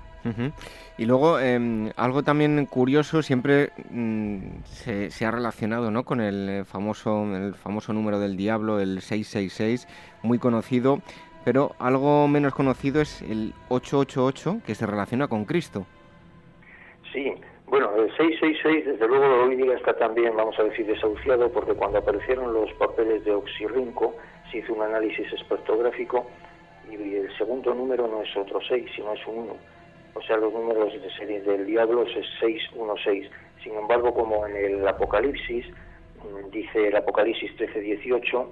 [0.98, 6.04] Y luego, em, algo también curioso, siempre mm, se, ha relacionado ¿no?
[6.04, 9.86] con el eh, famoso, el famoso número del diablo, el 666,
[10.22, 11.00] muy conocido,
[11.44, 15.86] pero algo menos conocido es el 888, que se relaciona con Cristo.
[17.12, 17.34] Sí,
[17.66, 21.98] bueno, el 666 desde luego hoy día está también, vamos a decir, desahuciado porque cuando
[21.98, 24.16] aparecieron los papeles de Oxirrinco
[24.50, 26.26] se hizo un análisis espectrográfico
[26.90, 29.75] y el segundo número no es otro 6, sino es un 1
[30.16, 33.30] o sea, los números de serie del diablo es 616.
[33.62, 38.48] Sin embargo, como en el Apocalipsis, mm, dice el Apocalipsis 1318,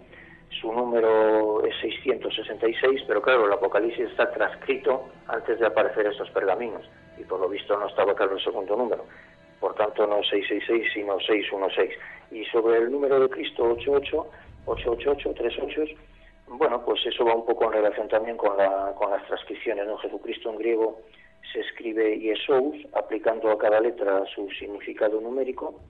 [0.60, 6.88] su número es 666, pero claro, el Apocalipsis está transcrito antes de aparecer estos pergaminos,
[7.18, 9.04] y por lo visto no estaba claro el segundo número.
[9.58, 11.94] Por tanto, no 666, sino 616.
[12.30, 14.26] Y sobre el número de Cristo 88,
[14.66, 15.94] 888, 38,
[16.48, 19.96] bueno, pues eso va un poco en relación también con, la, con las transcripciones, ¿no?
[19.96, 21.00] Jesucristo en griego
[21.52, 25.80] se escribe Yesous, aplicando a cada letra su significado numérico,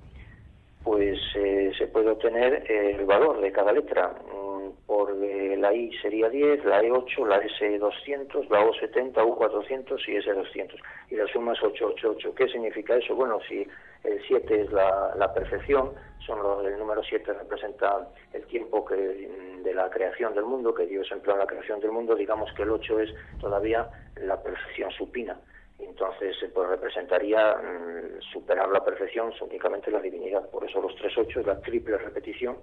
[0.82, 4.14] pues eh, se puede obtener el valor de cada letra.
[4.32, 4.54] Mm,
[4.86, 10.74] por eh, la I sería 10, la E8, la S200, la O70, U400 y S200.
[11.10, 12.34] Y la suma es 888.
[12.34, 13.14] ¿Qué significa eso?
[13.14, 13.66] Bueno, si
[14.04, 15.92] el 7 es la, perfección,
[16.24, 20.86] son los, el número 7 representa el tiempo que, de la creación del mundo, que
[20.86, 24.90] Dios empleó en la creación del mundo, digamos que el 8 es todavía la perfección
[24.92, 25.38] supina.
[25.78, 30.48] Entonces, pues representaría mm, superar la perfección únicamente la divinidad.
[30.50, 32.58] Por eso los tres ocho, la triple repetición,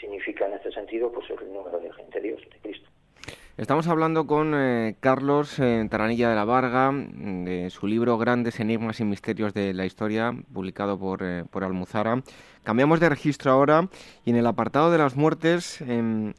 [0.00, 2.88] significa en este sentido pues el número de gente Dios, de Cristo.
[3.58, 9.00] Estamos hablando con eh, Carlos eh, Taranilla de la Varga, de su libro Grandes Enigmas
[9.00, 12.20] y Misterios de la Historia, publicado por, eh, por Almuzara.
[12.64, 13.88] Cambiamos de registro ahora
[14.26, 16.34] y en el apartado de las muertes em,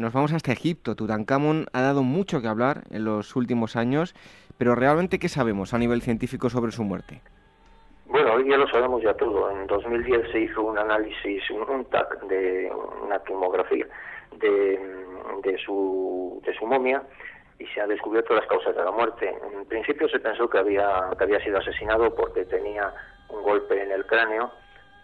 [0.00, 0.96] nos vamos hasta Egipto.
[0.96, 4.14] Tutankamón ha dado mucho que hablar en los últimos años,
[4.56, 7.20] pero realmente, ¿qué sabemos a nivel científico sobre su muerte?
[8.06, 9.50] Bueno, hoy ya lo sabemos ya todo.
[9.50, 12.72] En 2010 se hizo un análisis, un, TAC de
[13.04, 13.86] una tomografía
[14.40, 15.05] de,
[15.42, 17.02] de, su, de su momia
[17.58, 19.34] y se han descubierto las causas de la muerte.
[19.52, 22.92] En principio se pensó que había, que había sido asesinado porque tenía
[23.28, 24.50] un golpe en el cráneo,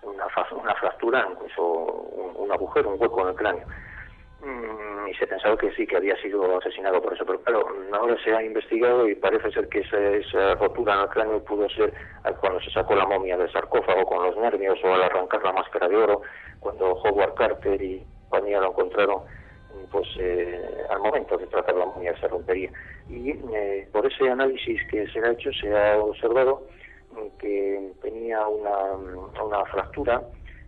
[0.02, 3.66] una, una fractura, incluso un, un agujero, un hueco en el cráneo.
[4.42, 8.16] Mm, y se pensaba que sí, que había sido asesinado por eso, pero claro, ahora
[8.24, 11.92] se ha investigado y parece ser que esa, rotura en el cráneo pudo ser
[12.40, 15.88] cuando se sacó la momia del sarcófago con los nervios o al arrancar la máscara
[15.88, 16.22] de oro,
[16.58, 19.22] cuando Howard Carter y compañía lo encontraron
[19.90, 22.70] pues eh, al momento de tratar la momia se rompería.
[23.08, 26.62] Y eh, por ese análisis que se ha hecho se ha observado
[27.38, 28.94] que tenía una,
[29.42, 30.22] una fractura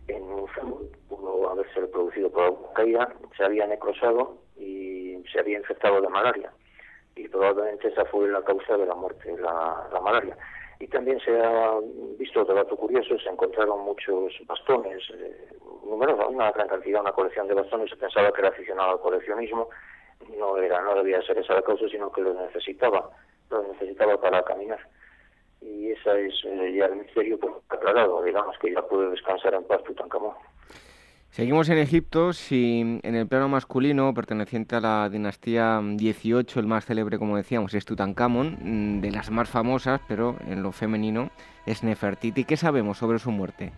[0.09, 6.01] en un fémur, pudo haberse producido por caída, se había necrosado y se había infectado
[6.01, 6.53] de malaria.
[7.17, 10.37] Y probablemente esa fue la causa de la muerte, la, la malaria.
[10.81, 11.79] Y también se ha
[12.19, 15.49] visto otro dato curioso, se encontraron muchos bastones, eh,
[15.85, 19.69] una gran cantidad, una colección de bastones, se pensaba que era aficionado al coleccionismo,
[20.39, 23.11] no era, no debía ser esa la causa, sino que lo necesitaba,
[23.51, 24.81] lo necesitaba para caminar
[25.65, 29.65] y esa es eh, ya el misterio pues, aclarado, digamos que ya puede descansar en
[29.65, 30.35] paz Tutankamón.
[31.31, 36.87] Seguimos en Egipto, si en el plano masculino, perteneciente a la dinastía 18, el más
[36.87, 41.31] célebre, como decíamos, es Tutankamón, mm, de las más famosas, pero en lo femenino
[41.67, 42.45] es Nefertiti.
[42.45, 43.73] ¿Qué sabemos sobre su muerte?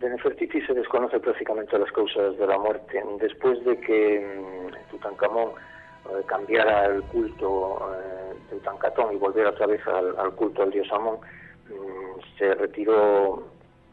[0.00, 3.04] De Nefertiti se desconoce prácticamente las causas de la muerte.
[3.20, 5.50] Después de que mm, Tutankamón
[6.06, 10.90] eh, cambiara el culto eh, de Utancatón y volviera otra vez al, culto al dios
[10.90, 11.18] Amón,
[11.68, 13.46] mm, se retiró,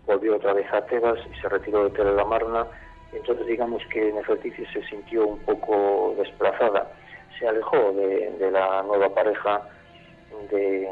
[0.06, 2.66] volvió otra vez a Tebas y se retiró de Tel Marna.
[3.12, 6.90] Entonces digamos que Nefertiti se sintió un poco desplazada,
[7.38, 9.62] se alejó de, la nueva pareja
[10.50, 10.90] que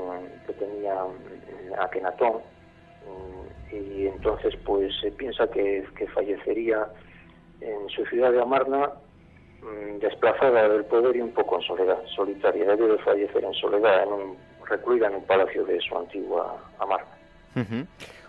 [0.60, 1.06] tenía
[1.80, 2.42] Akenatón
[3.06, 6.88] mm, y entonces pues se piensa que, fallecería
[7.62, 8.92] en su ciudad de Amarna
[9.66, 12.66] Mm, desplazada del poder y un poco en soledad, solitaria.
[12.66, 14.38] Debió de fallecer en soledad, en un,
[14.70, 17.04] recluida en un palacio de su antigua amar.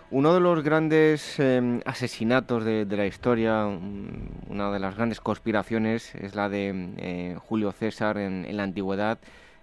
[0.09, 6.33] Uno de los grandes em, asesinatos de, la historia, una de las grandes conspiraciones, es
[6.33, 9.19] la de eh, Julio César en, la antigüedad.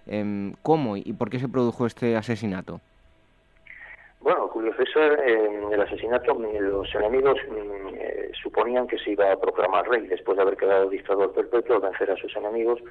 [0.07, 2.79] Em, ¿Cómo y por qué se produjo este asesinato?
[4.25, 9.39] Bueno, Julio César, en el asesinato, los enemigos mm, eh, suponían que se iba a
[9.39, 10.07] proclamar rey.
[10.07, 12.81] Después de haber quedado dictador perpetuo, vencer a sus enemigos,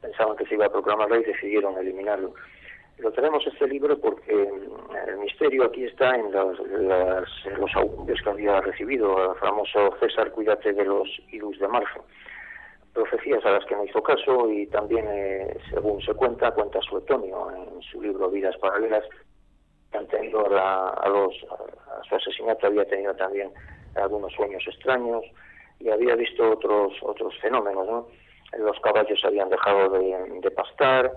[0.00, 2.34] pensaban que se iba a proclamar rey y decidieron eliminarlo.
[2.98, 8.60] Lo tenemos este libro porque mm, el misterio aquí está en, los augurios que había
[8.60, 12.04] recibido el famoso César, cuídate de los idus de marzo.
[12.92, 17.50] Profecías a las que no hizo caso y también, eh, según se cuenta, cuenta Suetonio
[17.50, 19.02] en su libro Vidas Paralelas,
[20.10, 21.34] tenido a, los,
[22.08, 23.50] su asesinato había tenido también
[23.94, 25.24] algunos sueños extraños
[25.80, 28.06] y había visto otros otros fenómenos, ¿no?
[28.58, 31.12] Los caballos habían dejado de, pastar,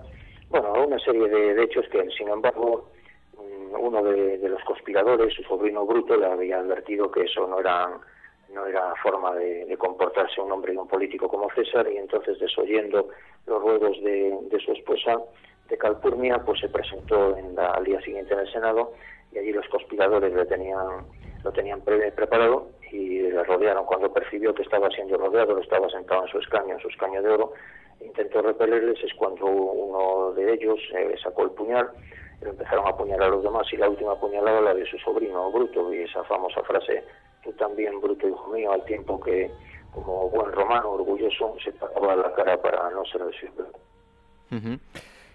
[0.50, 2.90] bueno, una serie de, hechos que, sin embargo,
[3.36, 7.90] mm, uno de, los conspiradores, su sobrino Bruto, le había advertido que eso no era
[8.52, 13.08] no era forma de, comportarse un hombre y un político como César, y entonces, desoyendo
[13.46, 15.20] los ruegos de, de su esposa,
[15.70, 18.92] de Calpurnia, pues se presentó en al día siguiente en el Senado
[19.32, 21.06] y allí los conspiradores lo tenían,
[21.44, 23.86] lo tenían preparado y le rodearon.
[23.86, 27.22] Cuando percibió que estaba siendo rodeado, lo estaba sentado en su escaño, en su escaño
[27.22, 27.52] de oro,
[28.00, 31.88] intentó repelerles, es cuando uno de ellos eh, sacó el puñal,
[32.42, 35.52] y empezaron a apuñalar a los demás y la última puñalada la de su sobrino
[35.52, 37.04] Bruto y esa famosa frase,
[37.44, 39.50] tú también Bruto hijo mío, al tiempo que
[39.92, 43.34] como buen romano orgulloso se tapaba la cara para no ser el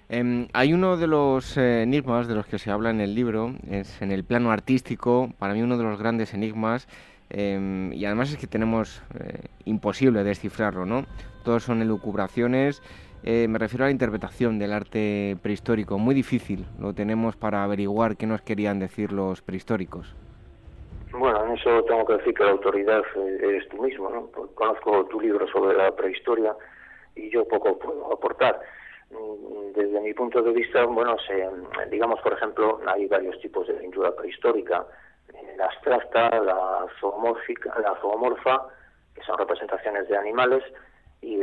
[0.08, 3.54] Em, hay uno de los eh, enigmas de los que se habla en el libro,
[3.70, 6.88] es en el plano artístico, para mí uno de los grandes enigmas,
[7.32, 11.06] em, y además es que tenemos eh, imposible descifrarlo, ¿no?
[11.44, 12.84] Todos son elucubraciones.
[13.24, 15.98] Eh, me refiero a la interpretación del arte prehistórico.
[15.98, 20.16] Muy difícil lo tenemos para averiguar qué nos querían decir los prehistóricos.
[21.12, 24.28] Bueno, en eso tengo que decir que la autoridad eh, eres tú mismo, ¿no?
[24.54, 26.54] Conozco tu libro sobre la prehistoria
[27.16, 28.60] y yo poco puedo aportar.
[29.12, 31.48] Mm, desde mi punto de vista, bueno, se,
[31.90, 34.86] digamos, por ejemplo, hay varios tipos de pintura prehistórica.
[35.34, 38.68] Eh, la abstracta, la zoomórfica, la zoomorfa,
[39.14, 40.64] que son representaciones de animales,
[41.22, 41.38] y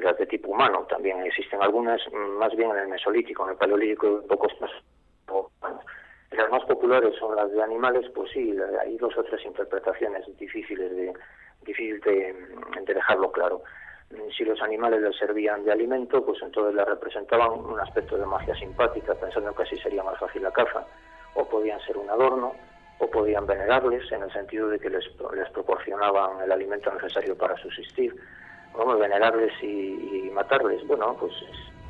[0.00, 0.86] las de tipo humano.
[0.88, 4.70] También existen algunas, mm, más bien en el Mesolítico, en el Paleolítico, pocos más
[5.28, 5.84] humanos.
[6.30, 10.90] Las más populares son las de animales, pues sí, hay dos o tres interpretaciones difíciles
[10.94, 11.12] de,
[11.62, 12.34] difícil de,
[12.82, 13.62] de dejarlo claro.
[14.36, 18.54] Si los animales les servían de alimento, pues entonces les representaban un aspecto de magia
[18.56, 20.84] simpática, pensando que así sería más fácil la caza,
[21.34, 22.52] o podían ser un adorno,
[22.98, 25.04] o podían venerarles en el sentido de que les,
[25.52, 28.14] proporcionaban el alimento necesario para subsistir.
[28.76, 31.32] Vamos, venerarles y, y matarles, bueno, pues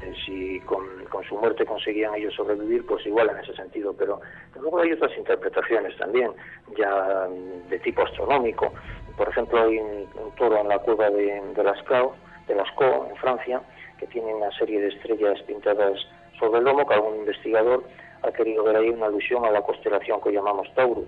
[0.02, 0.86] eh, si con,
[1.28, 4.20] su muerte conseguían ellos sobrevivir, pues igual en ese sentido, pero
[4.58, 6.32] luego hay otras interpretaciones también,
[6.76, 7.28] ya
[7.68, 8.72] de tipo astronómico.
[9.20, 12.16] Por ejemplo, hay un, toro en la cueva de, de Lascaux,
[12.48, 13.60] de Lascaux, en Francia,
[13.98, 16.00] que tiene una serie de estrellas pintadas
[16.38, 17.84] sobre el lomo, que algún investigador
[18.22, 21.04] ha querido ver ahí una alusión a la constelación que llamamos Tauro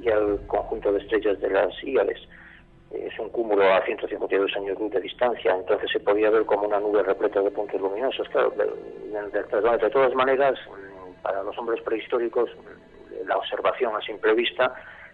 [0.00, 2.26] y al conjunto de estrellas de las Ígales
[2.90, 6.80] es un cúmulo a 152 años luz de distancia, entonces se podía ver como una
[6.80, 8.26] nube repleta de puntos luminosos.
[8.30, 10.58] Claro, de, todas maneras,
[11.20, 12.48] para los hombres prehistóricos,
[13.26, 14.32] la observación a simple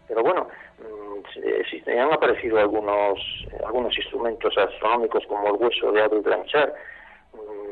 [0.09, 0.48] pero bueno,
[0.78, 3.18] mm, han aparecido algunos,
[3.64, 6.72] algunos instrumentos astronómicos como el hueso de Abel Blanchard,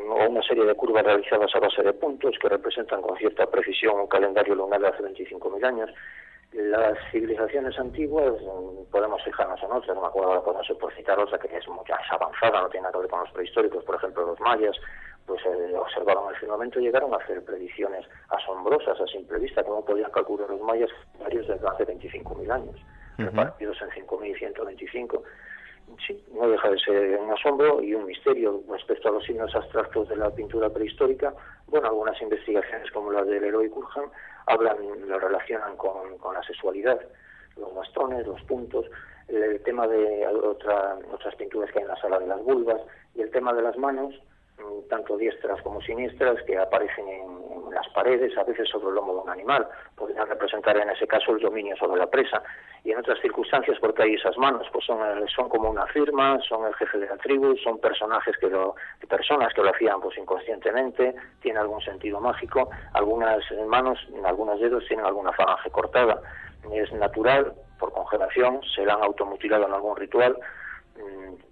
[0.09, 3.99] o una serie de curvas realizadas a base de puntos que representan con cierta precisión
[3.99, 5.91] un calendario lunar de hace 25.000 años
[6.53, 11.39] las civilizaciones antiguas mm, podemos fijarnos en otras, no me acuerdo, podemos por citar otra
[11.39, 14.27] que es mucho más avanzada, no tiene nada que ver con los prehistóricos, por ejemplo
[14.27, 14.77] los mayas,
[15.27, 19.85] pues eh, observaron el firmamento y llegaron a hacer predicciones asombrosas a simple vista, como
[19.85, 22.77] podían calcular los mayas varios desde hace 25.000 años,
[23.19, 25.23] repartidos en 5.125.
[26.05, 30.09] Sí, no deja de ser un asombro y un misterio respecto a los signos abstractos
[30.09, 31.35] de la pintura prehistórica.
[31.69, 34.11] Bueno, algunas investigaciones como la del Leroy Curhan
[34.47, 34.77] hablan,
[35.09, 37.01] lo relacionan con, con la sexualidad,
[37.57, 38.87] los bastones, los puntos,
[39.29, 42.81] el tema de otra, otras pinturas que hay en la sala de las vulvas
[43.15, 44.15] y el tema de las manos,
[44.89, 49.21] tanto diestras como siniestras, que aparecen en, las paredes, a veces sobre el lomo de
[49.21, 49.69] un animal.
[49.97, 52.43] Podrían representar en ese caso el dominio sobre la presa.
[52.85, 56.67] Y en otras circunstancias, porque hay esas manos, pues son, son como una firma, son
[56.67, 58.77] el jefe de la tribu, son personajes que lo,
[59.09, 62.71] personas que lo hacían pues inconscientemente, tiene algún sentido mágico.
[62.95, 66.23] Algunas manos, algunos dedos tienen alguna falange cortada.
[66.73, 70.66] Es natural, por congelación, se la han automutilado en algún ritual Mm,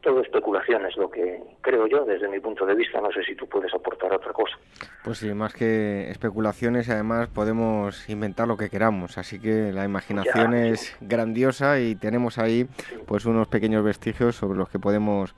[0.00, 3.00] todo especulación es lo que creo yo desde mi punto de vista.
[3.00, 4.56] No sé si tú puedes aportar otra cosa.
[5.02, 9.18] Pues sí, más que especulaciones, además podemos inventar lo que queramos.
[9.18, 12.66] Así que la imaginación es grandiosa y tenemos ahí
[13.06, 15.34] pues unos pequeños vestigios sobre los que podemos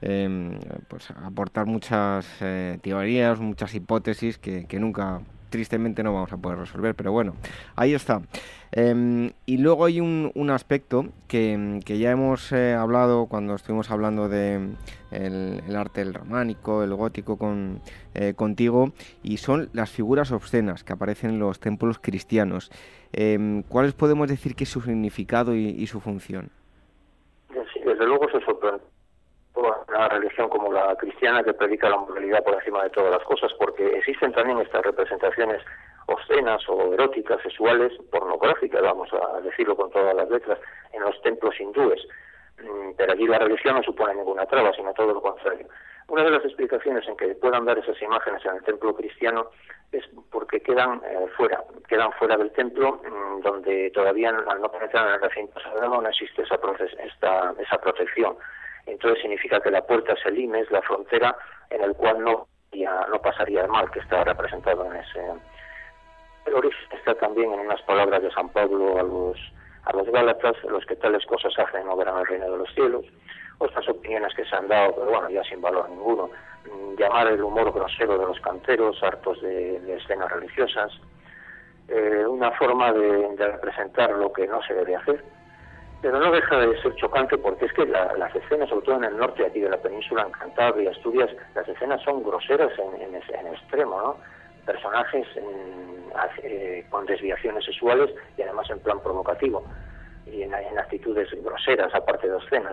[0.00, 0.58] em,
[0.88, 6.58] pues aportar muchas eh, teorías, muchas hipótesis que, que nunca tristemente no vamos a poder
[6.58, 7.34] resolver, pero bueno,
[7.76, 8.22] ahí está.
[8.70, 14.28] Em, y luego hay un, un aspecto que, ya hemos eh, hablado cuando estuvimos hablando
[14.28, 14.74] de
[15.10, 17.80] el, arte del románico, el gótico con,
[18.14, 18.92] eh, contigo,
[19.22, 22.70] y son las figuras obscenas que aparecen en los templos cristianos.
[23.12, 26.50] Em, ¿Cuáles podemos decir que es su significado y, su función?
[27.84, 28.84] desde luego se sorprende
[29.98, 33.52] una religión como la cristiana que predica la moralidad por encima de todas las cosas,
[33.58, 35.60] porque existen también estas representaciones
[36.06, 40.58] obscenas o eróticas, sexuales, pornográficas, vamos a decirlo con todas las letras,
[40.92, 42.00] en los templos hindúes.
[42.62, 45.66] Mm, pero allí la religión no supone ninguna traba, sino todo lo contrario.
[46.06, 49.50] Una de las explicaciones en que puedan dar esas imágenes en el templo cristiano
[49.90, 55.08] es porque quedan eh, fuera, quedan fuera del templo, mm, donde todavía al no penetrar
[55.08, 56.58] en el recinto sagrado no existe esa,
[57.02, 58.36] esta, esa protección
[58.88, 61.36] entonces significa que la puerta es el es la frontera
[61.70, 62.46] en el cual no
[63.22, 65.20] pasaría el mal que está representado en ese.
[66.46, 69.36] El origen está también en unas palabras de San Pablo a los,
[69.84, 73.04] a los Gálatas, los que tales cosas hacen no verán el reino de los cielos.
[73.58, 76.30] Otras opiniones que se han dado, pero bueno, ya sin valor ninguno.
[76.64, 80.92] Mm, llamar el humor grosero de los canteros, hartos de, escenas religiosas.
[81.88, 85.22] Eh, una forma de representar lo que no se debe hacer
[86.00, 89.16] pero no deja de ser chocante porque es que las escenas, sobre todo en el
[89.16, 93.14] norte aquí de la península, en Cantabria, Asturias, las escenas son groseras en,
[93.52, 94.16] extremo, ¿no?
[94.64, 95.26] Personajes
[96.42, 99.64] eh, con desviaciones sexuales y además en plan provocativo.
[100.26, 102.70] y en, actitudes groseras, aparte de escena.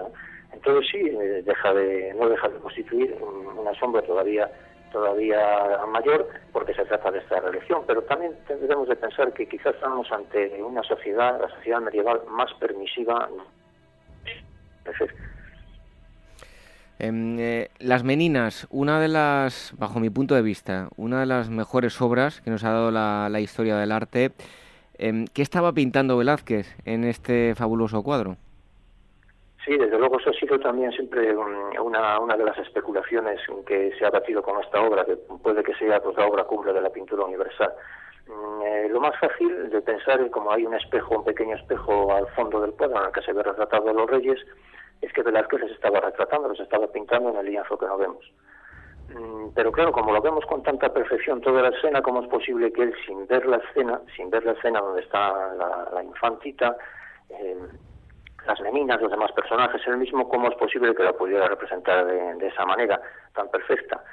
[0.53, 4.49] Entonces sí, eh, deja de, no deja de constituir una sombra todavía
[4.95, 5.37] todavía
[5.91, 10.09] mayor porque se trata de esta religión, pero también tendremos de pensar que quizás estamos
[10.09, 13.27] ante una sociedad, la sociedad medieval más permisiva.
[16.97, 21.49] Em, eh, las Meninas, una de las, bajo mi punto de vista, una de las
[21.49, 24.31] mejores obras que nos ha dado la, historia del arte.
[24.97, 28.37] Eh, ¿Qué estaba pintando Velázquez en este fabuloso cuadro?
[29.65, 34.05] Sí, desde luego eso ha sido también siempre una, una de las especulaciones que se
[34.05, 36.91] ha batido con esta obra, que puede que sea pues, la obra cumbre de la
[36.91, 37.73] pintura universal.
[38.27, 42.13] Mm, eh, lo más fácil de pensar es como hay un espejo, un pequeño espejo
[42.13, 44.39] al fondo del cuadro en el que se ve retratado a los reyes,
[45.01, 48.31] es que Velázquez les estaba retratando, los estaba pintando en el lienzo que no vemos.
[49.09, 52.71] Mm, pero claro, como lo vemos con tanta perfección toda la escena, ¿cómo es posible
[52.71, 55.53] que él, sin ver la escena, sin ver la escena donde está
[55.91, 56.77] la, infantita,
[57.29, 57.57] eh,
[58.45, 62.47] las meninas, los demás personajes, él mismo, ¿cómo es posible que la pudiera representar de,
[62.47, 62.99] esa manera
[63.33, 64.03] tan perfecta?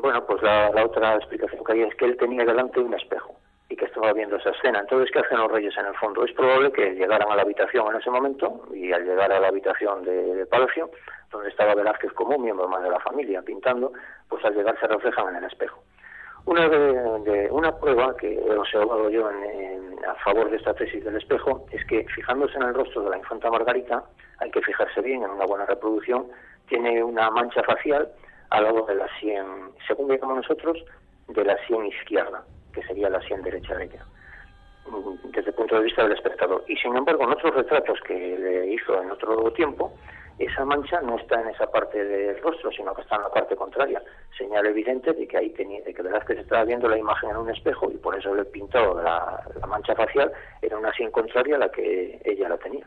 [0.00, 3.34] Bueno, pues la, otra explicación que hay es que él tenía delante un espejo
[3.70, 4.80] y que estaba viendo esa escena.
[4.80, 6.24] Entonces, ¿qué hacen los reyes en el fondo?
[6.24, 9.48] Es probable que llegaran a la habitación en ese momento y al llegar a la
[9.48, 10.90] habitación de, de Palacio,
[11.30, 13.92] donde estaba Velázquez como un miembro más de la familia pintando,
[14.28, 15.82] pues al llegar se reflejan en el espejo.
[16.44, 21.66] Una, de, una prueba que he observado yo a favor de esta tesis del espejo
[21.72, 24.04] es que fijándose en el rostro de la infanta Margarita,
[24.38, 26.26] hay que fijarse bien en una buena reproducción,
[26.68, 28.08] tiene una mancha facial
[28.50, 29.44] al lado de la sien,
[29.86, 30.78] según digamos nosotros,
[31.28, 32.42] de la sien izquierda,
[32.72, 34.04] que sería la sien derecha de ella,
[35.24, 36.64] desde el punto de vista del espectador.
[36.66, 39.92] Y sin embargo, en otros retratos que le hizo en otro tiempo,
[40.38, 43.56] esa mancha no está en esa parte del rostro, sino que está en la parte
[43.56, 44.02] contraria.
[44.36, 47.36] Señal evidente de que ahí tenía, de que que se estaba viendo la imagen en
[47.36, 50.30] un espejo y por eso le pintó la, mancha facial,
[50.62, 52.86] era una sien contraria a la que ella la tenía.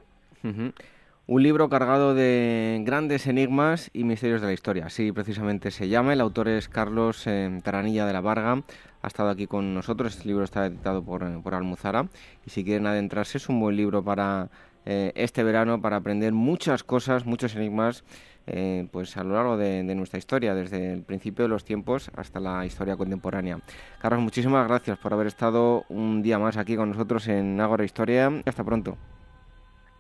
[1.28, 4.88] Un libro cargado de grandes enigmas y misterios de la historia.
[4.88, 6.14] Así precisamente se llama.
[6.14, 8.64] El autor es Carlos eh, Taranilla de la Varga.
[9.02, 10.15] Ha estado aquí con nosotros.
[10.15, 12.07] Este libro está editado por, eh, por Almuzara.
[12.45, 14.49] Y si quieren adentrarse, es un buen libro para
[14.86, 18.03] eh, este verano para aprender muchas cosas, muchos enigmas,
[18.48, 22.40] eh, pues a lo largo de, nuestra historia, desde el principio de los tiempos hasta
[22.40, 23.60] la historia contemporánea.
[24.02, 28.32] Carlos, muchísimas gracias por haber estado un día más aquí con nosotros en Ágora Historia.
[28.45, 28.98] Hasta pronto.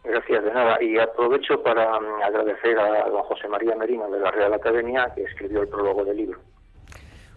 [0.03, 0.81] Gracias, de nada.
[0.81, 5.23] Y aprovecho para mm, agradecer a don José María Merino de la Real Academia que
[5.23, 6.39] escribió el prólogo del libro.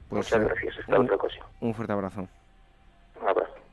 [0.09, 0.79] Pues, Muchas eh, gracias.
[0.81, 1.47] Hasta otra ocasión.
[1.61, 2.27] Un fuerte abrazo.
[3.21, 3.64] Un abrazo.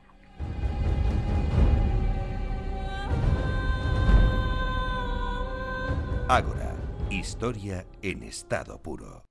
[6.34, 6.74] Ágora,
[7.10, 9.26] historia en estado puro.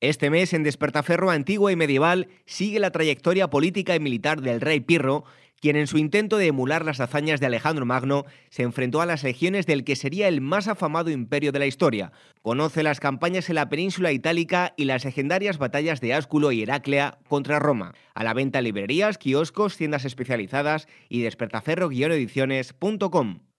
[0.00, 4.80] Este mes en Despertaferro Antigua y Medieval sigue la trayectoria política y militar del rey
[4.80, 5.22] Pirro,
[5.60, 9.22] quien en su intento de emular las hazañas de Alejandro Magno se enfrentó a las
[9.22, 12.10] legiones del que sería el más afamado imperio de la historia.
[12.42, 17.20] Conoce las campañas en la península itálica y las legendarias batallas de Ásculo y Heraclea
[17.28, 17.94] contra Roma.
[18.12, 23.49] A la venta librerías, kioscos, tiendas especializadas y despertaferro-ediciones.com.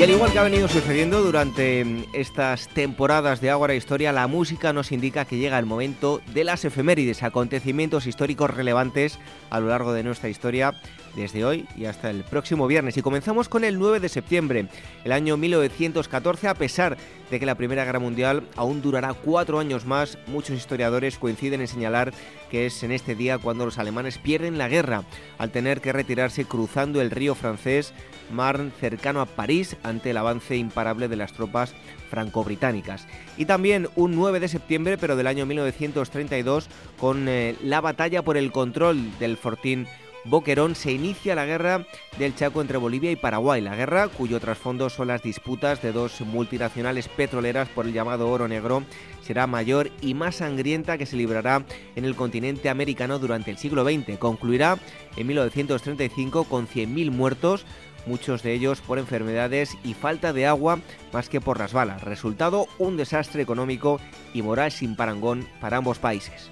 [0.00, 4.26] Y al igual que ha venido sucediendo durante mm, estas temporadas de Ágora Historia, la
[4.28, 9.18] música nos indica que llega el momento de las efemérides, acontecimientos históricos relevantes
[9.50, 10.72] a lo largo de nuestra historia
[11.14, 12.96] desde hoy y hasta el próximo viernes.
[12.96, 14.68] Y comenzamos con el 9 de septiembre,
[15.04, 16.96] el año 1914, a pesar
[17.30, 21.68] de que la Primera Guerra Mundial aún durará cuatro años más, muchos historiadores coinciden en
[21.68, 22.12] señalar
[22.50, 25.04] que es en este día cuando los alemanes pierden la guerra,
[25.38, 27.94] al tener que retirarse cruzando el río francés
[28.32, 31.74] Marne cercano a París ante el avance imparable de las tropas
[32.10, 33.06] franco-británicas.
[33.36, 36.68] Y también un 9 de septiembre, pero del año 1932,
[36.98, 39.86] con eh, la batalla por el control del Fortín
[40.24, 41.86] Boquerón se inicia la guerra
[42.18, 46.20] del Chaco entre Bolivia y Paraguay, la guerra cuyo trasfondo son las disputas de dos
[46.20, 48.82] multinacionales petroleras por el llamado oro negro,
[49.22, 51.64] será mayor y más sangrienta que se librará
[51.96, 54.18] en el continente americano durante el siglo XX.
[54.18, 54.78] Concluirá
[55.16, 57.64] en 1935 con 100.000 muertos,
[58.06, 60.80] muchos de ellos por enfermedades y falta de agua
[61.12, 62.02] más que por las balas.
[62.02, 64.00] Resultado, un desastre económico
[64.34, 66.50] y moral sin parangón para ambos países.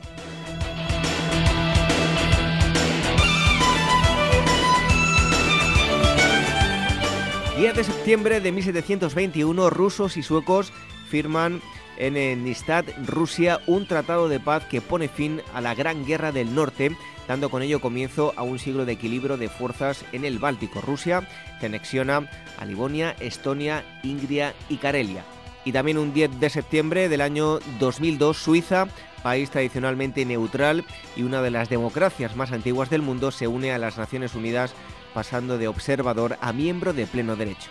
[7.59, 10.73] 10 de septiembre de 1721, rusos y suecos
[11.09, 11.61] firman
[11.97, 16.55] en Nistad, Rusia, un tratado de paz que pone fin a la Gran Guerra del
[16.55, 20.81] Norte, dando con ello comienzo a un siglo de equilibrio de fuerzas en el Báltico.
[20.81, 21.29] Rusia
[21.59, 22.31] se anexiona
[22.61, 25.25] a Livonia, Estonia, Ingria y Karelia.
[25.65, 28.87] Y también un 10 de septiembre del año 2002, Suiza
[29.23, 30.85] país tradicionalmente neutral
[31.17, 34.75] y una de las democracias más antiguas del mundo, se une a las Naciones Unidas
[35.19, 37.69] pasando de observador a miembro de pleno derecho.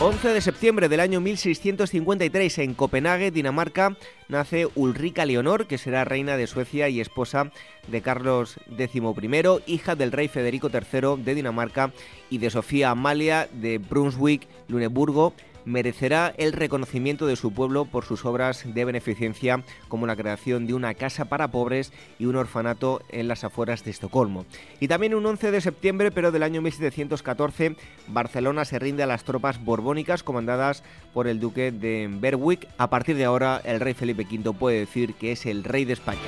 [0.00, 3.96] 11 de septiembre del año 1653 en Copenhague, Dinamarca,
[4.28, 7.52] nace Ulrica Leonor, que será reina de Suecia y esposa
[7.86, 11.92] de Carlos XI, hija del rey Federico III de Dinamarca
[12.28, 15.32] y de Sofía Amalia de Brunswick-Luneburgo
[15.68, 20.74] merecerá el reconocimiento de su pueblo por sus obras de beneficencia, como la creación de
[20.74, 24.46] una casa para pobres y un orfanato en las afueras de Estocolmo.
[24.80, 27.76] Y también un 11 de septiembre, pero del año 1714,
[28.08, 30.82] Barcelona se rinde a las tropas borbónicas comandadas
[31.12, 32.66] por el duque de Berwick.
[32.78, 35.92] A partir de ahora, el rey Felipe V puede decir que es el rey de
[35.92, 36.18] España.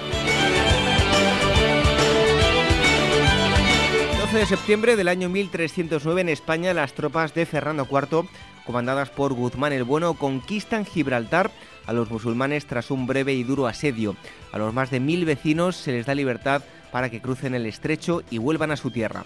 [4.30, 8.28] 12 de septiembre del año 1309 en España las tropas de Fernando IV
[8.64, 11.50] comandadas por Guzmán el Bueno, conquistan Gibraltar
[11.84, 14.14] a los musulmanes tras un breve y duro asedio.
[14.52, 16.62] A los más de mil vecinos se les da libertad
[16.92, 19.24] para que crucen el estrecho y vuelvan a su tierra.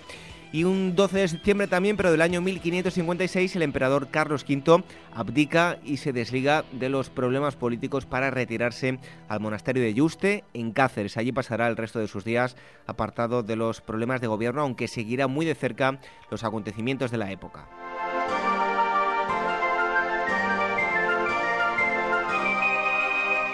[0.55, 5.81] Y un 12 de septiembre también, pero del año 1556, el emperador Carlos V abdica
[5.83, 11.17] y se desliga de los problemas políticos para retirarse al monasterio de Yuste, en Cáceres.
[11.17, 12.55] Allí pasará el resto de sus días
[12.87, 15.99] apartado de los problemas de gobierno, aunque seguirá muy de cerca
[16.31, 17.69] los acontecimientos de la época.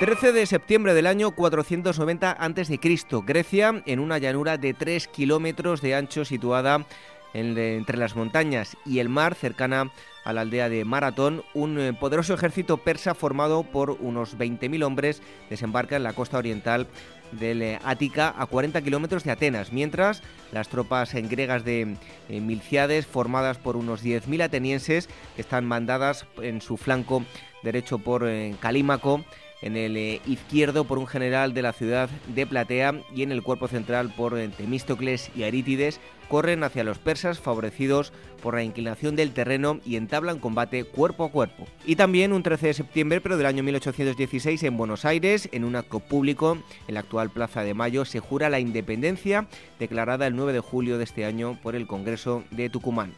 [0.01, 2.81] 13 de septiembre del año 490 a.C.,
[3.27, 6.87] Grecia, en una llanura de 3 kilómetros de ancho situada
[7.35, 9.93] entre las montañas y el mar, cercana
[10.25, 15.21] a la aldea de Maratón, un eh, poderoso ejército persa formado por unos 20.000 hombres
[15.51, 16.87] desembarca en la costa oriental
[17.33, 21.97] del eh, Ática a 40 kilómetros de Atenas, mientras las tropas griegas de
[22.31, 27.23] eh, Milciades, formadas por unos 10.000 atenienses, están mandadas en su flanco
[27.63, 28.27] derecho por
[28.61, 29.23] Calímaco,
[29.63, 33.43] en el eh, izquierdo por un general de la ciudad de Platea y en el
[33.43, 39.17] cuerpo central por eh, Temístocles y Arítides, corren hacia los persas favorecidos por la inclinación
[39.17, 41.67] del terreno y entablan combate cuerpo a cuerpo.
[41.85, 45.77] Y también un 13 de septiembre, pero del año 1816, en Buenos Aires, en un
[45.77, 46.57] acto público
[46.87, 50.99] en la actual Plaza de Mayo, se jura la independencia declarada el 9 de julio
[50.99, 53.13] de este año por el Congreso de Tucumán.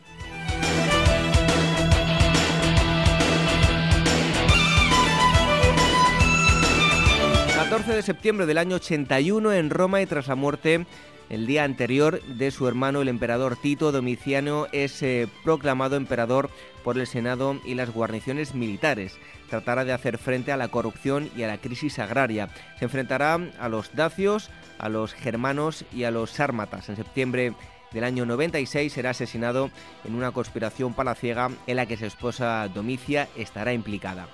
[7.82, 10.86] 14 de septiembre del año 81 en Roma y tras la muerte
[11.30, 16.48] el día anterior de su hermano el emperador Tito Domiciano es eh, proclamado emperador
[16.84, 19.18] por el Senado y las guarniciones militares.
[19.50, 22.50] Tratará de hacer frente a la corrupción y a la crisis agraria.
[22.78, 24.48] Se enfrentará a los dacios,
[24.78, 26.88] a los germanos y a los sármatas.
[26.88, 27.52] En septiembre
[27.90, 29.72] del año 96 será asesinado
[30.04, 34.28] en una conspiración palaciega en la que su esposa Domicia estará implicada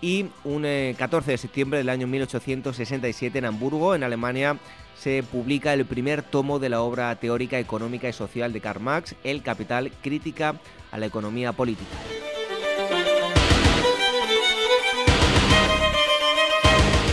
[0.00, 0.62] y un
[0.96, 4.58] 14 eh, de septiembre del año 1867 en Hamburgo, en Alemania,
[4.98, 9.14] se publica el primer tomo de la obra teórica, económica y social de Karl Marx,
[9.24, 10.60] El Capital, crítica
[10.90, 11.96] a la economía política.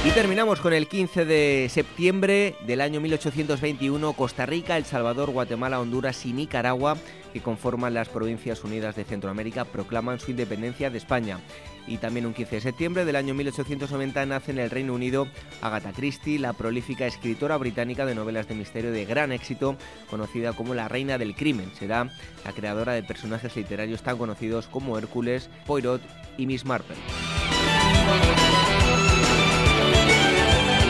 [0.06, 5.80] Y terminamos con el 15 de septiembre del año 1821, Costa Rica, El Salvador, Guatemala,
[5.80, 6.96] Honduras y Nicaragua,
[7.34, 11.40] que conforman las Provincias Unidas de Centroamérica, proclaman su independencia de España.
[11.88, 15.28] Y también un 15 de septiembre del año 1890 nace en el Reino Unido
[15.62, 19.76] Agatha Christie, la prolífica escritora británica de novelas de misterio de gran éxito,
[20.10, 21.72] conocida como la Reina del Crimen.
[21.78, 22.10] Será
[22.44, 26.02] la creadora de personajes literarios tan conocidos como Hércules, Poirot
[26.38, 26.96] y Miss Marple.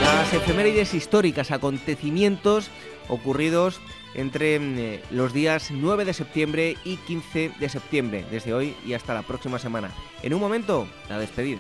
[0.02, 2.70] Las efemérides históricas, acontecimientos
[3.08, 3.80] ocurridos
[4.16, 8.94] entre mm, eh, los días 9 de septiembre y 15 de septiembre, desde hoy y
[8.94, 9.92] hasta la próxima semana.
[10.24, 11.60] En un momento, la despedida.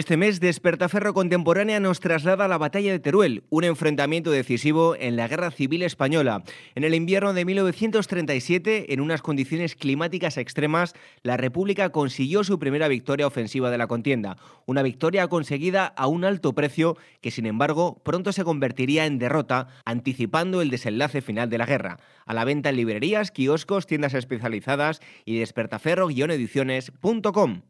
[0.00, 5.14] Este mes, Despertaferro Contemporánea nos traslada a la batalla de Teruel, un enfrentamiento decisivo en
[5.14, 6.42] la Guerra Civil Española.
[6.74, 12.88] En el invierno de 1937, en unas condiciones climáticas extremas, la República consiguió su primera
[12.88, 14.38] victoria ofensiva de la contienda.
[14.64, 19.68] Una victoria conseguida a un alto precio que, sin embargo, pronto se convertiría en derrota,
[19.84, 21.98] anticipando el desenlace final de la guerra.
[22.24, 27.60] A la venta en librerías, kioscos, tiendas especializadas y despertaferro-ediciones.com.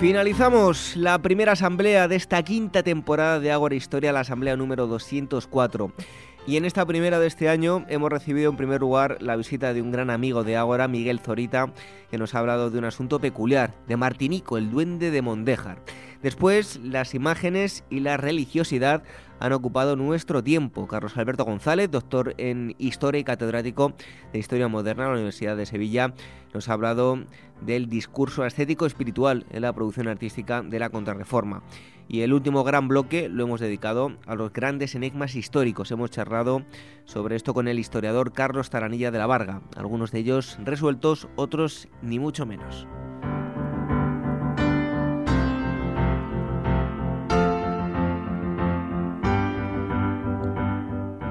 [0.00, 5.92] Finalizamos la primera asamblea de esta quinta temporada de Ágora Historia, la asamblea número 204.
[6.46, 9.82] Y en esta primera de este año hemos recibido en primer lugar la visita de
[9.82, 11.70] un gran amigo de Ágora, Miguel Zorita,
[12.10, 15.82] que nos ha hablado de un asunto peculiar, de Martinico, el duende de Mondéjar.
[16.22, 19.02] Después, las imágenes y la religiosidad
[19.40, 20.86] han ocupado nuestro tiempo.
[20.86, 23.94] Carlos Alberto González, doctor en Historia y catedrático
[24.32, 26.12] de Historia Moderna de la Universidad de Sevilla,
[26.54, 27.18] nos ha hablado
[27.60, 31.62] del discurso estético espiritual en la producción artística de la Contrarreforma.
[32.06, 35.92] Y el último gran bloque lo hemos dedicado a los grandes enigmas históricos.
[35.92, 36.62] Hemos charlado
[37.04, 41.88] sobre esto con el historiador Carlos Taranilla de la Varga, algunos de ellos resueltos, otros
[42.02, 42.86] ni mucho menos.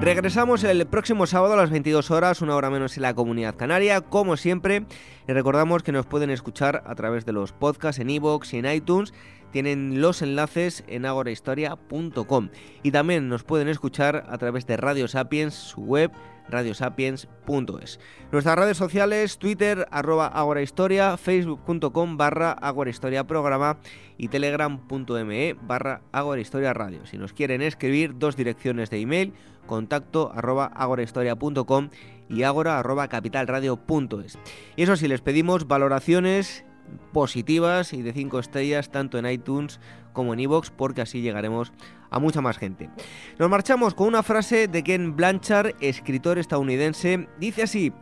[0.00, 4.00] Regresamos el próximo sábado a las 22 horas, una hora menos en la comunidad canaria.
[4.00, 4.86] Como siempre,
[5.26, 8.72] les recordamos que nos pueden escuchar a través de los podcasts en iVoox y en
[8.72, 9.12] iTunes.
[9.52, 12.48] Tienen los enlaces en agorahistoria.com.
[12.82, 16.10] Y también nos pueden escuchar a través de Radio Sapiens, su web
[16.50, 18.00] radiosapiens.es.
[18.32, 23.78] Nuestras redes sociales, Twitter, arroba agorahistoria, facebook.com barra agorahistoria programa
[24.18, 27.06] y telegram.me barra agorahistoria radio.
[27.06, 29.32] Si nos quieren escribir, dos direcciones de email,
[29.70, 31.88] contacto arroba agorahistoria.com
[32.28, 34.38] y agora arroba capitalradio.es.
[34.76, 36.64] Y eso sí, les pedimos valoraciones
[37.12, 39.80] positivas y de 5 estrellas tanto en iTunes
[40.12, 41.72] como en iVoox porque así llegaremos
[42.10, 42.90] a mucha más gente.
[43.38, 47.28] Nos marchamos con una frase de Ken Blanchard, escritor estadounidense.
[47.38, 47.92] Dice así,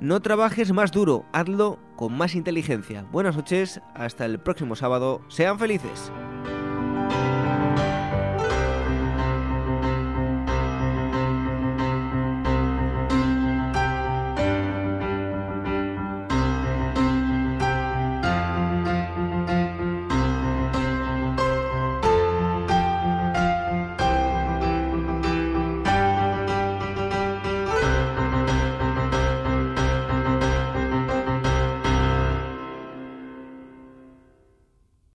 [0.00, 3.04] no trabajes más duro, hazlo con más inteligencia.
[3.12, 6.10] Buenas noches, hasta el próximo sábado, sean felices.